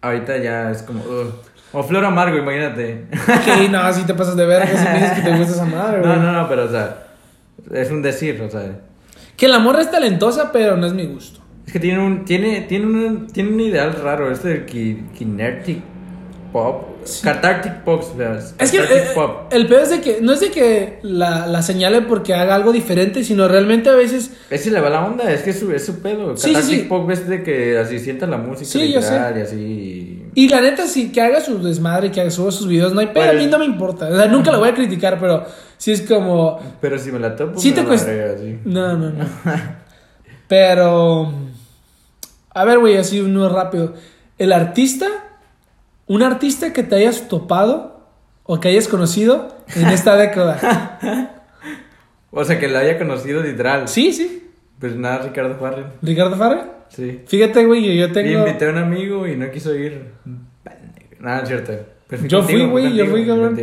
Ahorita 0.01 0.37
ya 0.37 0.71
es 0.71 0.83
como. 0.83 1.01
ugh. 1.03 1.33
O 1.73 1.83
flor 1.83 2.05
amargo, 2.05 2.37
imagínate. 2.37 3.05
Ok, 3.11 3.69
no, 3.69 3.91
si 3.91 4.03
te 4.03 4.13
pasas 4.13 4.37
de 4.37 4.45
verga 4.45 4.67
si 4.67 4.83
me 4.87 4.93
dices 4.93 5.11
que 5.11 5.21
te 5.23 5.37
gusta 5.37 5.53
esa 5.53 5.65
madre, 5.65 5.99
güey. 5.99 6.09
No, 6.11 6.21
no, 6.21 6.31
no, 6.31 6.47
pero 6.47 6.65
o 6.65 6.69
sea. 6.69 7.07
Es 7.73 7.91
un 7.91 8.01
decir, 8.01 8.41
o 8.41 8.49
sea. 8.49 8.79
Que 9.35 9.47
la 9.49 9.59
morra 9.59 9.81
es 9.81 9.91
talentosa, 9.91 10.51
pero 10.53 10.77
no 10.77 10.85
es 10.87 10.93
mi 10.93 11.05
gusto. 11.05 11.41
Es 11.67 11.73
que 11.73 11.79
tiene 11.79 11.99
un. 11.99 12.23
Tiene, 12.23 12.61
tiene 12.61 12.85
un, 12.85 13.27
tiene 13.27 13.49
un 13.49 13.59
ideal 13.59 13.93
raro, 14.01 14.31
este 14.31 14.47
del 14.49 14.65
ki- 14.65 15.03
kinetic 15.17 15.81
pop. 16.55 16.85
Cathartic 17.21 17.83
pop, 17.83 18.01
Es 18.57 18.71
que 18.71 18.77
eh, 18.77 19.03
pop. 19.13 19.51
el 19.51 19.67
pedo 19.67 19.81
es 19.81 19.89
de 19.89 19.99
que 20.01 20.19
no 20.21 20.31
es 20.31 20.39
de 20.39 20.51
que 20.51 20.99
la, 21.03 21.45
la 21.47 21.61
señale 21.61 22.01
porque 22.01 22.33
haga 22.33 22.55
algo 22.55 22.71
diferente, 22.71 23.25
sino 23.25 23.47
realmente 23.49 23.89
a 23.89 23.93
veces 23.93 24.31
Ese 24.49 24.71
le 24.71 24.79
va 24.79 24.89
la 24.89 25.05
onda, 25.05 25.29
es 25.31 25.41
que 25.41 25.49
es 25.49 25.59
su, 25.59 25.71
es 25.73 25.85
su 25.85 25.99
pedo. 25.99 26.37
Sí, 26.37 26.47
sí, 26.47 26.53
Cathartic 26.53 26.79
sí. 26.79 26.85
pop 26.87 27.11
es 27.11 27.27
de 27.27 27.43
que 27.43 27.77
así 27.77 27.99
sienta 27.99 28.25
la 28.25 28.37
música 28.37 28.65
Sí, 28.71 28.91
yo 28.93 29.01
literal 29.01 29.37
y 29.37 29.41
así. 29.41 30.23
Y 30.33 30.47
la 30.47 30.61
neta, 30.61 30.87
sí, 30.87 31.11
que 31.11 31.21
haga 31.21 31.41
su 31.41 31.61
desmadre, 31.61 32.09
que 32.11 32.21
haga 32.21 32.31
suba 32.31 32.51
sus 32.51 32.67
videos, 32.69 32.93
no 32.93 33.01
hay 33.01 33.07
pedo, 33.07 33.23
a 33.25 33.27
Pues- 33.31 33.37
mí 33.43 33.47
no 33.47 33.59
me 33.59 33.65
importa. 33.65 34.07
O 34.07 34.15
sea, 34.15 34.27
nunca 34.27 34.51
lo 34.53 34.59
voy 34.59 34.69
a 34.69 34.73
criticar, 34.73 35.19
pero 35.19 35.45
sí 35.77 35.91
es 35.91 36.01
como. 36.03 36.59
Pero 36.79 36.97
si 36.97 37.11
me 37.11 37.19
la 37.19 37.35
topo, 37.35 37.59
Sí 37.59 37.69
me 37.71 37.75
te 37.75 37.81
la 37.81 37.87
cuesta. 37.87 38.11
No, 38.63 38.97
no, 38.97 39.09
no. 39.09 39.25
Pero. 40.47 41.33
A 42.53 42.63
ver, 42.65 42.79
güey, 42.79 42.97
así 42.97 43.19
uno 43.19 43.49
rápido. 43.49 43.93
El 44.37 44.53
artista, 44.53 45.07
un 46.07 46.23
artista 46.23 46.73
que 46.73 46.83
te 46.83 46.95
hayas 46.95 47.27
topado 47.27 48.07
o 48.43 48.59
que 48.59 48.69
hayas 48.69 48.87
conocido 48.87 49.55
en 49.75 49.87
esta 49.87 50.15
década. 50.17 51.41
O 52.31 52.43
sea, 52.43 52.59
que 52.59 52.67
la 52.67 52.79
haya 52.79 52.97
conocido 52.97 53.41
literal. 53.41 53.87
Sí, 53.87 54.11
sí. 54.13 54.49
Pues 54.79 54.95
nada, 54.95 55.19
Ricardo 55.19 55.55
Farrell. 55.57 55.85
Ricardo 56.01 56.35
Farrell. 56.35 56.65
Sí. 56.89 57.21
Fíjate, 57.27 57.65
güey, 57.65 57.97
yo 57.97 58.11
tengo. 58.11 58.39
invité 58.45 58.67
a 58.67 58.69
un 58.69 58.77
amigo 58.77 59.27
y 59.27 59.35
no 59.35 59.49
quiso 59.49 59.73
ir. 59.73 60.11
Nada, 61.19 61.41
es 61.41 61.47
cierto. 61.47 61.73
Pues 62.07 62.21
fui 62.21 62.29
Yo 62.29 62.39
contigo, 62.39 62.59
fui, 62.59 62.69
güey, 62.69 62.95
yo 62.95 63.05
fui, 63.07 63.25
cabrón. 63.25 63.57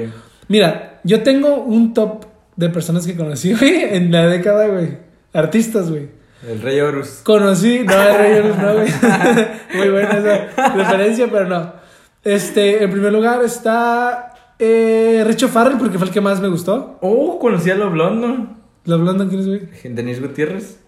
Mira, 0.48 1.00
yo 1.04 1.22
tengo 1.22 1.56
un 1.56 1.94
top 1.94 2.24
de 2.56 2.68
personas 2.70 3.06
que 3.06 3.14
conocí, 3.16 3.52
güey, 3.58 3.94
en 3.94 4.10
la 4.10 4.26
década, 4.26 4.66
güey. 4.66 4.98
Artistas, 5.32 5.90
güey. 5.90 6.08
El 6.48 6.60
Rey 6.60 6.80
Horus. 6.80 7.20
Conocí, 7.22 7.84
no, 7.84 7.92
el 8.02 8.18
Rey 8.18 8.38
Horus, 8.40 8.58
no, 8.58 8.74
güey. 8.74 8.88
Muy 9.76 9.88
buena 9.90 10.18
esa 10.18 10.72
referencia, 10.74 11.28
pero 11.30 11.46
no. 11.46 11.81
Este, 12.24 12.82
en 12.84 12.90
primer 12.90 13.12
lugar 13.12 13.42
está 13.44 14.34
eh, 14.58 15.24
Richo 15.26 15.48
Farrell, 15.48 15.78
porque 15.78 15.98
fue 15.98 16.06
el 16.06 16.12
que 16.12 16.20
más 16.20 16.40
me 16.40 16.48
gustó. 16.48 16.98
Oh, 17.00 17.38
conocí 17.38 17.70
a 17.70 17.74
lo 17.74 17.90
blondo. 17.90 18.48
¿Lo 18.84 18.94
hablando 18.96 19.28
quién 19.28 19.40
es, 19.40 19.46
güey? 19.46 19.68
Denise 19.94 20.20
Gutiérrez. 20.20 20.78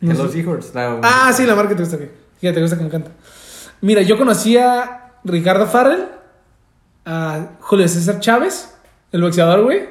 No 0.00 0.12
Hello. 0.12 0.28
Seahorse. 0.28 0.70
la- 0.74 1.00
Ah, 1.02 1.32
sí, 1.34 1.44
la 1.46 1.54
marca 1.54 1.74
te 1.76 1.82
gusta, 1.82 1.96
güey. 1.96 2.10
Fíjate, 2.40 2.54
te 2.56 2.60
gusta 2.62 2.76
cómo 2.78 2.88
canta. 2.88 3.10
Mira, 3.82 4.02
yo 4.02 4.16
conocí 4.16 4.56
a 4.56 5.12
Ricardo 5.24 5.66
Farrell, 5.66 6.06
a 7.04 7.48
Julio 7.60 7.86
César 7.88 8.20
Chávez, 8.20 8.74
el 9.12 9.22
boxeador, 9.22 9.62
güey. 9.62 9.88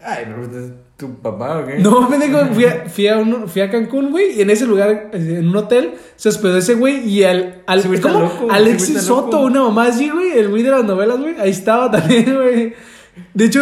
Ay, 0.00 0.26
no, 0.28 0.42
¿es 0.42 0.70
tu 0.96 1.14
papá 1.16 1.58
o 1.58 1.66
qué? 1.66 1.78
No, 1.80 2.08
pendejo, 2.08 2.46
fui 2.54 2.64
a, 2.66 2.84
fui 2.88 3.08
a, 3.08 3.18
un- 3.18 3.48
fui 3.48 3.62
a 3.62 3.70
Cancún, 3.70 4.10
güey, 4.12 4.38
y 4.38 4.42
en 4.42 4.50
ese 4.50 4.64
lugar, 4.66 5.10
eh, 5.12 5.36
en 5.40 5.48
un 5.48 5.56
hotel, 5.56 5.94
se 6.16 6.28
hospedó 6.28 6.56
ese 6.56 6.74
güey 6.74 7.08
y 7.08 7.24
al, 7.24 7.62
al 7.66 7.80
está 7.80 8.00
¿cómo? 8.12 8.20
loco, 8.20 8.46
Alexis 8.50 9.02
Soto, 9.02 9.26
loco. 9.38 9.46
una 9.46 9.62
mamá 9.64 9.86
así, 9.88 10.08
güey, 10.08 10.32
el 10.38 10.48
güey 10.48 10.62
de 10.62 10.70
las 10.70 10.84
novelas, 10.84 11.18
güey, 11.20 11.34
ahí 11.40 11.50
estaba 11.50 11.90
también, 11.90 12.34
güey. 12.42 12.74
De 13.32 13.44
hecho, 13.44 13.60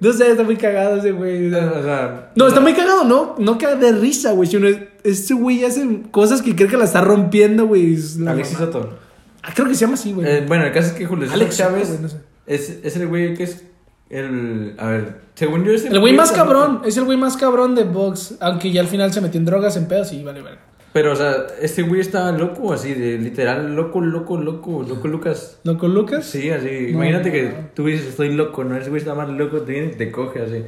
no 0.00 0.12
sé, 0.12 0.30
está 0.30 0.42
muy 0.42 0.56
cagado 0.56 0.96
ese 0.96 1.12
güey. 1.12 1.48
O 1.48 1.82
sea, 1.82 2.32
No, 2.34 2.46
está 2.48 2.60
muy 2.60 2.72
cagado, 2.72 3.04
no, 3.04 3.34
no 3.38 3.58
caga 3.58 3.76
de 3.76 3.92
risa, 3.92 4.32
güey, 4.32 4.48
sino 4.48 4.66
es- 4.68 4.78
este 5.04 5.34
güey 5.34 5.64
hace 5.64 5.86
cosas 6.10 6.40
que 6.42 6.54
cree 6.56 6.68
que 6.68 6.76
la 6.78 6.84
está 6.84 7.00
rompiendo, 7.02 7.66
güey. 7.66 7.96
Alexis. 8.26 8.56
Soto. 8.58 8.98
Ah, 9.42 9.50
creo 9.54 9.66
que 9.68 9.74
se 9.74 9.80
llama 9.82 9.94
así, 9.94 10.12
güey. 10.12 10.26
Eh, 10.26 10.44
bueno, 10.46 10.64
el 10.66 10.72
caso 10.72 10.88
es 10.88 10.92
que 10.94 11.06
Julio 11.06 11.26
Alex 11.32 11.56
Chávez 11.56 11.88
güey, 11.88 12.00
no 12.02 12.08
sé. 12.08 12.16
es, 12.46 12.78
es 12.82 12.96
el 12.96 13.06
güey 13.08 13.34
que 13.34 13.44
es 13.44 13.64
el... 14.10 14.74
A 14.78 14.88
ver, 14.88 15.20
según 15.34 15.64
yo 15.64 15.72
es 15.72 15.84
El 15.86 16.00
güey 16.00 16.14
más 16.14 16.32
cabrón, 16.32 16.82
es 16.84 16.96
el 16.96 17.04
güey 17.04 17.16
más 17.16 17.36
cabrón 17.36 17.74
de 17.74 17.84
box, 17.84 18.36
aunque 18.40 18.70
ya 18.70 18.82
al 18.82 18.88
final 18.88 19.12
se 19.12 19.20
metió 19.20 19.38
en 19.38 19.46
drogas, 19.46 19.76
en 19.76 19.88
pedos 19.88 20.12
y 20.12 20.22
vale, 20.22 20.42
vale. 20.42 20.58
Pero, 20.92 21.12
o 21.12 21.16
sea, 21.16 21.46
este 21.60 21.82
güey 21.82 22.00
estaba 22.00 22.32
loco, 22.32 22.72
así, 22.72 22.92
de 22.94 23.16
literal, 23.16 23.76
loco, 23.76 24.00
loco, 24.00 24.36
loco, 24.36 24.84
loco 24.86 25.08
Lucas. 25.08 25.60
¿Loco 25.62 25.86
Lucas? 25.86 26.26
Sí, 26.26 26.50
así. 26.50 26.66
No, 26.66 26.88
Imagínate 26.88 27.28
no, 27.28 27.32
que 27.32 27.42
no. 27.44 27.68
tú 27.74 27.86
dices, 27.86 28.08
estoy 28.08 28.34
loco, 28.34 28.64
¿no? 28.64 28.76
Ese 28.76 28.90
güey 28.90 29.00
está 29.00 29.14
más 29.14 29.28
loco, 29.28 29.60
te 29.60 29.72
viene 29.72 29.92
y 29.92 29.96
te 29.96 30.10
coge, 30.10 30.42
así. 30.42 30.64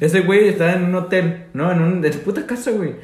Ese 0.00 0.22
güey 0.22 0.48
estaba 0.48 0.72
en 0.72 0.84
un 0.84 0.94
hotel, 0.96 1.44
¿no? 1.54 1.70
En, 1.70 1.80
un, 1.80 2.04
en 2.04 2.12
su 2.12 2.20
puta 2.20 2.44
casa, 2.44 2.72
güey. 2.72 2.94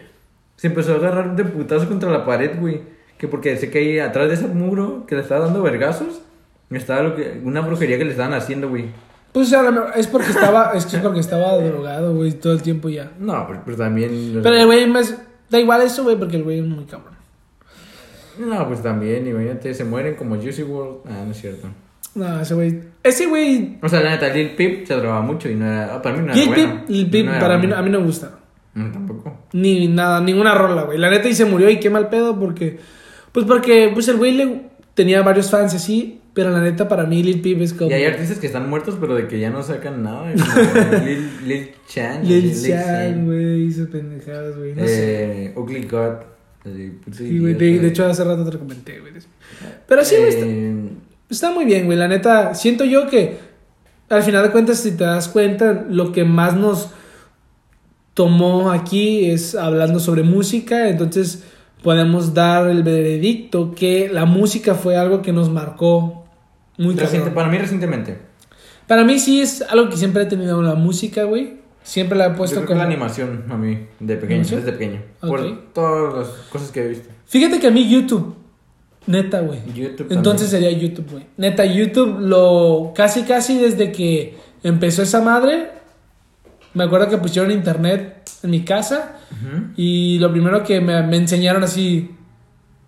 Se 0.57 0.67
empezó 0.67 0.95
a 0.95 0.97
agarrar 0.97 1.37
de 1.37 1.45
putazo 1.45 1.89
contra 1.89 2.11
la 2.11 2.27
pared, 2.27 2.59
güey. 2.59 2.81
Que 3.19 3.29
porque 3.29 3.57
sé 3.57 3.71
que 3.71 3.79
ahí 3.79 3.99
atrás 4.01 4.27
de 4.29 4.35
ese 4.35 4.49
muro 4.49 5.05
que 5.07 5.15
le 5.15 5.23
estaba 5.23 5.45
dando 5.45 5.63
vergazos, 5.63 6.23
estaba 6.71 7.03
lo 7.03 7.15
que, 7.15 7.41
una 7.45 7.61
brujería 7.61 7.99
que 7.99 8.05
le 8.05 8.11
estaban 8.11 8.35
haciendo, 8.35 8.69
güey. 8.69 8.87
Pues 9.39 9.55
es 9.95 10.09
porque 10.09 10.31
estaba, 10.31 10.73
es 10.75 10.85
que 10.85 10.97
es 10.97 11.03
porque 11.03 11.21
estaba 11.21 11.57
drogado, 11.59 12.13
güey, 12.13 12.33
todo 12.33 12.55
el 12.55 12.61
tiempo 12.61 12.89
ya. 12.89 13.13
No, 13.21 13.47
pero, 13.47 13.63
pero 13.65 13.77
también. 13.77 14.41
Pero 14.43 14.57
el 14.57 14.67
güey 14.67 14.85
más, 14.89 15.17
da 15.49 15.61
igual 15.61 15.81
eso, 15.83 16.03
güey, 16.03 16.17
porque 16.17 16.39
el 16.39 16.43
güey 16.43 16.59
es 16.59 16.67
muy 16.67 16.85
cabrón. 16.87 17.15
No, 18.37 18.67
pues 18.67 18.83
también, 18.83 19.29
imagínate, 19.29 19.75
se 19.75 19.85
mueren 19.85 20.17
como 20.17 20.35
Juicy 20.35 20.65
World. 20.65 21.03
Ah, 21.07 21.23
no 21.25 21.31
es 21.31 21.41
cierto. 21.41 21.69
No, 22.17 22.41
ese 22.41 22.55
güey, 22.55 22.81
ese 23.05 23.27
güey, 23.27 23.79
O 23.81 23.89
sea, 23.89 24.01
la 24.01 24.11
neta, 24.11 24.29
Lil 24.29 24.57
Peep 24.57 24.85
se 24.89 24.95
drogaba 24.97 25.21
mucho 25.21 25.49
y 25.49 25.55
no 25.55 25.67
era. 25.67 25.95
ah, 25.95 26.03
para 26.03 26.17
mí 26.17 26.27
no 26.27 26.33
era 26.33 26.35
Lil 26.35 26.49
bueno. 26.49 26.75
Peep, 26.81 26.89
Lil 26.91 27.09
Peep, 27.09 27.27
No 27.27 27.39
para 27.39 27.59
mí, 27.59 27.67
bueno. 27.69 27.77
a 27.77 27.83
mí 27.83 27.91
no 27.91 28.01
me 28.01 28.07
gusta. 28.07 28.31
No, 28.75 28.91
tampoco. 28.91 29.37
Ni 29.53 29.87
nada, 29.87 30.21
ninguna 30.21 30.53
rola, 30.57 30.83
güey. 30.83 30.99
La 30.99 31.11
neta 31.11 31.29
y 31.29 31.35
se 31.37 31.45
murió 31.45 31.71
y 31.71 31.79
qué 31.79 31.91
mal 31.91 32.09
pedo 32.09 32.41
porque, 32.41 32.81
pues 33.31 33.47
porque, 33.47 33.93
pues 33.95 34.09
el 34.09 34.17
güey 34.17 34.33
le 34.33 34.63
tenía 34.95 35.23
varios 35.23 35.49
fans 35.49 35.75
así, 35.75 36.18
pero 36.39 36.53
la 36.53 36.61
neta 36.61 36.87
para 36.87 37.05
mí 37.05 37.21
Lil 37.21 37.41
Peep 37.41 37.63
es 37.63 37.75
como... 37.75 37.91
Y 37.91 37.95
hay 37.95 38.05
artistas 38.05 38.39
que 38.39 38.47
están 38.47 38.71
muertos, 38.71 38.97
pero 39.01 39.17
de 39.17 39.27
que 39.27 39.41
ya 39.41 39.51
no 39.51 39.61
sacan 39.61 40.05
nada. 40.05 40.33
como 40.33 41.05
Lil, 41.05 41.29
Lil 41.45 41.71
Chan. 41.89 42.25
Lil 42.25 42.53
así, 42.53 42.71
Chan, 42.71 43.27
güey, 43.27 43.65
hizo 43.65 43.91
pendejadas, 43.91 44.57
güey, 44.57 44.73
no 44.73 44.85
sé. 44.85 45.47
Eh, 45.47 45.53
Ugly 45.57 45.89
God. 45.89 46.13
Puto 46.63 47.17
Sí, 47.17 47.41
güey, 47.41 47.55
de 47.55 47.89
hecho 47.89 48.07
hace 48.07 48.23
rato 48.23 48.45
te 48.45 48.53
lo 48.53 48.61
comenté, 48.61 49.01
güey. 49.01 49.15
Pero 49.89 50.05
sí, 50.05 50.15
güey, 50.15 50.29
está, 50.29 50.47
Eh, 50.47 50.89
está 51.29 51.51
muy 51.51 51.65
bien, 51.65 51.87
güey. 51.87 51.99
La 51.99 52.07
neta, 52.07 52.55
siento 52.55 52.85
yo 52.85 53.09
que 53.09 53.39
al 54.09 54.23
final 54.23 54.45
de 54.45 54.53
cuentas, 54.53 54.79
si 54.79 54.93
te 54.93 55.03
das 55.03 55.27
cuenta, 55.27 55.87
lo 55.91 56.13
que 56.13 56.23
más 56.23 56.55
nos 56.55 56.91
tomó 58.15 58.71
aquí 58.71 59.29
es 59.29 59.57
hablando 59.57 59.99
sobre 59.99 60.23
música, 60.23 60.89
entonces 60.89 61.43
podemos 61.83 62.33
dar 62.33 62.71
el 62.71 62.85
veredicto 62.85 63.75
que 63.75 64.09
la 64.09 64.25
música 64.25 64.77
fue 64.77 64.97
algo 64.97 65.21
que 65.21 65.33
nos 65.33 65.51
marcó 65.51 66.18
muy 66.79 66.95
reciente- 66.95 67.31
para 67.31 67.49
mí, 67.49 67.59
recientemente. 67.59 68.19
Para 68.87 69.05
mí 69.05 69.19
sí 69.19 69.41
es 69.41 69.63
algo 69.63 69.91
que 69.91 69.97
siempre 69.97 70.23
he 70.23 70.27
tenido 70.27 70.63
la 70.63 70.75
música, 70.75 71.25
güey. 71.25 71.59
Siempre 71.83 72.17
la 72.19 72.27
he 72.27 72.31
puesto 72.31 72.65
como... 72.65 72.79
la 72.79 72.85
animación, 72.85 73.45
a 73.51 73.57
mí, 73.57 73.87
de 74.01 74.17
pequeño, 74.17 74.45
desde 74.45 74.73
pequeño. 74.73 75.01
Por 75.21 75.73
todas 75.73 76.15
las 76.15 76.29
cosas 76.51 76.71
que 76.71 76.83
he 76.85 76.89
visto. 76.89 77.09
Fíjate 77.27 77.61
que 77.61 77.67
a 77.67 77.71
mí 77.71 77.89
YouTube, 77.89 78.35
neta, 79.07 79.41
güey. 79.41 79.61
YouTube 79.75 80.07
Entonces 80.11 80.51
también. 80.51 80.71
sería 80.71 80.89
YouTube, 80.89 81.11
güey. 81.11 81.27
Neta, 81.37 81.65
YouTube 81.65 82.19
lo 82.21 82.93
casi 82.95 83.23
casi 83.23 83.59
desde 83.59 83.91
que 83.93 84.37
empezó 84.63 85.03
esa 85.03 85.21
madre. 85.23 85.71
Me 86.75 86.85
acuerdo 86.85 87.09
que 87.09 87.17
pusieron 87.19 87.51
internet 87.51 88.29
en 88.43 88.51
mi 88.51 88.61
casa 88.65 89.17
y 89.77 90.19
lo 90.19 90.31
primero 90.31 90.63
que 90.63 90.81
me, 90.81 91.03
me 91.03 91.17
enseñaron 91.17 91.65
así 91.65 92.11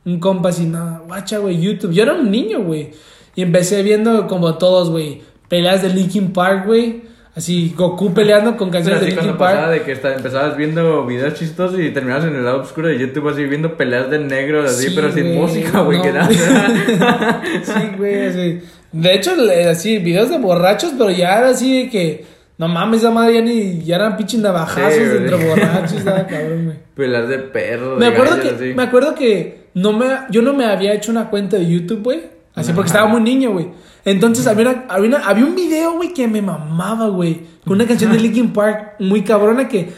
un 0.04 0.20
compa 0.20 0.50
así, 0.50 0.66
no, 0.66 1.02
guacha, 1.06 1.38
güey, 1.38 1.60
YouTube. 1.60 1.92
Yo 1.92 2.02
era 2.02 2.14
un 2.14 2.30
niño, 2.30 2.62
güey. 2.62 2.90
Y 3.34 3.42
empecé 3.42 3.82
viendo 3.82 4.26
como 4.26 4.58
todos, 4.58 4.90
güey, 4.90 5.22
peleas 5.48 5.82
de 5.82 5.88
Linkin 5.90 6.32
Park, 6.32 6.66
güey. 6.66 7.08
Así, 7.34 7.72
Goku 7.76 8.12
peleando 8.12 8.56
con 8.56 8.70
canciones 8.70 9.00
de 9.00 9.06
así 9.06 9.14
Linkin 9.16 9.36
cuando 9.36 9.38
pasaba 9.38 9.66
Park. 9.68 9.78
de 9.78 9.82
que 9.84 9.92
esta- 9.92 10.14
empezabas 10.16 10.56
viendo 10.56 11.06
videos 11.06 11.34
chistosos 11.34 11.78
y 11.78 11.90
terminabas 11.90 12.24
en 12.24 12.34
el 12.34 12.44
lado 12.44 12.60
oscuro 12.62 12.88
de 12.88 12.98
YouTube 12.98 13.28
así 13.28 13.44
viendo 13.44 13.76
peleas 13.76 14.10
de 14.10 14.18
negros 14.18 14.68
así, 14.70 14.88
Sí, 14.88 14.92
pero 14.96 15.12
sin 15.12 15.24
güey, 15.26 15.36
música, 15.38 15.80
güey, 15.80 15.98
no. 15.98 16.04
que 16.04 16.12
nada. 16.12 16.28
Sí, 17.62 17.72
güey, 17.96 18.26
así. 18.26 18.60
De 18.92 19.14
hecho, 19.14 19.30
así, 19.70 19.98
videos 19.98 20.28
de 20.30 20.38
borrachos, 20.38 20.92
pero 20.98 21.10
ya 21.10 21.38
era 21.38 21.50
así 21.50 21.84
de 21.84 21.88
que, 21.90 22.24
no 22.58 22.66
mames, 22.66 23.00
esa 23.00 23.12
madre 23.12 23.34
ya 23.34 23.40
ni, 23.42 23.80
ya 23.84 23.94
eran 23.96 24.16
pinches 24.16 24.40
navajazos 24.40 24.92
Sí, 24.94 25.00
entre 25.16 25.36
borrachos, 25.48 25.92
estaba 25.92 26.26
cabrón, 26.26 26.64
güey. 26.64 26.76
peleas 26.96 27.28
de 27.28 27.38
perros, 27.38 27.96
Me 27.98 28.06
de 28.06 28.12
acuerdo 28.12 28.36
gallos, 28.38 28.52
que, 28.54 28.64
así. 28.64 28.74
me 28.74 28.82
acuerdo 28.82 29.14
que 29.14 29.60
no 29.74 29.92
me, 29.92 30.06
yo 30.30 30.42
no 30.42 30.52
me 30.52 30.64
había 30.66 30.92
hecho 30.94 31.12
una 31.12 31.30
cuenta 31.30 31.56
de 31.56 31.70
YouTube, 31.70 32.02
güey. 32.02 32.22
Así 32.60 32.72
porque 32.72 32.88
estaba 32.88 33.06
muy 33.08 33.20
niño, 33.22 33.52
güey. 33.52 33.68
Entonces 34.04 34.46
había, 34.46 34.68
una- 34.70 34.84
había, 34.88 35.18
había 35.28 35.44
un 35.44 35.54
video, 35.54 35.92
güey, 35.94 36.12
que 36.14 36.26
me 36.28 36.40
mamaba, 36.42 37.08
güey. 37.08 37.46
Con 37.64 37.74
una 37.74 37.86
canción 37.86 38.12
de 38.12 38.18
Linkin 38.20 38.52
Park 38.52 38.94
muy 38.98 39.22
cabrona 39.22 39.68
que 39.68 39.92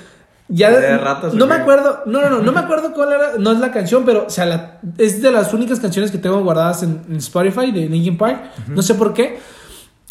ya... 0.49 0.71
¿De 0.71 0.99
ratas 0.99 1.33
o 1.33 1.37
no 1.37 1.47
me 1.47 1.55
acuerdo, 1.55 2.01
no, 2.07 2.21
no, 2.21 2.29
no, 2.29 2.39
no 2.41 2.53
me 2.53 2.61
acuerdo 2.61 2.93
cuál 2.93 3.13
era, 3.13 3.33
no 3.39 3.53
es 3.53 3.59
la 3.59 3.71
canción, 3.73 4.05
pero, 4.05 4.27
o 4.27 4.31
sea, 4.31 4.45
la- 4.47 4.81
es 4.99 5.23
de 5.23 5.31
las 5.31 5.55
únicas 5.55 5.79
canciones 5.81 6.11
que 6.11 6.19
tengo 6.19 6.43
guardadas 6.43 6.83
en, 6.83 7.03
en 7.09 7.17
Spotify 7.17 7.71
de 7.71 7.89
Linkin 7.89 8.19
Park. 8.19 8.43
No 8.69 8.83
sé 8.83 8.95
por 8.95 9.15
qué. 9.15 9.39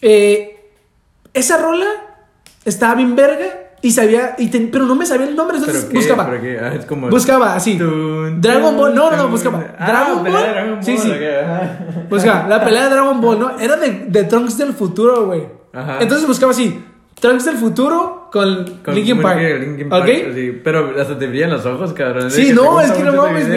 Eh, 0.02 0.58
esa 1.34 1.58
rola 1.58 1.86
estaba 2.66 2.96
bien 2.96 3.16
verga 3.16 3.46
y 3.82 3.92
sabía, 3.92 4.36
y 4.38 4.48
ten- 4.48 4.70
pero 4.72 4.86
no 4.86 4.96
me 4.96 5.06
sabía 5.06 5.28
el 5.28 5.36
nombre, 5.36 5.58
entonces 5.58 5.84
¿Pero 5.86 5.92
qué? 5.92 5.98
buscaba. 5.98 6.30
¿Pero 6.30 6.42
qué? 6.42 6.60
Ah, 6.60 6.74
es 6.76 6.86
como... 6.86 7.10
Buscaba 7.10 7.56
así. 7.56 7.78
Tun, 7.78 8.40
Dragon 8.40 8.78
Ball, 8.78 8.94
no, 8.94 9.10
no, 9.12 9.18
no, 9.18 9.28
buscaba. 9.28 9.64
Ah, 9.80 9.88
Dragon 9.88 10.24
pelea 10.24 10.40
de 10.40 10.46
Ball. 10.46 10.54
Dragon 10.54 10.84
Sí, 10.84 10.94
Ball, 10.96 11.02
sí. 11.04 11.12
ajá. 11.44 11.80
Buscaba 12.10 12.48
la 12.48 12.64
pelea 12.64 12.84
de 12.84 12.90
Dragon 12.92 13.22
Ball, 13.22 13.40
¿no? 13.40 13.60
Era 13.60 13.78
de, 13.78 14.06
de 14.08 14.24
Trunks 14.26 14.58
del 14.58 14.74
futuro, 14.74 15.26
güey. 15.26 15.44
Entonces 16.00 16.28
buscaba 16.28 16.52
así. 16.52 16.84
Trunks 17.20 17.46
del 17.46 17.58
futuro 17.58 18.30
con, 18.32 18.80
Con 18.84 18.96
Linkin 18.96 19.22
Park. 19.22 19.40
Linkin 19.60 19.90
Park, 19.90 20.04
¿Ok? 20.04 20.34
sí, 20.34 20.60
pero 20.64 20.94
hasta 21.00 21.18
te 21.20 21.28
brillan 21.28 21.52
los 21.52 21.66
ojos, 21.68 21.94
cabrón. 21.94 22.32
Sí, 22.32 22.52
no, 22.54 22.82
es 22.82 22.92
que 22.92 23.04
no 23.04 23.14
mames. 23.14 23.48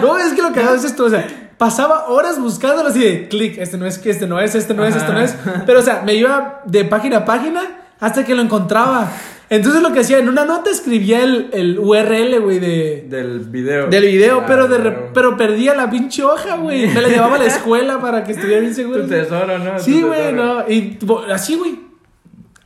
no, 0.00 0.18
es 0.18 0.32
que 0.34 0.42
lo 0.42 0.52
que 0.52 0.60
hago 0.60 0.74
es 0.74 0.84
esto. 0.84 1.04
O 1.06 1.10
sea, 1.10 1.26
pasaba 1.58 2.06
horas 2.06 2.40
buscándolo 2.40 2.88
así 2.90 3.00
de 3.02 3.28
clic. 3.28 3.58
Este 3.58 3.76
no 3.76 3.86
es, 3.86 3.98
que 3.98 4.10
este 4.10 4.26
no 4.26 4.38
es, 4.40 4.54
este 4.54 4.74
no 4.74 4.84
es, 4.84 4.94
este 4.94 5.12
no 5.12 5.20
es. 5.20 5.34
Pero, 5.66 5.80
o 5.80 5.82
sea, 5.82 6.02
me 6.06 6.14
iba 6.14 6.60
de 6.64 6.84
página 6.84 7.18
a 7.18 7.24
página 7.24 7.60
hasta 7.98 8.24
que 8.24 8.34
lo 8.36 8.42
encontraba. 8.42 9.08
Entonces, 9.54 9.82
lo 9.82 9.92
que 9.92 10.00
hacía 10.00 10.16
en 10.18 10.28
una 10.30 10.46
nota 10.46 10.70
escribía 10.70 11.22
el, 11.22 11.50
el 11.52 11.78
URL, 11.78 12.40
güey, 12.40 12.58
de. 12.58 13.04
Del 13.08 13.40
video. 13.40 13.86
Del 13.88 14.04
video, 14.04 14.40
Ah, 14.40 14.44
pero, 14.46 14.66
de 14.66 14.78
re- 14.78 15.10
pero 15.12 15.36
perdía 15.36 15.74
la 15.74 15.90
pinche 15.90 16.22
hoja, 16.24 16.56
güey. 16.56 16.86
Me 16.86 17.02
la 17.02 17.08
llevaba 17.08 17.36
a 17.36 17.38
la 17.38 17.44
escuela 17.46 18.00
para 18.00 18.24
que 18.24 18.32
estuviera 18.32 18.60
bien 18.62 18.74
seguro. 18.74 19.02
Tu 19.02 19.08
tesoro, 19.08 19.58
¿no? 19.58 19.78
Sí, 19.78 20.00
Tu 20.00 20.06
güey, 20.06 20.20
tesoro. 20.30 20.54
no. 20.64 20.70
Y 20.72 20.98
así, 21.30 21.56
güey. 21.56 21.78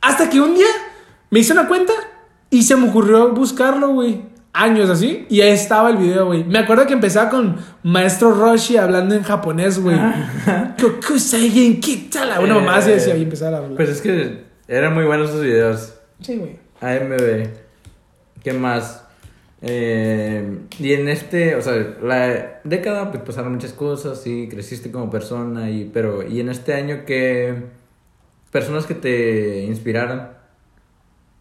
Hasta 0.01 0.29
que 0.29 0.39
un 0.39 0.55
día 0.55 0.65
me 1.29 1.39
hice 1.39 1.51
una 1.51 1.67
cuenta 1.67 1.91
y 2.49 2.63
se 2.63 2.75
me 2.77 2.87
ocurrió 2.87 3.33
buscarlo, 3.33 3.89
güey. 3.89 4.21
Años 4.53 4.89
así. 4.89 5.25
Y 5.29 5.41
ahí 5.41 5.51
estaba 5.51 5.89
el 5.89 5.97
video, 5.97 6.27
güey. 6.27 6.43
Me 6.45 6.59
acuerdo 6.59 6.87
que 6.87 6.93
empezaba 6.93 7.29
con 7.29 7.57
Maestro 7.83 8.31
Roshi 8.31 8.77
hablando 8.77 9.13
en 9.13 9.23
japonés, 9.23 9.77
güey. 9.83 9.97
Kitala. 11.81 12.39
Una 12.39 12.55
mamá 12.55 12.77
así 12.77 12.91
decía 12.91 13.15
y 13.17 13.23
empezaba 13.23 13.57
a 13.57 13.59
hablar. 13.59 13.75
Pues 13.75 13.89
es 13.89 14.01
que 14.01 14.43
eran 14.67 14.93
muy 14.93 15.05
buenos 15.05 15.29
esos 15.29 15.41
videos. 15.43 15.93
sí, 16.21 16.37
güey. 16.37 16.65
AMB. 16.81 17.47
¿Qué 18.43 18.53
más? 18.53 19.03
Eh, 19.61 20.59
y 20.79 20.93
en 20.93 21.09
este, 21.09 21.55
o 21.55 21.61
sea, 21.61 21.73
la 22.03 22.59
década 22.63 23.11
pues 23.11 23.23
pasaron 23.23 23.53
muchas 23.53 23.73
cosas 23.73 24.25
y 24.27 24.47
creciste 24.47 24.91
como 24.91 25.09
persona 25.09 25.71
y 25.71 25.89
pero 25.91 26.27
y 26.27 26.39
en 26.39 26.49
este 26.49 26.75
año 26.75 27.05
que 27.05 27.55
personas 28.51 28.85
que 28.85 28.93
te 28.93 29.63
inspiraran. 29.63 30.29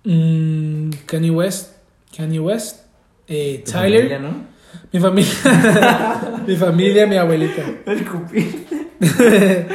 Mm, 0.04 0.90
Kanye 1.04 1.30
West. 1.30 1.76
Kanye 2.16 2.40
West. 2.40 2.86
Eh, 3.28 3.62
Tyler. 3.70 4.08
familia, 4.08 4.18
¿no? 4.18 4.46
Mi 4.92 5.00
familia. 5.00 6.42
mi 6.46 6.56
familia, 6.56 7.06
mi 7.06 7.16
abuelita. 7.16 7.62
El 7.86 8.04
cupi. 8.04 8.66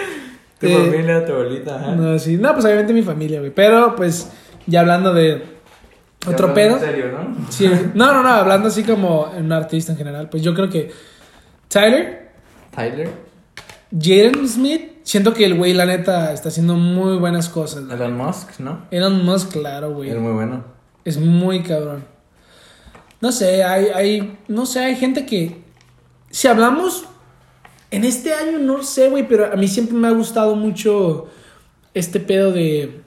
Tu 0.61 0.67
Eh, 0.67 0.75
familia, 0.77 1.25
tu 1.25 1.33
abuelita. 1.33 1.95
No, 1.95 2.19
sí. 2.19 2.37
No, 2.37 2.53
pues 2.53 2.63
obviamente 2.65 2.93
mi 2.93 3.01
familia, 3.01 3.39
güey. 3.39 3.51
Pero, 3.51 3.95
pues, 3.95 4.29
ya 4.67 4.81
hablando 4.81 5.13
de 5.13 5.43
Ya 6.21 6.31
otro 6.31 6.49
hablando 6.49 6.53
pedo. 6.53 6.73
En 6.75 6.93
serio, 6.93 7.11
¿no? 7.11 7.51
Sí, 7.51 7.69
no, 7.93 8.13
no, 8.13 8.23
no, 8.23 8.29
hablando 8.29 8.67
así 8.67 8.83
como 8.83 9.31
un 9.37 9.51
artista 9.51 9.91
en 9.91 9.97
general, 9.97 10.29
pues 10.29 10.43
yo 10.43 10.53
creo 10.53 10.69
que 10.69 10.91
Tyler, 11.67 12.31
Tyler, 12.75 13.09
Jaden 13.91 14.47
Smith, 14.47 14.91
siento 15.03 15.33
que 15.33 15.45
el 15.45 15.57
güey, 15.57 15.73
la 15.73 15.85
neta, 15.85 16.33
está 16.33 16.49
haciendo 16.49 16.75
muy 16.75 17.17
buenas 17.17 17.49
cosas. 17.49 17.85
güey. 17.85 17.95
Elon 17.95 18.17
Musk, 18.17 18.59
¿no? 18.59 18.85
Elon 18.91 19.25
Musk, 19.25 19.51
claro, 19.51 19.93
güey. 19.93 20.09
Es 20.09 20.17
muy 20.17 20.33
bueno. 20.33 20.63
Es 21.03 21.17
muy 21.17 21.63
cabrón. 21.63 22.05
No 23.19 23.31
sé, 23.31 23.63
hay, 23.63 23.87
hay, 23.93 24.39
no 24.47 24.65
sé, 24.65 24.79
hay 24.79 24.95
gente 24.95 25.25
que, 25.25 25.61
si 26.29 26.47
hablamos, 26.47 27.05
en 27.91 28.05
este 28.05 28.33
año, 28.33 28.57
no 28.57 28.81
sé, 28.83 29.09
güey, 29.09 29.27
pero 29.27 29.51
a 29.51 29.55
mí 29.55 29.67
siempre 29.67 29.95
me 29.95 30.07
ha 30.07 30.11
gustado 30.11 30.55
mucho 30.55 31.27
este 31.93 32.19
pedo 32.19 32.51
de, 32.51 33.01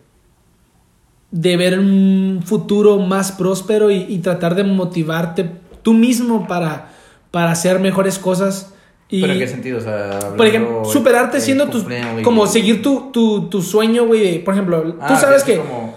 de 1.36 1.56
ver 1.56 1.80
un 1.80 2.42
futuro 2.44 2.98
más 3.00 3.32
próspero 3.32 3.90
y, 3.90 4.06
y 4.08 4.18
tratar 4.18 4.54
de 4.54 4.62
motivarte 4.62 5.50
tú 5.82 5.92
mismo 5.92 6.46
para, 6.46 6.90
para 7.32 7.50
hacer 7.50 7.80
mejores 7.80 8.20
cosas. 8.20 8.72
Y, 9.08 9.20
¿Pero 9.20 9.32
en 9.32 9.38
qué 9.40 9.48
sentido? 9.48 9.78
O 9.78 9.80
sea, 9.80 10.20
por 10.36 10.46
ejemplo, 10.46 10.84
superarte 10.84 11.40
siendo 11.40 11.66
completely- 11.68 12.22
como 12.22 12.46
seguir 12.46 12.82
tu, 12.82 13.10
tu, 13.12 13.48
tu 13.48 13.62
sueño, 13.62 14.06
güey, 14.06 14.44
por 14.44 14.54
ejemplo, 14.54 14.80
tú 14.82 14.96
Ah, 15.00 15.16
sabes 15.16 15.38
es 15.38 15.42
que... 15.44 15.56
como-. 15.56 15.92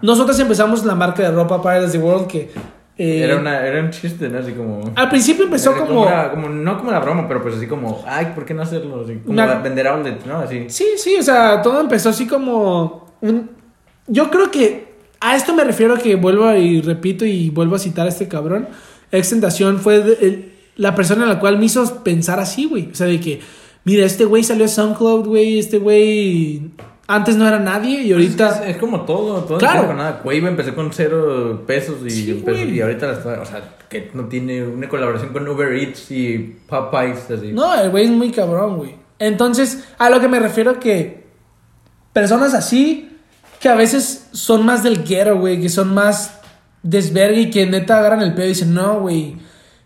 Nosotros 0.00 0.38
empezamos 0.40 0.82
la 0.86 0.94
marca 0.94 1.22
de 1.22 1.32
ropa 1.32 1.60
Pirates 1.60 1.84
of 1.88 1.92
the 1.92 1.98
World 1.98 2.26
que... 2.26 2.50
eh, 2.96 3.20
Era, 3.24 3.36
una, 3.36 3.60
era 3.66 3.80
un 3.82 3.90
chiste, 3.90 4.30
¿no? 4.30 4.38
Así 4.38 4.52
como... 4.52 4.80
Al 4.96 5.10
principio 5.10 5.44
empezó 5.44 5.76
como... 5.76 6.06
como- 6.30 6.48
no 6.48 6.78
como 6.78 6.90
la 6.92 7.00
broma, 7.00 7.28
pero 7.28 7.42
pues 7.42 7.56
así 7.56 7.66
como, 7.66 8.02
ay, 8.06 8.32
¿por 8.34 8.46
qué 8.46 8.54
no 8.54 8.62
hacerlo? 8.62 9.02
Así, 9.04 9.16
como 9.18 9.32
Una- 9.34 9.56
vender 9.56 9.86
¿no? 10.26 10.38
Así. 10.38 10.64
Sí, 10.70 10.86
sí, 10.96 11.14
o 11.20 11.22
sea, 11.22 11.60
todo 11.60 11.78
empezó 11.82 12.08
así 12.08 12.26
como... 12.26 13.06
un- 13.20 13.57
Yo 14.08 14.30
creo 14.30 14.50
que 14.50 14.88
a 15.20 15.36
esto 15.36 15.54
me 15.54 15.64
refiero 15.64 15.96
que 15.98 16.16
vuelvo 16.16 16.52
y 16.54 16.80
repito 16.80 17.24
y 17.24 17.50
vuelvo 17.50 17.76
a 17.76 17.78
citar 17.78 18.06
a 18.06 18.10
este 18.10 18.26
cabrón. 18.28 18.68
Extentación 19.12 19.78
fue 19.78 20.00
de- 20.00 20.18
el- 20.26 20.52
la 20.76 20.94
persona 20.94 21.22
en 21.24 21.28
la 21.28 21.40
cual 21.40 21.58
me 21.58 21.64
hizo 21.66 22.02
pensar 22.04 22.38
así, 22.40 22.64
güey. 22.66 22.90
O 22.92 22.94
sea, 22.94 23.06
de 23.06 23.18
que, 23.20 23.40
mira, 23.84 24.04
este 24.04 24.24
güey 24.24 24.44
salió 24.44 24.64
a 24.64 24.68
SoundCloud, 24.68 25.26
güey, 25.26 25.58
este 25.58 25.78
güey 25.78 26.70
Antes 27.10 27.36
no 27.36 27.48
era 27.48 27.58
nadie 27.58 28.02
y 28.02 28.12
ahorita... 28.12 28.64
Es, 28.66 28.72
es 28.72 28.76
como 28.76 29.00
todo, 29.06 29.42
todo 29.44 29.56
Claro. 29.56 29.86
con 29.86 29.96
nada. 29.96 30.18
Cueva 30.18 30.48
empecé 30.48 30.74
con 30.74 30.92
cero 30.92 31.64
pesos 31.66 31.96
y, 32.04 32.10
Sí, 32.10 32.36
y 32.70 32.80
ahorita 32.82 33.06
la 33.06 33.12
está, 33.14 33.40
o 33.40 33.46
sea, 33.46 33.76
que 33.88 34.10
no 34.12 34.26
tiene 34.26 34.62
una 34.62 34.90
colaboración 34.90 35.32
con 35.32 35.48
Uber 35.48 35.72
Eats 35.72 36.10
y 36.10 36.56
Popeyes, 36.68 37.30
así. 37.30 37.50
No, 37.52 37.74
el 37.80 37.88
güey 37.88 38.04
es 38.04 38.10
muy 38.10 38.30
cabrón, 38.30 38.76
güey. 38.76 38.94
Entonces, 39.18 39.84
a 39.96 40.10
lo 40.10 40.20
que 40.20 40.28
me 40.28 40.38
refiero 40.38 40.78
que 40.78 41.24
personas 42.12 42.52
así, 42.52 43.08
que 43.60 43.68
a 43.68 43.74
veces 43.74 44.28
son 44.32 44.64
más 44.64 44.82
del 44.82 45.04
guero, 45.04 45.38
güey, 45.38 45.60
que 45.60 45.68
son 45.68 45.92
más 45.94 46.38
desvergue 46.82 47.40
y 47.42 47.50
que 47.50 47.66
neta 47.66 47.98
agarran 47.98 48.22
el 48.22 48.34
pedo 48.34 48.46
y 48.46 48.50
dicen, 48.50 48.72
no, 48.74 49.00
güey, 49.00 49.36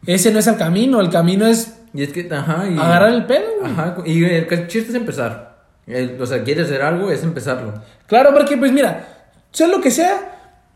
ese 0.07 0.31
no 0.33 0.39
es 0.39 0.47
el 0.47 0.57
camino, 0.57 1.01
el 1.01 1.11
camino 1.11 1.47
es 1.47 1.79
Y 1.95 2.03
es 2.03 2.12
que, 2.12 2.29
ajá, 2.33 2.64
y... 2.68 2.77
agarrar 2.79 3.12
el 3.12 3.27
pedo, 3.27 3.47
güey. 3.61 3.73
Ajá, 3.73 3.97
y 4.05 4.25
el 4.25 4.47
chiste 4.68 4.91
es 4.91 4.95
empezar. 4.95 5.64
El- 5.87 6.20
o 6.20 6.27
sea, 6.27 6.43
quieres 6.45 6.66
hacer 6.66 6.83
algo, 6.83 7.11
es 7.11 7.23
empezarlo. 7.23 7.75
Claro, 8.07 8.33
porque 8.35 8.57
pues 8.57 8.73
mira, 8.73 9.09
sea 9.51 9.66
lo 9.68 9.81
que 9.81 9.91
sea. 9.91 10.32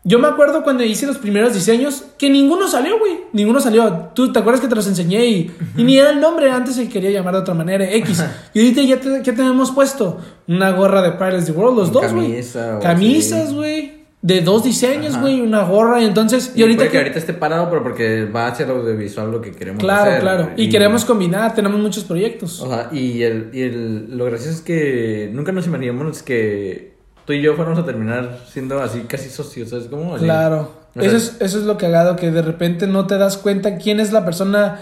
Yo 0.07 0.19
me 0.19 0.27
acuerdo 0.29 0.63
cuando 0.63 0.85
hice 0.85 1.05
los 1.05 1.17
primeros 1.17 1.53
diseños 1.53 2.05
que 2.17 2.29
ninguno 2.29 2.69
salió, 2.69 2.97
güey. 2.97 3.17
Ninguno 3.33 3.59
salió. 3.59 4.09
Tú 4.15 4.31
te 4.31 4.39
acuerdas 4.39 4.61
que 4.61 4.69
te 4.69 4.75
los 4.75 4.87
enseñé 4.87 5.25
y, 5.25 5.51
y 5.75 5.83
ni 5.83 5.97
era 5.99 6.11
el 6.11 6.21
nombre. 6.21 6.49
Antes 6.49 6.75
se 6.75 6.87
quería 6.87 7.11
llamar 7.11 7.33
de 7.33 7.41
otra 7.41 7.53
manera, 7.53 7.83
X. 7.91 8.23
Y 8.53 8.59
ahorita 8.61 8.81
ya 8.83 8.99
te, 9.01 9.21
¿qué 9.21 9.33
tenemos 9.33 9.71
puesto? 9.71 10.17
Una 10.47 10.71
gorra 10.71 11.01
de 11.01 11.11
Pirates 11.11 11.41
of 11.41 11.45
the 11.47 11.51
World, 11.51 11.77
los 11.77 11.91
dos, 11.91 12.13
güey. 12.13 12.29
camisa 12.31 12.79
Camisas, 12.81 13.53
güey. 13.53 13.97
De 14.21 14.41
dos 14.41 14.63
diseños, 14.63 15.19
güey. 15.19 15.41
Una 15.41 15.63
gorra. 15.63 16.01
Y 16.01 16.05
entonces, 16.05 16.53
y, 16.55 16.59
Y, 16.59 16.61
ahorita 16.63 16.77
puede 16.77 16.87
que 16.87 16.91
que- 16.93 16.97
ahorita 16.99 17.19
esté 17.19 17.33
parado, 17.33 17.69
pero 17.69 17.83
porque 17.83 18.23
va 18.25 18.47
hacia 18.47 18.65
lo 18.65 18.77
audiovisual 18.77 19.29
lo 19.29 19.41
que 19.41 19.51
queremos 19.51 19.79
Claro, 19.83 20.09
hacer. 20.09 20.21
claro. 20.21 20.49
Y, 20.55 20.69
queremos 20.69 21.03
combinar. 21.05 21.53
Tenemos 21.53 21.79
muchos 21.81 22.05
proyectos. 22.05 22.61
O 22.61 22.67
sea, 22.69 22.89
y, 22.93 23.21
el, 23.23 23.49
y 23.53 23.61
el, 23.61 24.17
lo 24.17 24.23
gracioso 24.25 24.51
es 24.55 24.61
que 24.61 25.29
nunca 25.33 25.51
nos 25.51 25.67
imaginamos 25.67 26.23
que 26.23 26.96
tú 27.27 27.33
y 27.33 27.41
yo 27.43 27.55
fuéramos 27.55 27.77
a 27.77 27.85
terminar 27.85 28.39
siendo 28.51 28.81
así 28.81 29.01
casi 29.01 29.29
socios, 29.29 29.69
¿sabes 29.69 29.85
cómo? 29.87 30.15
Así. 30.15 30.23
Claro. 30.23 30.71
O 30.95 30.99
sea, 31.01 31.03
Eso 31.09 31.17
es, 31.17 31.37
eso 31.41 31.59
es 31.59 31.65
lo 31.65 31.77
cagado, 31.77 32.15
que 32.15 32.31
de 32.31 32.41
repente 32.41 32.87
no 32.87 33.05
te 33.05 33.19
das 33.19 33.37
cuenta 33.37 33.77
quién 33.77 33.99
es 33.99 34.11
la 34.11 34.25
persona 34.25 34.79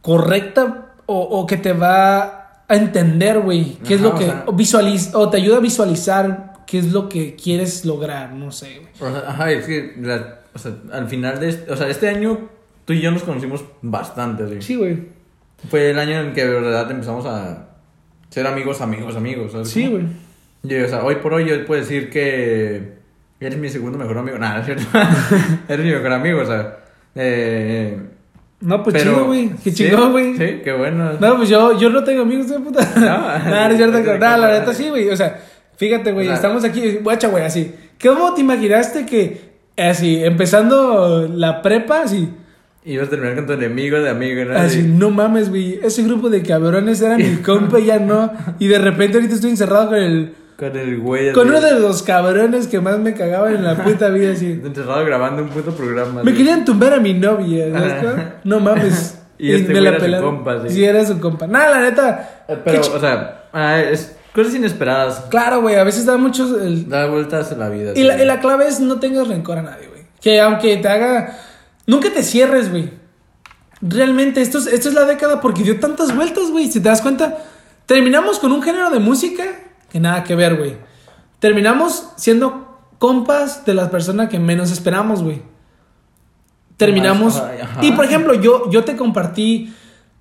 correcta 0.00 0.86
o, 1.06 1.20
o 1.20 1.46
que 1.46 1.56
te 1.56 1.72
va 1.72 2.62
a 2.68 2.74
entender, 2.76 3.40
güey. 3.40 3.74
¿Qué 3.86 3.94
es 3.94 4.00
lo 4.00 4.10
o 4.10 4.14
que 4.18 4.24
sea- 4.26 4.44
o 4.46 4.52
visualiz- 4.52 5.10
o 5.14 5.28
te 5.28 5.36
ayuda 5.38 5.56
a 5.58 5.60
visualizar 5.60 6.54
qué 6.66 6.78
es 6.78 6.92
lo 6.92 7.08
que 7.08 7.34
quieres 7.34 7.84
lograr, 7.84 8.32
no 8.32 8.52
sé, 8.52 8.80
güey. 9.00 9.12
Ajá, 9.26 9.50
es 9.50 9.66
que 9.66 9.94
la- 10.00 10.38
o 10.54 10.58
sea, 10.58 10.72
al 10.92 11.08
final 11.08 11.40
de 11.40 11.48
este, 11.50 11.70
o 11.72 11.76
sea, 11.76 11.88
este 11.88 12.08
año 12.08 12.48
tú 12.84 12.92
y 12.92 13.00
yo 13.00 13.10
nos 13.10 13.22
conocimos 13.22 13.64
bastante, 13.82 14.44
así. 14.44 14.62
Sí, 14.62 14.76
güey. 14.76 15.08
Fue 15.70 15.90
el 15.90 15.98
año 15.98 16.20
en 16.20 16.32
que 16.32 16.44
de 16.46 16.52
verdad 16.60 16.90
empezamos 16.90 17.26
a 17.26 17.68
ser 18.30 18.46
amigos, 18.46 18.80
amigos, 18.80 19.16
amigos. 19.16 19.52
¿sabes 19.52 19.68
Sí, 19.70 19.86
güey. 19.88 20.04
Y, 20.62 20.74
o 20.76 20.88
sea, 20.88 21.04
hoy 21.04 21.16
por 21.16 21.34
hoy 21.34 21.46
yo 21.48 21.64
puedo 21.66 21.80
decir 21.80 22.10
que 22.10 22.94
eres 23.40 23.58
mi 23.58 23.68
segundo 23.68 23.98
mejor 23.98 24.18
amigo. 24.18 24.38
Nada, 24.38 24.60
es 24.60 24.66
cierto. 24.66 24.84
eres 25.68 25.84
mi 25.86 25.92
mejor 25.92 26.12
amigo, 26.12 26.40
o 26.40 26.46
sea. 26.46 26.78
Eh, 27.14 27.96
No, 28.60 28.82
pues 28.82 28.94
pero- 28.96 29.12
chido, 29.14 29.26
güey. 29.26 29.50
Qué 29.62 29.72
chingón, 29.72 30.12
güey. 30.12 30.36
Sí, 30.36 30.60
qué 30.64 30.72
bueno. 30.72 31.12
No, 31.20 31.36
pues 31.36 31.48
yo, 31.48 31.78
yo 31.78 31.90
no 31.90 32.02
tengo 32.04 32.22
amigos 32.22 32.48
de 32.48 32.58
puta. 32.60 32.80
No, 32.96 33.00
No, 33.50 33.68
no 33.68 33.70
es 33.70 33.76
cierto. 33.76 33.98
No, 34.18 34.36
la 34.36 34.58
neta 34.58 34.74
sí, 34.74 34.88
güey. 34.88 35.08
O 35.10 35.16
sea, 35.16 35.38
fíjate, 35.76 36.12
güey. 36.12 36.28
Estamos 36.28 36.64
aquí, 36.64 36.98
guacha, 37.02 37.28
güey, 37.28 37.44
así. 37.44 37.74
¿Cómo 38.02 38.34
te 38.34 38.40
imaginaste 38.42 39.06
que, 39.06 39.50
así, 39.76 40.22
empezando 40.24 41.28
la 41.32 41.62
prepa, 41.62 42.02
así, 42.02 42.28
Ibas 42.84 43.08
a 43.08 43.10
terminar 43.10 43.34
con 43.34 43.46
tu 43.46 43.52
enemigo 43.52 43.98
de 43.98 44.08
amigo, 44.08 44.44
¿no? 44.46 44.54
Así, 44.56 44.78
Así. 44.78 44.88
no 44.88 45.10
mames, 45.10 45.50
güey. 45.50 45.78
Ese 45.82 46.02
grupo 46.04 46.30
de 46.30 46.42
cabrones 46.42 47.02
era 47.02 47.18
mi 47.18 47.36
compa 47.36 47.80
y 47.80 47.86
ya 47.86 47.98
no. 47.98 48.32
Y 48.58 48.66
de 48.68 48.78
repente 48.78 49.18
ahorita 49.18 49.34
estoy 49.34 49.50
encerrado 49.50 49.88
con 49.88 49.98
el. 49.98 50.32
Con 50.58 50.76
el 50.76 50.98
güey. 50.98 51.32
Con 51.32 51.48
uno 51.48 51.60
de 51.60 51.78
los 51.78 52.02
cabrones 52.02 52.66
que 52.66 52.80
más 52.80 52.98
me 52.98 53.14
cagaban 53.14 53.54
en 53.54 53.64
la 53.64 53.76
puta 53.84 54.08
vida, 54.08 54.32
así. 54.32 54.46
Encerrado 54.64 55.04
grabando 55.04 55.42
un 55.42 55.50
puto 55.50 55.70
programa. 55.70 56.24
Me 56.24 56.34
querían 56.34 56.64
tumbar 56.64 56.94
a 56.94 56.98
mi 56.98 57.14
novia, 57.14 57.70
¿sabes? 57.72 58.26
No 58.44 58.60
mames. 58.60 59.14
Y 59.40 59.52
este 59.52 59.70
güey 59.72 59.86
era 59.86 59.98
su 59.98 60.04
pelaron. 60.04 60.34
compa, 60.36 60.62
sí. 60.66 60.74
Sí, 60.74 60.84
era 60.84 61.06
su 61.06 61.20
compa. 61.20 61.46
Nada, 61.46 61.70
la 61.78 61.80
neta. 61.88 62.44
Eh, 62.48 62.58
Pero, 62.64 62.80
o 62.80 62.98
sea, 62.98 63.44
ah, 63.52 63.78
es 63.78 64.16
cosas 64.34 64.52
inesperadas. 64.56 65.26
Claro, 65.30 65.60
güey. 65.60 65.76
A 65.76 65.84
veces 65.84 66.04
da 66.06 66.16
muchos. 66.16 66.60
el- 66.60 66.88
Da 66.88 67.06
vueltas 67.06 67.52
a 67.52 67.54
la 67.54 67.68
vida. 67.68 67.92
Y, 67.94 68.02
la, 68.02 68.20
y 68.20 68.26
la 68.26 68.40
clave 68.40 68.66
es 68.66 68.80
no 68.80 68.98
tengas 68.98 69.28
rencor 69.28 69.58
a 69.58 69.62
nadie, 69.62 69.86
güey. 69.86 70.02
Que 70.20 70.40
aunque 70.40 70.76
te 70.78 70.88
haga. 70.88 71.38
Nunca 71.86 72.12
te 72.12 72.24
cierres, 72.24 72.68
güey. 72.72 72.90
Realmente, 73.80 74.40
esto 74.42 74.58
es, 74.58 74.66
esto 74.66 74.88
es 74.88 74.94
la 74.96 75.04
década 75.04 75.40
porque 75.40 75.62
dio 75.62 75.78
tantas 75.78 76.12
vueltas, 76.16 76.50
güey. 76.50 76.66
Si 76.66 76.80
te 76.80 76.88
das 76.88 77.00
cuenta, 77.00 77.38
terminamos 77.86 78.40
con 78.40 78.50
un 78.50 78.60
género 78.60 78.90
de 78.90 78.98
música 78.98 79.44
que 79.90 80.00
nada 80.00 80.24
que 80.24 80.34
ver, 80.34 80.56
güey. 80.56 80.76
Terminamos 81.38 82.10
siendo 82.16 82.78
compas 82.98 83.64
de 83.64 83.74
las 83.74 83.88
personas 83.90 84.28
que 84.28 84.38
menos 84.38 84.70
esperamos, 84.72 85.22
güey. 85.22 85.42
Terminamos. 86.76 87.36
Ajá. 87.38 87.80
Y 87.84 87.92
por 87.92 88.04
ejemplo, 88.04 88.34
yo, 88.34 88.70
yo 88.70 88.84
te 88.84 88.96
compartí 88.96 89.74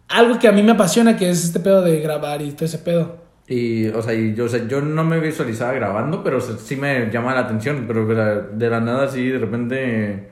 algo 0.10 0.40
que 0.40 0.48
a 0.48 0.52
mí 0.52 0.64
me 0.64 0.72
apasiona, 0.72 1.16
que 1.18 1.30
es 1.30 1.44
este 1.44 1.60
pedo 1.60 1.82
de 1.82 2.00
grabar 2.00 2.42
y 2.42 2.52
todo 2.52 2.66
ese 2.66 2.80
pedo. 2.80 3.18
Y, 3.48 3.88
o 3.90 4.02
sea, 4.02 4.14
y 4.14 4.34
yo, 4.36 4.46
o 4.46 4.50
sea, 4.50 4.68
yo 4.68 4.82
no 4.82 5.04
me 5.04 5.20
visualizaba 5.20 5.72
grabando, 5.74 6.24
pero 6.24 6.38
o 6.38 6.42
sea, 6.42 6.56
sí 6.58 6.76
me 6.76 7.10
llama 7.12 7.34
la 7.34 7.42
atención. 7.42 7.86
Pero 7.88 8.06
de 8.08 8.16
la, 8.16 8.36
de 8.36 8.70
la 8.70 8.80
nada, 8.80 9.08
sí, 9.08 9.28
de 9.30 9.40
repente 9.40 10.32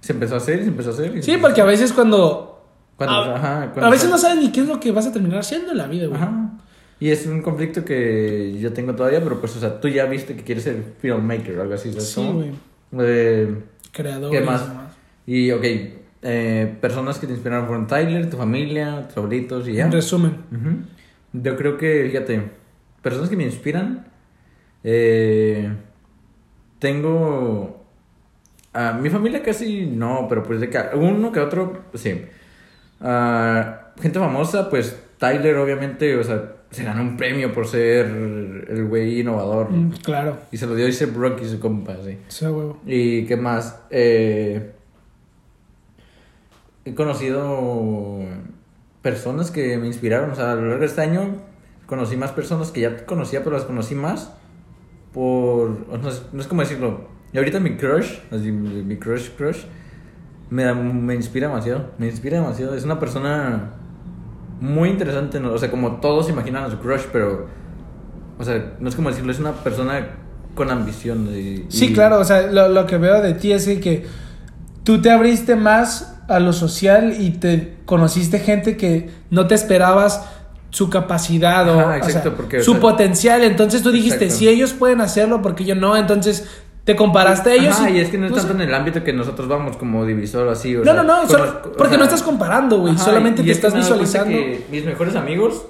se 0.00 0.12
empezó 0.12 0.34
a 0.34 0.38
hacer 0.38 0.60
y 0.60 0.62
se 0.64 0.68
empezó 0.68 0.90
a 0.90 0.92
hacer. 0.92 1.16
y 1.16 1.22
Sí, 1.22 1.36
porque 1.40 1.60
a 1.60 1.64
veces 1.64 1.92
cuando. 1.92 2.48
Cuando- 2.96 3.16
a, 3.16 3.36
ajá, 3.36 3.70
cuando- 3.72 3.86
a 3.86 3.90
veces 3.90 4.10
no 4.10 4.18
sabes 4.18 4.36
ni 4.38 4.52
qué 4.52 4.60
es 4.60 4.68
lo 4.68 4.78
que 4.78 4.92
vas 4.92 5.06
a 5.06 5.12
terminar 5.12 5.40
haciendo 5.40 5.72
en 5.72 5.78
la 5.78 5.86
vida, 5.86 6.06
güey. 6.06 6.20
Ajá. 6.20 6.50
Y 7.02 7.10
es 7.10 7.26
un 7.26 7.42
conflicto 7.42 7.84
que 7.84 8.56
yo 8.60 8.72
tengo 8.72 8.94
todavía, 8.94 9.20
pero 9.24 9.40
pues, 9.40 9.56
o 9.56 9.58
sea, 9.58 9.80
tú 9.80 9.88
ya 9.88 10.04
viste 10.04 10.36
que 10.36 10.44
quieres 10.44 10.62
ser 10.62 10.84
filmmaker 11.00 11.58
o 11.58 11.62
algo 11.62 11.74
así, 11.74 11.90
¿sabes? 11.90 12.08
Sí, 12.10 12.30
güey. 12.32 12.52
Eh, 13.00 13.56
Creador. 13.90 14.30
¿Qué 14.30 14.38
y 14.38 14.46
más? 14.46 14.70
y, 15.26 15.50
ok, 15.50 15.64
eh, 16.22 16.76
personas 16.80 17.18
que 17.18 17.26
te 17.26 17.32
inspiraron 17.32 17.66
fueron 17.66 17.88
Tyler, 17.88 18.30
tu 18.30 18.36
familia, 18.36 19.08
tus 19.08 19.16
abuelitos 19.16 19.66
y 19.66 19.72
ya. 19.72 19.86
En 19.86 19.90
resumen. 19.90 20.36
Yo 21.32 21.56
creo 21.56 21.76
que, 21.76 22.04
fíjate, 22.08 22.40
personas 23.02 23.28
que 23.28 23.36
me 23.36 23.44
inspiran, 23.46 24.06
eh, 24.84 25.72
tengo... 26.78 27.84
A 28.74 28.92
mi 28.92 29.10
familia 29.10 29.42
casi 29.42 29.86
no, 29.86 30.26
pero 30.28 30.44
pues 30.44 30.60
de 30.60 30.70
que 30.70 30.78
uno 30.94 31.32
que 31.32 31.40
otro, 31.40 31.82
sí. 31.94 32.26
Ah, 33.00 33.92
gente 34.00 34.20
famosa, 34.20 34.70
pues 34.70 34.96
Tyler 35.18 35.56
obviamente, 35.56 36.16
o 36.16 36.22
sea, 36.22 36.61
se 36.72 36.84
ganó 36.84 37.02
un 37.02 37.16
premio 37.18 37.52
por 37.52 37.66
ser 37.66 38.06
el 38.06 38.86
güey 38.88 39.20
innovador. 39.20 39.70
Mm, 39.70 39.90
claro. 40.02 40.38
Y 40.50 40.56
se 40.56 40.66
lo 40.66 40.74
dio 40.74 40.86
ese 40.86 41.06
Brock 41.06 41.40
y 41.42 41.44
su 41.48 41.60
compa, 41.60 41.96
sí. 42.02 42.16
Sí, 42.28 42.46
huevo. 42.46 42.80
¿Y 42.86 43.26
qué 43.26 43.36
más? 43.36 43.78
Eh, 43.90 44.72
he 46.86 46.94
conocido 46.94 48.20
personas 49.02 49.50
que 49.50 49.76
me 49.76 49.86
inspiraron. 49.86 50.30
O 50.30 50.34
sea, 50.34 50.52
a 50.52 50.54
lo 50.54 50.62
largo 50.62 50.80
de 50.80 50.86
este 50.86 51.02
año 51.02 51.36
conocí 51.84 52.16
más 52.16 52.32
personas 52.32 52.70
que 52.70 52.80
ya 52.80 53.04
conocía, 53.04 53.44
pero 53.44 53.56
las 53.56 53.66
conocí 53.66 53.94
más 53.94 54.32
por... 55.12 55.86
No 55.88 56.08
es, 56.08 56.22
no 56.32 56.40
es 56.40 56.46
como 56.46 56.62
decirlo. 56.62 57.06
Y 57.34 57.38
ahorita 57.38 57.60
mi 57.60 57.76
crush, 57.76 58.14
así, 58.30 58.50
mi 58.50 58.96
crush, 58.96 59.28
crush, 59.36 59.64
me, 60.48 60.72
me 60.74 61.14
inspira 61.14 61.48
demasiado. 61.48 61.90
Me 61.98 62.06
inspira 62.06 62.40
demasiado. 62.40 62.74
Es 62.74 62.84
una 62.84 62.98
persona 62.98 63.74
muy 64.62 64.90
interesante. 64.90 65.40
¿no? 65.40 65.52
O 65.52 65.58
sea, 65.58 65.70
como 65.70 65.96
todos 66.00 66.30
imaginan 66.30 66.64
a 66.64 66.70
su 66.70 66.78
crush, 66.78 67.02
pero... 67.12 67.46
O 68.38 68.44
sea, 68.44 68.74
no 68.80 68.88
es 68.88 68.94
como 68.94 69.10
decirlo, 69.10 69.30
es 69.30 69.38
una 69.38 69.52
persona 69.52 70.06
con 70.54 70.70
ambición. 70.70 71.28
y- 71.34 71.66
Sí, 71.68 71.86
y- 71.86 71.92
claro. 71.92 72.20
O 72.20 72.24
sea, 72.24 72.46
lo, 72.46 72.68
lo 72.68 72.86
que 72.86 72.96
veo 72.96 73.20
de 73.20 73.34
ti 73.34 73.52
es 73.52 73.66
que 73.66 74.06
tú 74.84 75.02
te 75.02 75.10
abriste 75.10 75.56
más 75.56 76.20
a 76.28 76.38
lo 76.40 76.52
social 76.52 77.16
y 77.20 77.30
te 77.30 77.78
conociste 77.84 78.38
gente 78.38 78.76
que 78.76 79.10
no 79.30 79.46
te 79.46 79.54
esperabas 79.54 80.24
su 80.70 80.88
capacidad 80.88 81.68
o, 81.68 81.76
sea, 82.02 82.22
su 82.62 82.72
sea, 82.72 82.80
potencial. 82.80 83.42
Entonces 83.44 83.82
tú 83.82 83.90
dijiste, 83.90 84.24
exacto. 84.24 84.38
si 84.38 84.48
ellos 84.48 84.72
pueden 84.72 85.00
hacerlo, 85.00 85.42
porque 85.42 85.64
yo 85.64 85.74
no? 85.74 85.96
Entonces 85.96 86.48
te 86.84 86.96
comparaste 86.96 87.50
a 87.50 87.54
ellos. 87.54 87.74
Ajá, 87.78 87.90
y 87.90 88.00
es 88.00 88.08
que 88.10 88.18
no 88.18 88.26
es 88.26 88.32
pues, 88.32 88.44
tanto 88.46 88.60
en 88.62 88.68
el 88.68 88.74
ámbito 88.74 89.04
que 89.04 89.12
nosotros 89.12 89.46
vamos 89.48 89.76
como 89.76 90.04
divisor 90.04 90.48
así. 90.48 90.74
o 90.74 90.80
No, 90.80 90.84
sea, 90.84 90.94
no, 90.94 91.02
no, 91.04 91.28
solo- 91.28 91.62
porque 91.76 91.90
sea, 91.90 91.98
no 91.98 92.04
estás 92.04 92.22
comparando, 92.22 92.78
güey. 92.80 92.96
Solamente 92.98 93.42
y 93.42 93.46
te 93.46 93.52
estás 93.52 93.74
visualizando. 93.74 94.30
que 94.36 94.64
mis 94.70 94.84
mejores 94.84 95.14
amigos, 95.14 95.66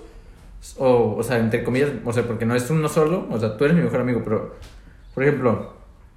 o, 0.78 1.16
o 1.18 1.22
sea, 1.22 1.38
entre 1.38 1.64
comillas, 1.64 1.90
o 2.04 2.12
sea, 2.12 2.22
porque 2.24 2.46
no 2.46 2.54
es 2.54 2.70
uno 2.70 2.88
solo, 2.88 3.26
o 3.30 3.38
sea, 3.38 3.56
tú 3.56 3.64
eres 3.64 3.76
mi 3.76 3.82
mejor 3.82 4.00
amigo, 4.00 4.22
pero, 4.24 4.54
por 5.14 5.22
ejemplo, 5.24 5.74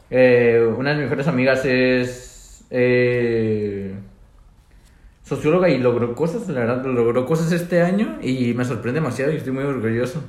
eh, 0.10 0.66
una 0.78 0.92
de 0.92 0.96
mis 0.98 1.04
mejores 1.06 1.28
amigas 1.28 1.66
es 1.66 2.64
eh, 2.70 3.96
socióloga 5.24 5.70
y 5.70 5.78
logró 5.80 6.14
cosas, 6.16 6.48
la 6.48 6.60
verdad, 6.62 6.86
logró 6.86 7.26
cosas 7.26 7.52
este 7.52 7.82
año 7.82 8.18
y 8.22 8.54
me 8.54 8.64
sorprende 8.64 9.00
demasiado 9.02 9.32
y 9.34 9.38
estoy 9.38 9.52
muy 9.54 9.64
orgulloso. 9.64 10.22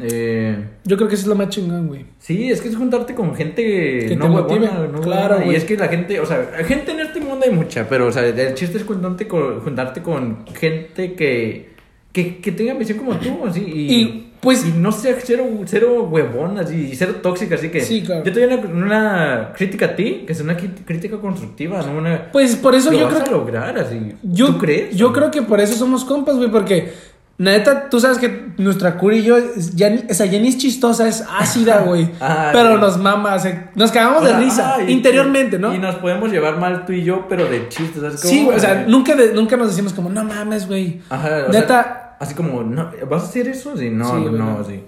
Eh, 0.00 0.56
Yo 0.84 0.96
creo 0.96 1.08
que 1.08 1.14
eso 1.14 1.22
es 1.22 1.28
lo 1.28 1.34
más 1.34 1.48
chingón, 1.48 1.88
güey. 1.88 2.04
Sí, 2.18 2.50
es 2.50 2.60
que 2.60 2.68
es 2.68 2.76
juntarte 2.76 3.14
con 3.14 3.34
gente 3.34 3.62
Que 4.08 4.16
no 4.16 4.24
te 4.24 4.30
motive. 4.30 4.68
no 4.92 5.00
Claro, 5.00 5.34
huevona. 5.36 5.52
Y 5.52 5.56
es 5.56 5.64
que 5.64 5.76
la 5.76 5.88
gente, 5.88 6.20
o 6.20 6.26
sea, 6.26 6.48
gente 6.64 6.92
en 6.92 7.00
este 7.00 7.20
mundo 7.20 7.44
hay 7.48 7.52
mucha, 7.52 7.88
pero 7.88 8.06
o 8.06 8.12
sea, 8.12 8.26
el 8.26 8.54
chiste 8.54 8.78
es 8.78 8.84
juntarte 8.84 9.26
con, 9.26 9.60
juntarte 9.60 10.02
con 10.02 10.46
gente 10.54 11.14
que 11.14 11.68
que, 12.10 12.38
que 12.38 12.52
tenga 12.52 12.74
visión 12.74 12.98
como 12.98 13.16
tú, 13.18 13.44
así. 13.46 13.60
Y, 13.60 13.94
Y, 13.94 14.32
pues- 14.40 14.66
y 14.66 14.72
no 14.72 14.90
sea 14.90 15.14
cero, 15.22 15.44
cero 15.66 16.08
huevón, 16.10 16.58
así, 16.58 16.88
y 16.90 16.96
cero 16.96 17.16
tóxica, 17.22 17.54
así 17.56 17.68
que. 17.68 17.80
Sí, 17.82 18.02
claro. 18.02 18.24
Yo 18.24 18.32
te 18.32 18.40
doy 18.46 18.54
una, 18.54 18.66
una 18.66 19.52
crítica 19.54 19.86
a 19.86 19.94
ti, 19.94 20.24
que 20.26 20.32
es 20.32 20.40
una 20.40 20.56
crítica 20.56 21.18
constructiva, 21.18 21.80
no 21.82 21.98
una. 21.98 22.32
Pues 22.32 22.56
por 22.56 22.74
eso 22.74 22.90
lo 22.90 22.98
yo 22.98 23.04
vas 23.04 23.12
creo 23.14 23.22
a 23.22 23.24
que. 23.24 23.30
lograr, 23.30 23.78
así. 23.78 24.14
Yo, 24.22 24.46
¿Tú 24.46 24.58
crees? 24.58 24.96
Yo 24.96 25.12
creo 25.12 25.30
que 25.30 25.42
por 25.42 25.60
eso 25.60 25.74
somos 25.74 26.04
compas, 26.04 26.36
güey, 26.38 26.50
porque 26.50 26.92
neta, 27.38 27.88
tú 27.88 28.00
sabes 28.00 28.18
que 28.18 28.48
nuestra 28.58 28.98
curi 28.98 29.18
y 29.18 29.22
yo, 29.22 29.36
ya, 29.74 29.90
o 30.10 30.14
sea, 30.14 30.26
ya 30.26 30.38
ni 30.40 30.48
es 30.48 30.58
chistosa, 30.58 31.06
es 31.06 31.24
ácida, 31.38 31.78
güey. 31.86 32.10
Ah, 32.20 32.50
pero 32.52 32.74
sí. 32.74 32.80
nos 32.80 32.98
mama, 32.98 33.34
o 33.34 33.38
sea, 33.38 33.70
nos 33.76 33.92
cagamos 33.92 34.22
O 34.22 34.26
sea, 34.26 34.36
de 34.38 34.44
risa, 34.44 34.76
y- 34.86 34.92
interiormente, 34.92 35.58
¿no? 35.58 35.72
Y 35.74 35.78
nos 35.78 35.94
podemos 35.96 36.30
llevar 36.30 36.58
mal 36.58 36.84
tú 36.84 36.92
y 36.92 37.04
yo, 37.04 37.26
pero 37.28 37.44
de 37.48 37.68
chistes, 37.68 38.02
¿sabes? 38.02 38.20
sí, 38.20 38.44
güey, 38.44 38.56
o 38.56 38.60
sea, 38.60 38.84
nunca, 38.88 39.14
de- 39.14 39.32
nunca 39.32 39.56
nos 39.56 39.68
decimos 39.68 39.92
como, 39.92 40.10
no 40.10 40.24
mames, 40.24 40.66
güey. 40.66 41.00
Ajá, 41.10 41.44
o 41.48 41.52
Neta- 41.52 41.66
sea, 41.84 42.16
así 42.20 42.34
como, 42.34 42.62
no, 42.62 42.90
¿vas 43.08 43.22
a 43.22 43.26
hacer 43.26 43.46
eso? 43.48 43.76
Sí, 43.76 43.88
no, 43.90 44.06
Sí, 44.18 44.24
no, 44.24 44.32
no. 44.32 44.64
sí. 44.64 44.82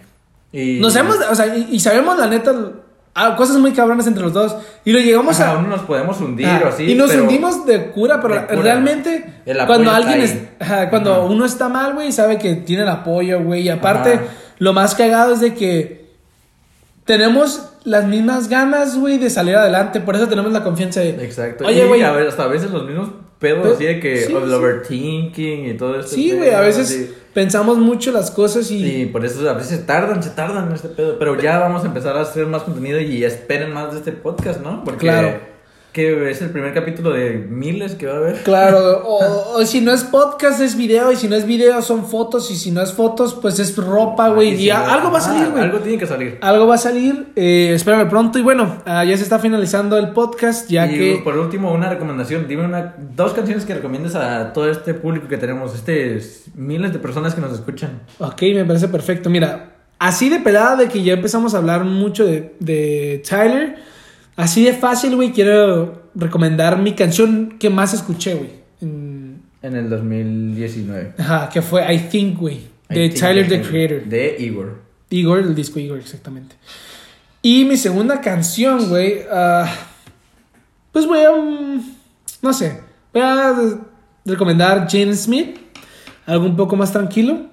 Y, 0.53 0.80
Nos 0.80 0.96
hemos, 0.96 1.16
o 1.30 1.34
sea, 1.36 1.55
y, 1.57 1.68
y 1.70 1.78
sabemos 1.78 2.18
la 2.18 2.26
neta, 2.26 2.53
ah, 3.14 3.36
cosas 3.36 3.56
muy 3.58 3.72
cabronas 3.72 4.06
entre 4.06 4.22
los 4.22 4.32
dos. 4.32 4.56
Y 4.84 4.92
lo 4.92 4.98
llegamos 5.00 5.38
Ajá, 5.40 5.52
a. 5.52 5.58
uno 5.58 5.68
nos 5.68 5.80
podemos 5.82 6.20
hundir 6.20 6.46
Ah, 6.46 6.61
o 6.64 6.68
así. 6.68 6.84
y 6.90 6.94
nos 6.94 7.11
pero- 7.11 7.24
hundimos 7.24 7.66
de 7.66 7.90
cura, 7.90 8.20
pero 8.20 8.34
de 8.34 8.46
cura. 8.46 8.62
realmente 8.62 9.42
El 9.46 9.61
apoyo 9.61 9.66
cuando 9.84 9.90
alguien 9.92 10.20
ahí. 10.20 10.24
es, 10.24 10.36
ajá, 10.61 10.90
cuando 10.90 11.12
Ajá. 11.12 11.20
uno 11.22 11.44
está 11.44 11.68
mal, 11.68 11.94
güey, 11.94 12.12
sabe 12.12 12.38
que 12.38 12.54
tiene 12.56 12.82
el 12.84 12.88
apoyo, 12.88 13.42
güey. 13.42 13.62
Y 13.62 13.68
aparte, 13.68 14.20
lo 14.58 14.72
más 14.72 14.94
cagado 14.94 15.32
es 15.34 15.40
de 15.40 15.54
que 15.54 16.00
tenemos 17.04 17.66
las 17.84 18.04
mismas 18.06 18.48
ganas, 18.48 18.96
güey, 18.98 19.18
de 19.18 19.30
salir 19.30 19.56
adelante. 19.56 20.00
Por 20.00 20.14
eso 20.16 20.28
tenemos 20.28 20.52
la 20.52 20.62
confianza 20.62 21.00
de. 21.00 21.11
Exacto. 21.24 21.64
Oye, 21.66 21.86
güey. 21.86 22.02
a 22.02 22.12
ver, 22.12 22.28
hasta 22.28 22.44
a 22.44 22.48
veces 22.48 22.70
los 22.70 22.84
mismos 22.84 23.08
pedos 23.41 23.61
Pero- 23.62 23.74
así 23.74 23.84
de 23.86 23.99
que 24.01 24.16
sí, 24.18 24.26
sí. 24.28 24.32
overthinking 24.34 25.66
y 25.70 25.74
todo 25.76 25.99
esto. 25.99 26.14
Sí, 26.14 26.30
güey, 26.32 26.51
a 26.51 26.61
veces 26.61 27.11
pensamos 27.34 27.78
mucho 27.78 28.12
las 28.12 28.30
cosas 28.30 28.70
y. 28.70 29.03
Y 29.03 29.07
por 29.07 29.24
eso 29.24 29.49
a 29.49 29.55
veces 29.55 29.84
tardan, 29.86 30.22
se 30.22 30.30
tardan 30.30 30.68
en 30.68 30.74
este 30.74 30.88
pedo. 30.88 31.18
Pero 31.18 31.41
ya 31.41 31.59
vamos 31.59 31.82
a 31.82 31.86
empezar 31.86 32.16
a 32.16 32.20
hacer 32.20 32.47
más 32.47 32.62
contenido 32.62 33.01
y 33.01 33.24
esperen 33.24 33.72
más 33.72 33.93
de 33.93 33.99
este 33.99 34.12
podcast, 34.12 34.61
¿no? 34.61 34.84
Porque 34.84 35.01
Claro. 35.01 35.41
Que 35.93 36.30
es 36.30 36.41
el 36.43 36.51
primer 36.51 36.72
capítulo 36.72 37.11
de 37.11 37.32
miles 37.32 37.95
que 37.95 38.07
va 38.07 38.14
a 38.14 38.16
haber. 38.16 38.43
Claro, 38.43 39.03
o, 39.07 39.59
o 39.59 39.66
si 39.66 39.80
no 39.80 39.93
es 39.93 40.05
podcast 40.05 40.61
es 40.61 40.76
video, 40.76 41.12
y 41.12 41.16
si 41.16 41.28
no 41.28 41.36
es 41.36 41.47
video 41.47 41.82
son 41.82 42.07
fotos, 42.07 42.51
y 42.51 42.57
si 42.57 42.70
no 42.70 42.82
es 42.82 42.93
fotos, 42.93 43.34
pues 43.41 43.59
es 43.59 43.76
ropa, 43.76 44.28
güey. 44.28 44.55
Y 44.55 44.70
algo 44.70 45.11
va 45.11 45.18
a 45.18 45.20
ah, 45.20 45.24
salir, 45.24 45.51
güey. 45.51 45.62
Algo 45.62 45.78
tiene 45.78 45.99
que 45.99 46.07
salir. 46.07 46.38
Algo 46.41 46.66
va 46.66 46.74
a 46.74 46.78
salir, 46.78 47.28
eh, 47.36 47.72
espérame 47.74 48.09
pronto. 48.09 48.38
Y 48.38 48.43
bueno, 48.43 48.82
ah, 48.86 49.05
ya 49.05 49.16
se 49.16 49.22
está 49.22 49.38
finalizando 49.38 49.99
el 49.99 50.11
podcast, 50.11 50.68
ya 50.68 50.86
y 50.86 50.99
que. 50.99 51.20
por 51.22 51.36
último, 51.36 51.72
una 51.72 51.88
recomendación. 51.88 52.47
Dime 52.47 52.64
una, 52.64 52.95
dos 53.14 53.32
canciones 53.32 53.64
que 53.64 53.74
recomiendes 53.74 54.14
a 54.14 54.53
todo 54.53 54.70
este 54.70 54.95
público 54.95 55.28
que 55.28 55.38
tenemos, 55.38 55.74
este 55.74 56.20
miles 56.55 56.93
de 56.93 56.99
personas 56.99 57.34
que 57.34 57.41
nos 57.41 57.53
escuchan. 57.53 58.03
Ok, 58.18 58.43
me 58.55 58.64
parece 58.64 58.88
perfecto. 58.88 59.30
Mira, 59.30 59.72
así 59.99 60.28
de 60.28 60.41
pelada 60.41 60.76
de 60.76 60.88
que 60.88 61.03
ya 61.03 61.14
empezamos 61.14 61.55
a 61.55 61.59
hablar 61.59 61.84
mucho 61.84 62.24
de, 62.24 62.55
de 62.61 63.22
Tyler, 63.28 63.76
así 64.43 64.64
de 64.64 64.72
fácil, 64.74 65.16
güey, 65.16 65.32
quiero 65.32 66.11
recomendar 66.14 66.78
mi 66.78 66.93
canción 66.95 67.57
que 67.59 67.70
más 67.70 67.95
escuché, 67.95 68.34
güey. 68.34 68.51
En- 68.80 69.43
En 69.62 69.76
el 69.76 69.88
2019. 69.91 71.12
Ajá, 71.18 71.49
que 71.51 71.61
fue 71.62 71.93
I 71.93 71.99
Think, 72.11 72.38
güey, 72.38 72.61
de 72.88 73.11
Tyler, 73.11 73.47
the 73.49 73.61
Creator. 73.62 74.05
De 74.07 74.36
Igor. 74.38 74.80
Igor, 75.11 75.41
el 75.41 75.55
disco 75.55 75.78
Igor, 75.78 75.99
exactamente. 75.99 76.57
Y 77.43 77.64
mi 77.64 77.76
segunda 77.76 78.20
canción, 78.20 78.88
güey, 78.88 79.20
ah, 79.30 79.70
pues 80.93 81.07
voy 81.07 81.20
a, 81.20 81.30
mm, 81.32 81.82
no 82.43 82.53
sé, 82.53 82.80
voy 83.12 83.22
a 83.22 83.55
recomendar 84.24 84.86
Jane 84.91 85.14
Smith, 85.14 85.59
algo 86.26 86.47
un 86.47 86.57
poco 86.57 86.76
más 86.76 86.93
tranquilo. 86.93 87.47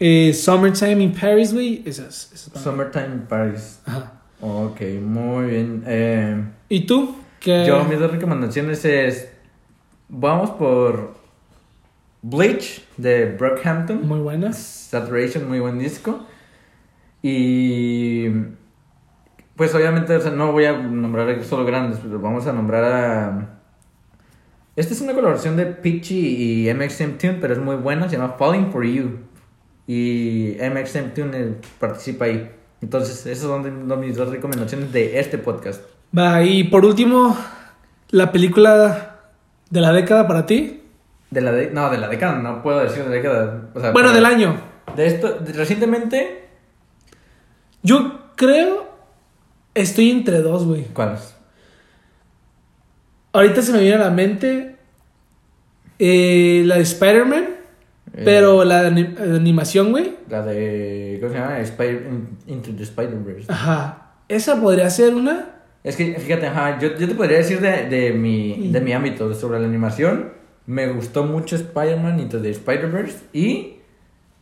Eh, 0.00 0.32
Summertime 0.32 1.02
in 1.02 1.12
Paris, 1.12 1.52
güey, 1.52 1.82
esas. 1.84 2.30
esas. 2.32 2.62
Summertime 2.62 3.22
Paris. 3.28 3.80
Ajá. 3.84 4.17
Ok, 4.40 4.80
muy 5.02 5.46
bien. 5.46 5.82
Eh, 5.86 6.44
¿Y 6.68 6.86
tú? 6.86 7.16
¿Qué? 7.40 7.64
yo, 7.66 7.84
mis 7.84 7.98
dos 7.98 8.10
recomendaciones 8.10 8.84
es. 8.84 9.32
Vamos 10.08 10.50
por. 10.50 11.16
Bleach 12.22 12.84
de 12.96 13.36
Brockhampton. 13.36 14.06
Muy 14.06 14.20
buenas. 14.20 14.58
Saturation, 14.58 15.48
muy 15.48 15.60
buen 15.60 15.78
disco. 15.78 16.20
Y. 17.22 18.28
Pues 19.56 19.74
obviamente, 19.74 20.14
o 20.14 20.20
sea, 20.20 20.30
no 20.30 20.52
voy 20.52 20.66
a 20.66 20.72
nombrar 20.72 21.42
solo 21.42 21.64
grandes, 21.64 21.98
pero 22.00 22.20
vamos 22.20 22.46
a 22.46 22.52
nombrar 22.52 22.84
a. 22.84 23.58
Esta 24.76 24.94
es 24.94 25.00
una 25.00 25.14
colaboración 25.14 25.56
de 25.56 25.66
Peachy 25.66 26.68
y 26.68 26.72
MXM 26.72 27.18
Tune, 27.18 27.38
pero 27.40 27.54
es 27.54 27.58
muy 27.58 27.74
buena, 27.74 28.08
se 28.08 28.16
llama 28.16 28.36
Falling 28.38 28.70
for 28.70 28.84
You. 28.84 29.18
Y 29.88 30.56
MXM 30.60 31.14
Tune 31.14 31.36
eh, 31.36 31.54
participa 31.80 32.26
ahí. 32.26 32.48
Entonces, 32.80 33.26
esas 33.26 33.44
son 33.44 34.00
mis 34.00 34.16
dos 34.16 34.28
recomendaciones 34.30 34.92
de 34.92 35.18
este 35.18 35.38
podcast. 35.38 35.82
Va, 36.16 36.42
y 36.42 36.64
por 36.64 36.84
último, 36.84 37.36
la 38.10 38.30
película 38.32 39.16
de 39.70 39.80
la 39.80 39.92
década 39.92 40.26
para 40.28 40.46
ti. 40.46 40.82
De 41.30 41.40
la 41.40 41.52
de- 41.52 41.70
no, 41.70 41.90
de 41.90 41.98
la 41.98 42.08
década, 42.08 42.38
no 42.38 42.62
puedo 42.62 42.78
decir 42.80 43.02
de 43.02 43.08
la 43.10 43.14
década. 43.16 43.68
o 43.74 43.80
sea, 43.80 43.90
Bueno, 43.92 44.12
del 44.12 44.24
año. 44.24 44.60
De 44.96 45.06
esto, 45.06 45.34
de- 45.34 45.52
recientemente, 45.52 46.48
Yo 47.82 48.20
creo. 48.36 48.88
Estoy 49.74 50.10
entre 50.10 50.40
dos, 50.42 50.64
güey. 50.64 50.84
¿cuáles? 50.86 51.34
Ahorita 53.32 53.62
se 53.62 53.72
me 53.72 53.80
viene 53.80 53.96
a 53.96 54.06
la 54.06 54.10
mente 54.10 54.76
eh, 56.00 56.62
la 56.64 56.76
de 56.76 56.82
Spider-Man, 56.82 57.46
Eh, 58.18 58.22
pero 58.24 58.64
la 58.64 58.82
de 58.82 58.88
ani- 58.88 59.14
de 59.14 59.36
animación, 59.36 59.90
güey. 59.90 60.16
La 60.28 60.42
de. 60.42 61.18
¿Cómo 61.20 61.32
se 61.32 61.38
llama? 61.38 61.60
Spider- 61.60 62.06
in- 62.10 62.28
Into 62.54 62.70
the 62.76 62.82
Spider-Verse. 62.82 63.50
Ajá. 63.52 64.12
Esa 64.28 64.60
podría 64.60 64.90
ser 64.90 65.14
una. 65.14 65.54
Es 65.84 65.96
que, 65.96 66.14
fíjate, 66.18 66.46
ajá, 66.46 66.78
yo, 66.80 66.88
yo 66.96 67.08
te 67.08 67.14
podría 67.14 67.38
decir 67.38 67.60
de, 67.60 67.88
de, 67.88 68.12
mi, 68.12 68.68
de 68.72 68.80
mi 68.80 68.92
ámbito 68.92 69.32
sobre 69.34 69.60
la 69.60 69.66
animación. 69.66 70.32
Me 70.66 70.88
gustó 70.88 71.24
mucho 71.24 71.56
Spider-Man 71.56 72.20
Into 72.20 72.42
the 72.42 72.50
Spider-Verse 72.50 73.18
y 73.32 73.76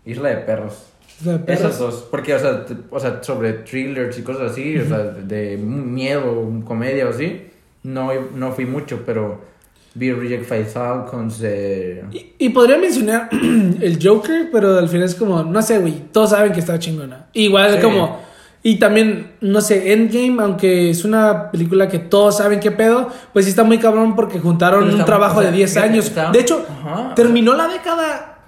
Isla 0.04 0.30
de 0.30 0.36
Perros. 0.38 0.86
la 1.24 1.32
de 1.34 1.38
perros. 1.40 1.60
Esas 1.60 1.78
dos. 1.78 2.08
Porque, 2.10 2.34
o 2.34 2.38
sea, 2.38 2.64
te- 2.64 2.74
o 2.90 2.98
sea, 2.98 3.22
sobre 3.22 3.52
thrillers 3.52 4.18
y 4.18 4.22
cosas 4.22 4.50
así, 4.52 4.76
o 4.78 4.86
sea, 4.86 4.98
de 4.98 5.56
miedo, 5.56 6.50
comedia 6.64 7.06
o 7.06 7.10
así, 7.10 7.46
no, 7.84 8.10
no 8.34 8.52
fui 8.52 8.66
mucho, 8.66 9.02
pero 9.06 9.40
vi 9.98 10.12
Reject 10.12 10.44
Five 10.46 10.64
Falcons. 10.66 11.40
Eh, 11.42 12.04
Y, 12.12 12.46
y 12.46 12.48
podría 12.50 12.78
mencionar 12.78 13.28
el 13.80 13.98
Joker, 14.02 14.48
pero 14.52 14.78
al 14.78 14.88
final 14.88 15.06
es 15.06 15.14
como, 15.14 15.42
no 15.42 15.62
sé, 15.62 15.78
güey, 15.78 15.94
todos 16.12 16.30
saben 16.30 16.52
que 16.52 16.60
está 16.60 16.78
chingona. 16.78 17.26
Igual 17.32 17.74
Sí. 17.76 17.80
como, 17.82 18.20
y 18.62 18.76
también, 18.78 19.32
no 19.40 19.60
sé, 19.60 19.92
Endgame, 19.92 20.42
aunque 20.42 20.90
es 20.90 21.04
una 21.04 21.50
película 21.50 21.88
que 21.88 21.98
todos 21.98 22.36
saben 22.38 22.58
qué 22.60 22.70
pedo, 22.72 23.08
pues 23.32 23.44
sí 23.44 23.50
está 23.50 23.62
muy 23.64 23.78
cabrón 23.78 24.16
porque 24.16 24.38
juntaron 24.40 24.92
un 24.92 25.04
trabajo 25.04 25.38
o 25.38 25.42
sea, 25.42 25.50
de 25.50 25.56
10 25.56 25.70
fíjate, 25.70 25.88
años. 25.88 26.04
está- 26.06 26.30
de 26.32 26.40
hecho, 26.40 26.66
Ajá. 26.68 27.14
terminó 27.14 27.54
la 27.54 27.68
década 27.68 28.38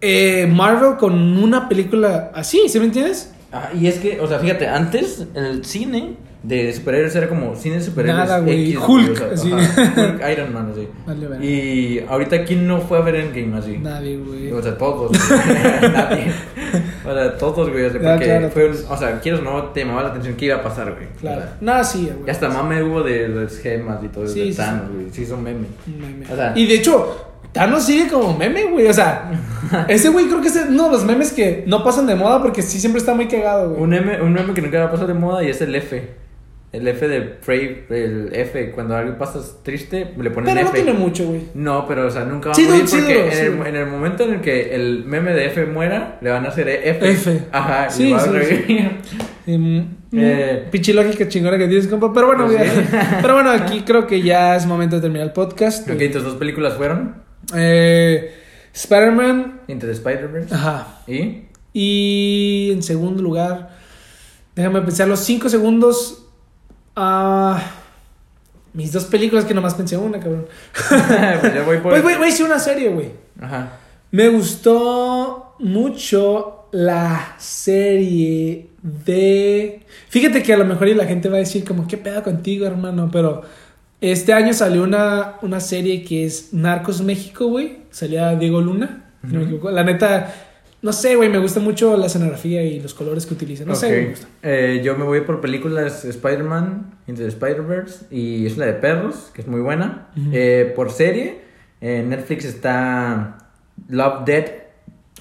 eh, 0.00 0.46
Marvel 0.52 0.96
con 0.98 1.14
una 1.42 1.68
película 1.68 2.30
así, 2.34 2.68
¿sí 2.68 2.78
me 2.78 2.86
entiendes? 2.86 3.32
Ah, 3.52 3.70
y 3.78 3.86
es 3.86 3.98
que, 3.98 4.20
o 4.20 4.26
sea, 4.26 4.38
fíjate, 4.38 4.68
antes 4.68 5.26
el 5.34 5.64
cine 5.64 6.16
de 6.44 6.72
superhéroes 6.74 7.16
era 7.16 7.26
como 7.28 7.56
cine 7.56 7.76
de 7.76 7.80
superhéroes. 7.82 8.28
Nada, 8.28 8.40
güey. 8.40 8.70
X, 8.72 8.78
Hulk, 8.86 9.22
o 9.32 9.36
sea, 9.36 9.56
ajá, 9.56 9.92
Hulk, 9.96 10.22
Iron 10.30 10.52
Man, 10.52 10.68
así. 10.72 10.88
Vale, 11.06 11.26
vale. 11.26 11.46
Y 11.46 12.04
ahorita, 12.06 12.44
¿quién 12.44 12.68
no 12.68 12.80
fue 12.82 12.98
a 12.98 13.00
ver 13.00 13.14
Endgame 13.16 13.56
así? 13.56 13.78
Nadie, 13.78 14.18
güey. 14.18 14.52
O 14.52 14.62
sea, 14.62 14.76
todos. 14.76 15.08
güey. 15.10 15.20
Nadie. 15.92 16.26
O 17.06 17.12
sea, 17.14 17.38
todos, 17.38 17.70
güey. 17.70 17.84
O 17.86 17.90
sea, 17.90 18.00
porque 18.00 18.24
claro, 18.26 18.50
fue 18.50 18.66
un- 18.68 18.72
todos. 18.76 18.86
O 18.90 18.96
sea, 18.96 19.20
quieres 19.20 19.40
o 19.40 19.42
no, 19.44 19.62
te 19.70 19.80
llamaba 19.80 20.02
la 20.02 20.08
atención 20.10 20.34
qué 20.34 20.44
iba 20.46 20.56
a 20.56 20.62
pasar, 20.62 20.92
güey. 20.92 21.06
Claro. 21.20 21.38
O 21.38 21.42
sea, 21.44 21.56
Nada, 21.62 21.82
sí, 21.84 22.10
güey. 22.12 22.26
y 22.26 22.30
hasta 22.30 22.48
mame 22.50 22.82
hubo 22.82 23.02
de 23.02 23.28
los 23.28 23.58
gemas 23.58 24.04
y 24.04 24.08
todo, 24.08 24.26
Sí, 24.28 24.40
de 24.40 24.44
sí, 24.46 24.52
sí. 24.52 24.56
Thanos, 24.58 24.90
güey. 24.92 25.06
Sí, 25.12 25.24
son 25.26 25.42
meme. 25.42 25.66
O 26.30 26.36
sea- 26.36 26.52
y 26.54 26.66
de 26.66 26.74
hecho, 26.74 27.30
Thanos 27.52 27.84
sigue 27.84 28.08
como 28.08 28.36
meme, 28.36 28.64
güey. 28.64 28.86
O 28.88 28.92
sea, 28.92 29.30
ese 29.88 30.10
güey 30.10 30.26
creo 30.26 30.42
que 30.42 30.48
es 30.48 30.56
uno 30.68 30.84
de 30.86 30.90
los 30.90 31.04
memes 31.06 31.32
que 31.32 31.64
no 31.66 31.82
pasan 31.82 32.06
de 32.06 32.14
moda 32.16 32.42
porque 32.42 32.60
sí 32.60 32.78
siempre 32.80 32.98
está 33.00 33.14
muy 33.14 33.28
cagado, 33.28 33.70
güey. 33.70 33.82
Un 33.82 33.88
meme, 33.90 34.20
un 34.20 34.32
meme 34.34 34.52
que 34.52 34.60
nunca 34.60 34.78
va 34.80 34.86
a 34.86 34.90
pasar 34.90 35.06
de 35.06 35.14
moda 35.14 35.42
y 35.42 35.48
es 35.48 35.60
el 35.62 35.74
F. 35.74 36.22
El 36.74 36.88
F 36.88 37.06
de 37.06 37.20
Prey, 37.20 37.84
el 37.88 38.30
F, 38.32 38.72
cuando 38.72 38.96
algo 38.96 39.16
pasa 39.16 39.38
triste, 39.62 40.12
le 40.20 40.30
ponen 40.30 40.52
Pero 40.52 40.64
no 40.66 40.72
F. 40.72 40.82
tiene 40.82 40.92
mucho, 40.98 41.24
güey. 41.26 41.42
No, 41.54 41.86
pero 41.86 42.06
o 42.08 42.10
sea, 42.10 42.24
nunca 42.24 42.48
va 42.48 42.52
a 42.52 42.54
Sí, 42.56 42.66
morir 42.68 42.88
sí, 42.88 42.96
porque 42.96 43.14
duro, 43.14 43.26
en, 43.26 43.32
sí, 43.32 43.38
el, 43.38 43.66
en 43.68 43.76
el 43.76 43.86
momento 43.86 44.24
en 44.24 44.34
el 44.34 44.40
que 44.40 44.74
el 44.74 45.04
meme 45.04 45.32
de 45.32 45.46
F 45.46 45.66
muera, 45.66 46.18
le 46.20 46.30
van 46.30 46.44
a 46.44 46.48
hacer 46.48 46.68
F. 46.68 47.08
F. 47.10 47.42
Ajá, 47.52 47.88
Sí, 47.90 48.08
y 48.08 48.12
va 48.12 48.18
sí, 48.20 48.28
a 48.28 48.32
sí. 48.32 48.38
revivir. 48.38 48.90
Eh. 50.16 50.68
Pinche 50.70 50.94
lógica 50.94 51.28
chingona 51.28 51.58
que 51.58 51.66
tienes, 51.68 51.86
compa. 51.88 52.12
Pero 52.12 52.26
bueno, 52.28 52.46
Pues 52.46 52.62
sí. 52.72 52.80
pero 53.22 53.34
bueno, 53.34 53.50
aquí 53.50 53.82
creo 53.82 54.06
que 54.06 54.22
ya 54.22 54.56
es 54.56 54.64
momento 54.66 54.96
de 54.96 55.02
terminar 55.02 55.26
el 55.26 55.32
podcast. 55.32 55.88
Ok, 55.90 56.00
tus 56.12 56.22
dos 56.24 56.34
películas 56.36 56.74
fueron 56.74 57.16
Eh, 57.54 58.32
Spider-Man. 58.72 59.60
Into 59.68 59.86
the 59.86 59.92
Spider-Verse 59.92 60.54
Ajá. 60.54 61.00
y 61.06 61.42
Y 61.72 62.70
en 62.72 62.82
segundo 62.82 63.22
lugar, 63.22 63.70
déjame 64.56 64.80
pensar 64.82 65.08
los 65.08 65.20
cinco 65.20 65.48
segundos. 65.48 66.23
Ah, 66.96 67.62
mis 68.72 68.92
dos 68.92 69.04
películas 69.04 69.44
que 69.44 69.54
nomás 69.54 69.74
pensé 69.74 69.96
una, 69.96 70.18
cabrón. 70.18 70.46
pues 71.40 71.54
ya 71.54 71.62
voy 71.64 71.78
por 71.78 71.90
Pues, 71.90 72.02
güey, 72.02 72.16
güey, 72.16 72.32
sí, 72.32 72.42
una 72.42 72.58
serie, 72.58 72.88
güey. 72.90 73.10
Ajá. 73.40 73.78
Me 74.10 74.28
gustó 74.28 75.54
mucho 75.58 76.68
la 76.72 77.34
serie 77.38 78.68
de... 78.82 79.82
Fíjate 80.08 80.42
que 80.42 80.52
a 80.52 80.56
lo 80.56 80.64
mejor 80.64 80.88
y 80.88 80.94
la 80.94 81.06
gente 81.06 81.28
va 81.28 81.36
a 81.36 81.40
decir 81.40 81.64
como, 81.64 81.86
¿qué 81.86 81.96
pedo 81.96 82.22
contigo, 82.22 82.66
hermano? 82.66 83.08
Pero 83.12 83.42
este 84.00 84.32
año 84.32 84.52
salió 84.52 84.82
una, 84.82 85.36
una 85.42 85.60
serie 85.60 86.04
que 86.04 86.26
es 86.26 86.52
Narcos 86.52 87.00
México, 87.00 87.46
güey. 87.46 87.78
Salía 87.90 88.34
Diego 88.34 88.60
Luna, 88.60 89.04
si 89.26 89.32
no 89.32 89.38
me 89.38 89.44
equivoco. 89.46 89.70
La 89.70 89.84
neta, 89.84 90.34
no 90.84 90.92
sé, 90.92 91.16
güey, 91.16 91.28
me 91.30 91.38
gusta 91.38 91.58
mucho 91.60 91.96
la 91.96 92.06
escenografía 92.06 92.62
y 92.62 92.78
los 92.78 92.94
colores 92.94 93.24
que 93.26 93.34
utilizan. 93.34 93.66
No 93.66 93.74
sé, 93.74 93.86
Ok. 93.86 93.92
güey, 93.92 94.02
me 94.04 94.10
gusta. 94.10 94.26
Eh, 94.42 94.80
yo 94.84 94.96
me 94.96 95.04
voy 95.04 95.22
por 95.22 95.40
películas 95.40 96.04
Spider-Man, 96.04 96.94
Into 97.06 97.22
the 97.22 97.28
Spider-Verse, 97.28 98.06
y 98.10 98.46
es 98.46 98.56
la 98.58 98.66
de 98.66 98.74
perros, 98.74 99.30
que 99.34 99.40
es 99.40 99.48
muy 99.48 99.60
buena. 99.62 100.08
Eh, 100.32 100.72
por 100.76 100.90
serie, 100.92 101.40
en 101.80 102.10
Netflix 102.10 102.44
está 102.44 103.38
Love, 103.88 104.24
Dead 104.26 104.44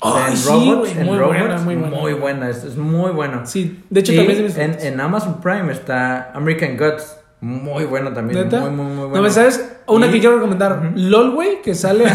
Ay, 0.01 0.23
and 0.27 0.35
sí, 0.37 0.49
Robots. 0.49 0.91
and 0.97 1.05
muy 1.05 1.17
Robots. 1.17 1.37
buena, 1.39 1.57
muy 1.59 1.75
buena. 1.75 1.97
Muy 1.97 2.13
buena, 2.13 2.49
es, 2.49 2.63
es 2.65 2.75
muy 2.75 3.11
buena. 3.11 3.45
Sí, 3.45 3.83
de 3.89 3.99
hecho 4.01 4.11
Y 4.13 4.17
también 4.17 4.45
es 4.45 4.57
en, 4.57 4.77
en 4.81 4.99
Amazon 4.99 5.39
Prime 5.41 5.71
está 5.71 6.31
American 6.33 6.75
Gods, 6.77 7.15
muy 7.43 7.83
buena 7.85 8.13
también. 8.13 8.43
¿Neta? 8.43 8.61
Muy, 8.61 8.69
muy, 8.71 8.85
muy 8.85 8.95
buena. 9.05 9.15
No 9.17 9.21
me 9.23 9.29
sabes, 9.29 9.77
una 9.87 10.07
Y- 10.07 10.11
que 10.11 10.19
quiero 10.19 10.35
recomendar, 10.35 10.79
Ujú. 10.79 10.91
LOL, 10.95 11.31
güey, 11.35 11.61
que 11.61 11.75
sale 11.75 12.05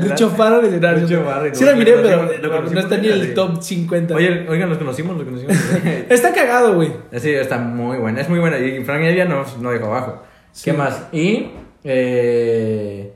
Richo 0.00 0.30
Farrell 0.30 0.66
y 0.66 0.70
Leonardo. 0.70 1.06
Richo 1.06 1.22
Farrell, 1.24 1.54
Sí 1.54 1.64
la 1.64 1.74
miré, 1.74 1.94
pero 1.96 2.62
no 2.70 2.80
está 2.80 2.96
ni 2.96 3.08
en 3.08 3.12
el 3.20 3.34
top 3.34 3.62
50. 3.62 4.14
Oye, 4.14 4.46
oigan, 4.48 4.68
los 4.70 4.78
conocimos, 4.78 5.16
los 5.16 5.24
conocimos. 5.24 5.54
Está 6.08 6.32
cagado, 6.32 6.74
güey. 6.74 6.90
Sí, 7.18 7.30
está 7.30 7.58
muy 7.58 7.98
buena, 7.98 8.20
es 8.22 8.28
muy 8.28 8.38
buena. 8.38 8.58
Y 8.58 8.82
Frank 8.84 9.02
Evia 9.02 9.26
no, 9.26 9.44
no 9.60 9.70
dejó 9.70 9.86
abajo. 9.86 10.22
Sí. 10.52 10.70
¿Qué 10.70 10.76
más? 10.76 11.06
Y. 11.12 11.50
eh, 11.84 13.12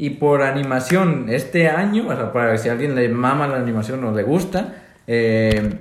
y 0.00 0.10
por 0.10 0.42
animación, 0.42 1.26
este 1.28 1.68
año, 1.68 2.04
o 2.08 2.14
sea, 2.14 2.32
para 2.32 2.56
si 2.58 2.68
a 2.68 2.72
alguien 2.72 2.94
le 2.94 3.08
mama 3.08 3.48
la 3.48 3.56
animación 3.56 4.04
o 4.04 4.12
le 4.14 4.22
gusta, 4.22 4.74
eh, 5.08 5.72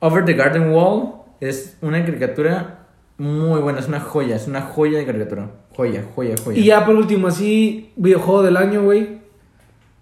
Over 0.00 0.24
the 0.24 0.32
Garden 0.34 0.70
Wall 0.72 1.12
es 1.40 1.76
una 1.80 2.04
caricatura 2.04 2.79
muy 3.20 3.60
buena, 3.60 3.80
es 3.80 3.88
una 3.88 4.00
joya, 4.00 4.34
es 4.34 4.48
una 4.48 4.62
joya 4.62 4.98
de 4.98 5.04
caricatura. 5.04 5.50
Joya, 5.76 6.06
joya, 6.14 6.34
joya. 6.42 6.58
Y 6.58 6.64
ya 6.64 6.86
por 6.86 6.94
último, 6.94 7.28
así, 7.28 7.92
videojuego 7.96 8.42
del 8.42 8.56
año, 8.56 8.82
güey. 8.82 9.18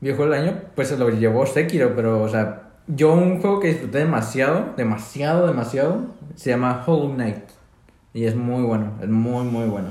Viejo 0.00 0.22
del 0.22 0.34
año, 0.34 0.60
pues 0.76 0.86
se 0.86 0.96
lo 0.96 1.10
llevó 1.10 1.44
Sekiro, 1.44 1.96
pero, 1.96 2.22
o 2.22 2.28
sea, 2.28 2.70
yo 2.86 3.12
un 3.14 3.40
juego 3.40 3.58
que 3.58 3.70
disfruté 3.70 3.98
demasiado, 3.98 4.72
demasiado, 4.76 5.48
demasiado, 5.48 6.06
se 6.36 6.50
llama 6.50 6.84
Hollow 6.86 7.12
Knight. 7.12 7.42
Y 8.14 8.26
es 8.26 8.36
muy 8.36 8.62
bueno, 8.62 8.92
es 9.02 9.08
muy, 9.08 9.44
muy 9.44 9.66
bueno. 9.66 9.88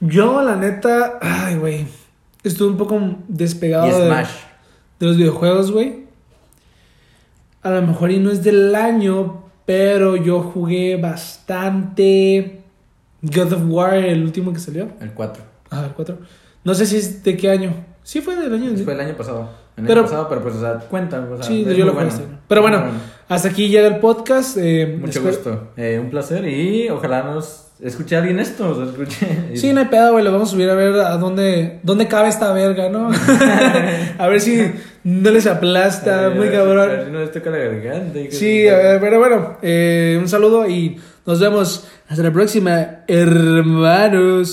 Yo, 0.00 0.40
la 0.40 0.56
neta, 0.56 1.18
ay, 1.20 1.56
güey. 1.56 1.86
Estuve 2.42 2.70
un 2.70 2.78
poco 2.78 2.98
despegado 3.28 3.86
Y 3.86 3.90
de, 3.90 4.08
de 4.98 5.06
los 5.06 5.18
videojuegos, 5.18 5.72
güey. 5.72 6.06
A 7.60 7.70
lo 7.70 7.82
mejor 7.82 8.10
y 8.10 8.18
no 8.18 8.30
es 8.30 8.42
del 8.42 8.74
año, 8.74 9.39
pero 9.70 10.16
yo 10.16 10.40
jugué 10.40 10.96
bastante 10.96 12.58
God 13.22 13.52
of 13.52 13.62
War, 13.68 13.94
el 13.94 14.24
último 14.24 14.52
que 14.52 14.58
salió. 14.58 14.88
El 15.00 15.12
4. 15.12 15.42
Ah, 15.70 15.84
el 15.86 15.92
4. 15.92 16.18
No 16.64 16.74
sé 16.74 16.86
si 16.86 16.96
es 16.96 17.22
de 17.22 17.36
qué 17.36 17.50
año. 17.52 17.72
Sí, 18.02 18.20
fue 18.20 18.34
del 18.34 18.52
año. 18.52 18.76
Fue 18.82 18.94
el 18.94 19.00
año 19.00 19.14
pasado. 19.16 19.48
El 19.76 19.86
Pero- 19.86 20.00
año 20.00 20.08
pasado, 20.10 20.28
pero 20.28 20.42
pues, 20.42 20.56
o 20.56 20.60
sea, 20.60 20.74
cuenta. 20.80 21.20
O 21.20 21.36
sea, 21.36 21.46
Sí, 21.46 21.64
yo 21.64 21.86
lo 21.86 21.92
bueno. 21.92 22.10
Pero 22.48 22.62
bueno, 22.62 22.82
hasta 23.28 23.48
aquí 23.50 23.68
llega 23.68 23.86
el 23.86 23.98
podcast. 24.00 24.56
eh, 24.60 24.96
Mucho 25.00 25.20
espero- 25.20 25.36
gusto. 25.36 25.68
Eh, 25.76 26.00
un 26.02 26.10
placer 26.10 26.48
y 26.48 26.88
ojalá 26.88 27.22
nos 27.22 27.68
escuche 27.80 28.16
alguien 28.16 28.40
esto. 28.40 28.70
O 28.70 28.74
sea, 28.74 28.86
escuche. 28.86 29.26
Sí, 29.54 29.72
no 29.72 29.78
hay 29.78 29.86
pedo, 29.86 30.10
güey. 30.12 30.24
Lo 30.24 30.32
vamos 30.32 30.48
a 30.48 30.52
subir 30.52 30.68
a 30.68 30.74
ver 30.74 30.94
a 30.94 31.16
dónde, 31.16 31.78
dónde 31.84 32.08
cabe 32.08 32.28
esta 32.28 32.52
verga, 32.52 32.88
¿no? 32.88 33.08
a 34.18 34.26
ver 34.26 34.40
si 34.40 34.72
no 35.04 35.30
les 35.30 35.46
aplasta, 35.46 36.30
muy 36.30 36.48
a 36.48 36.52
cabrón. 36.52 37.12
no 37.12 37.20
les 37.20 37.32
toca 37.32 37.50
la 37.50 37.58
garganta. 37.58 38.18
y 38.18 38.30
Sí, 38.30 38.68
a 38.68 38.76
ver, 38.76 39.00
pero 39.00 39.18
bueno, 39.18 39.58
eh, 39.62 40.18
un 40.20 40.28
saludo 40.28 40.68
y 40.68 41.00
nos 41.26 41.40
vemos 41.40 41.88
hasta 42.08 42.22
la 42.22 42.32
próxima, 42.32 43.04
hermanos. 43.06 44.50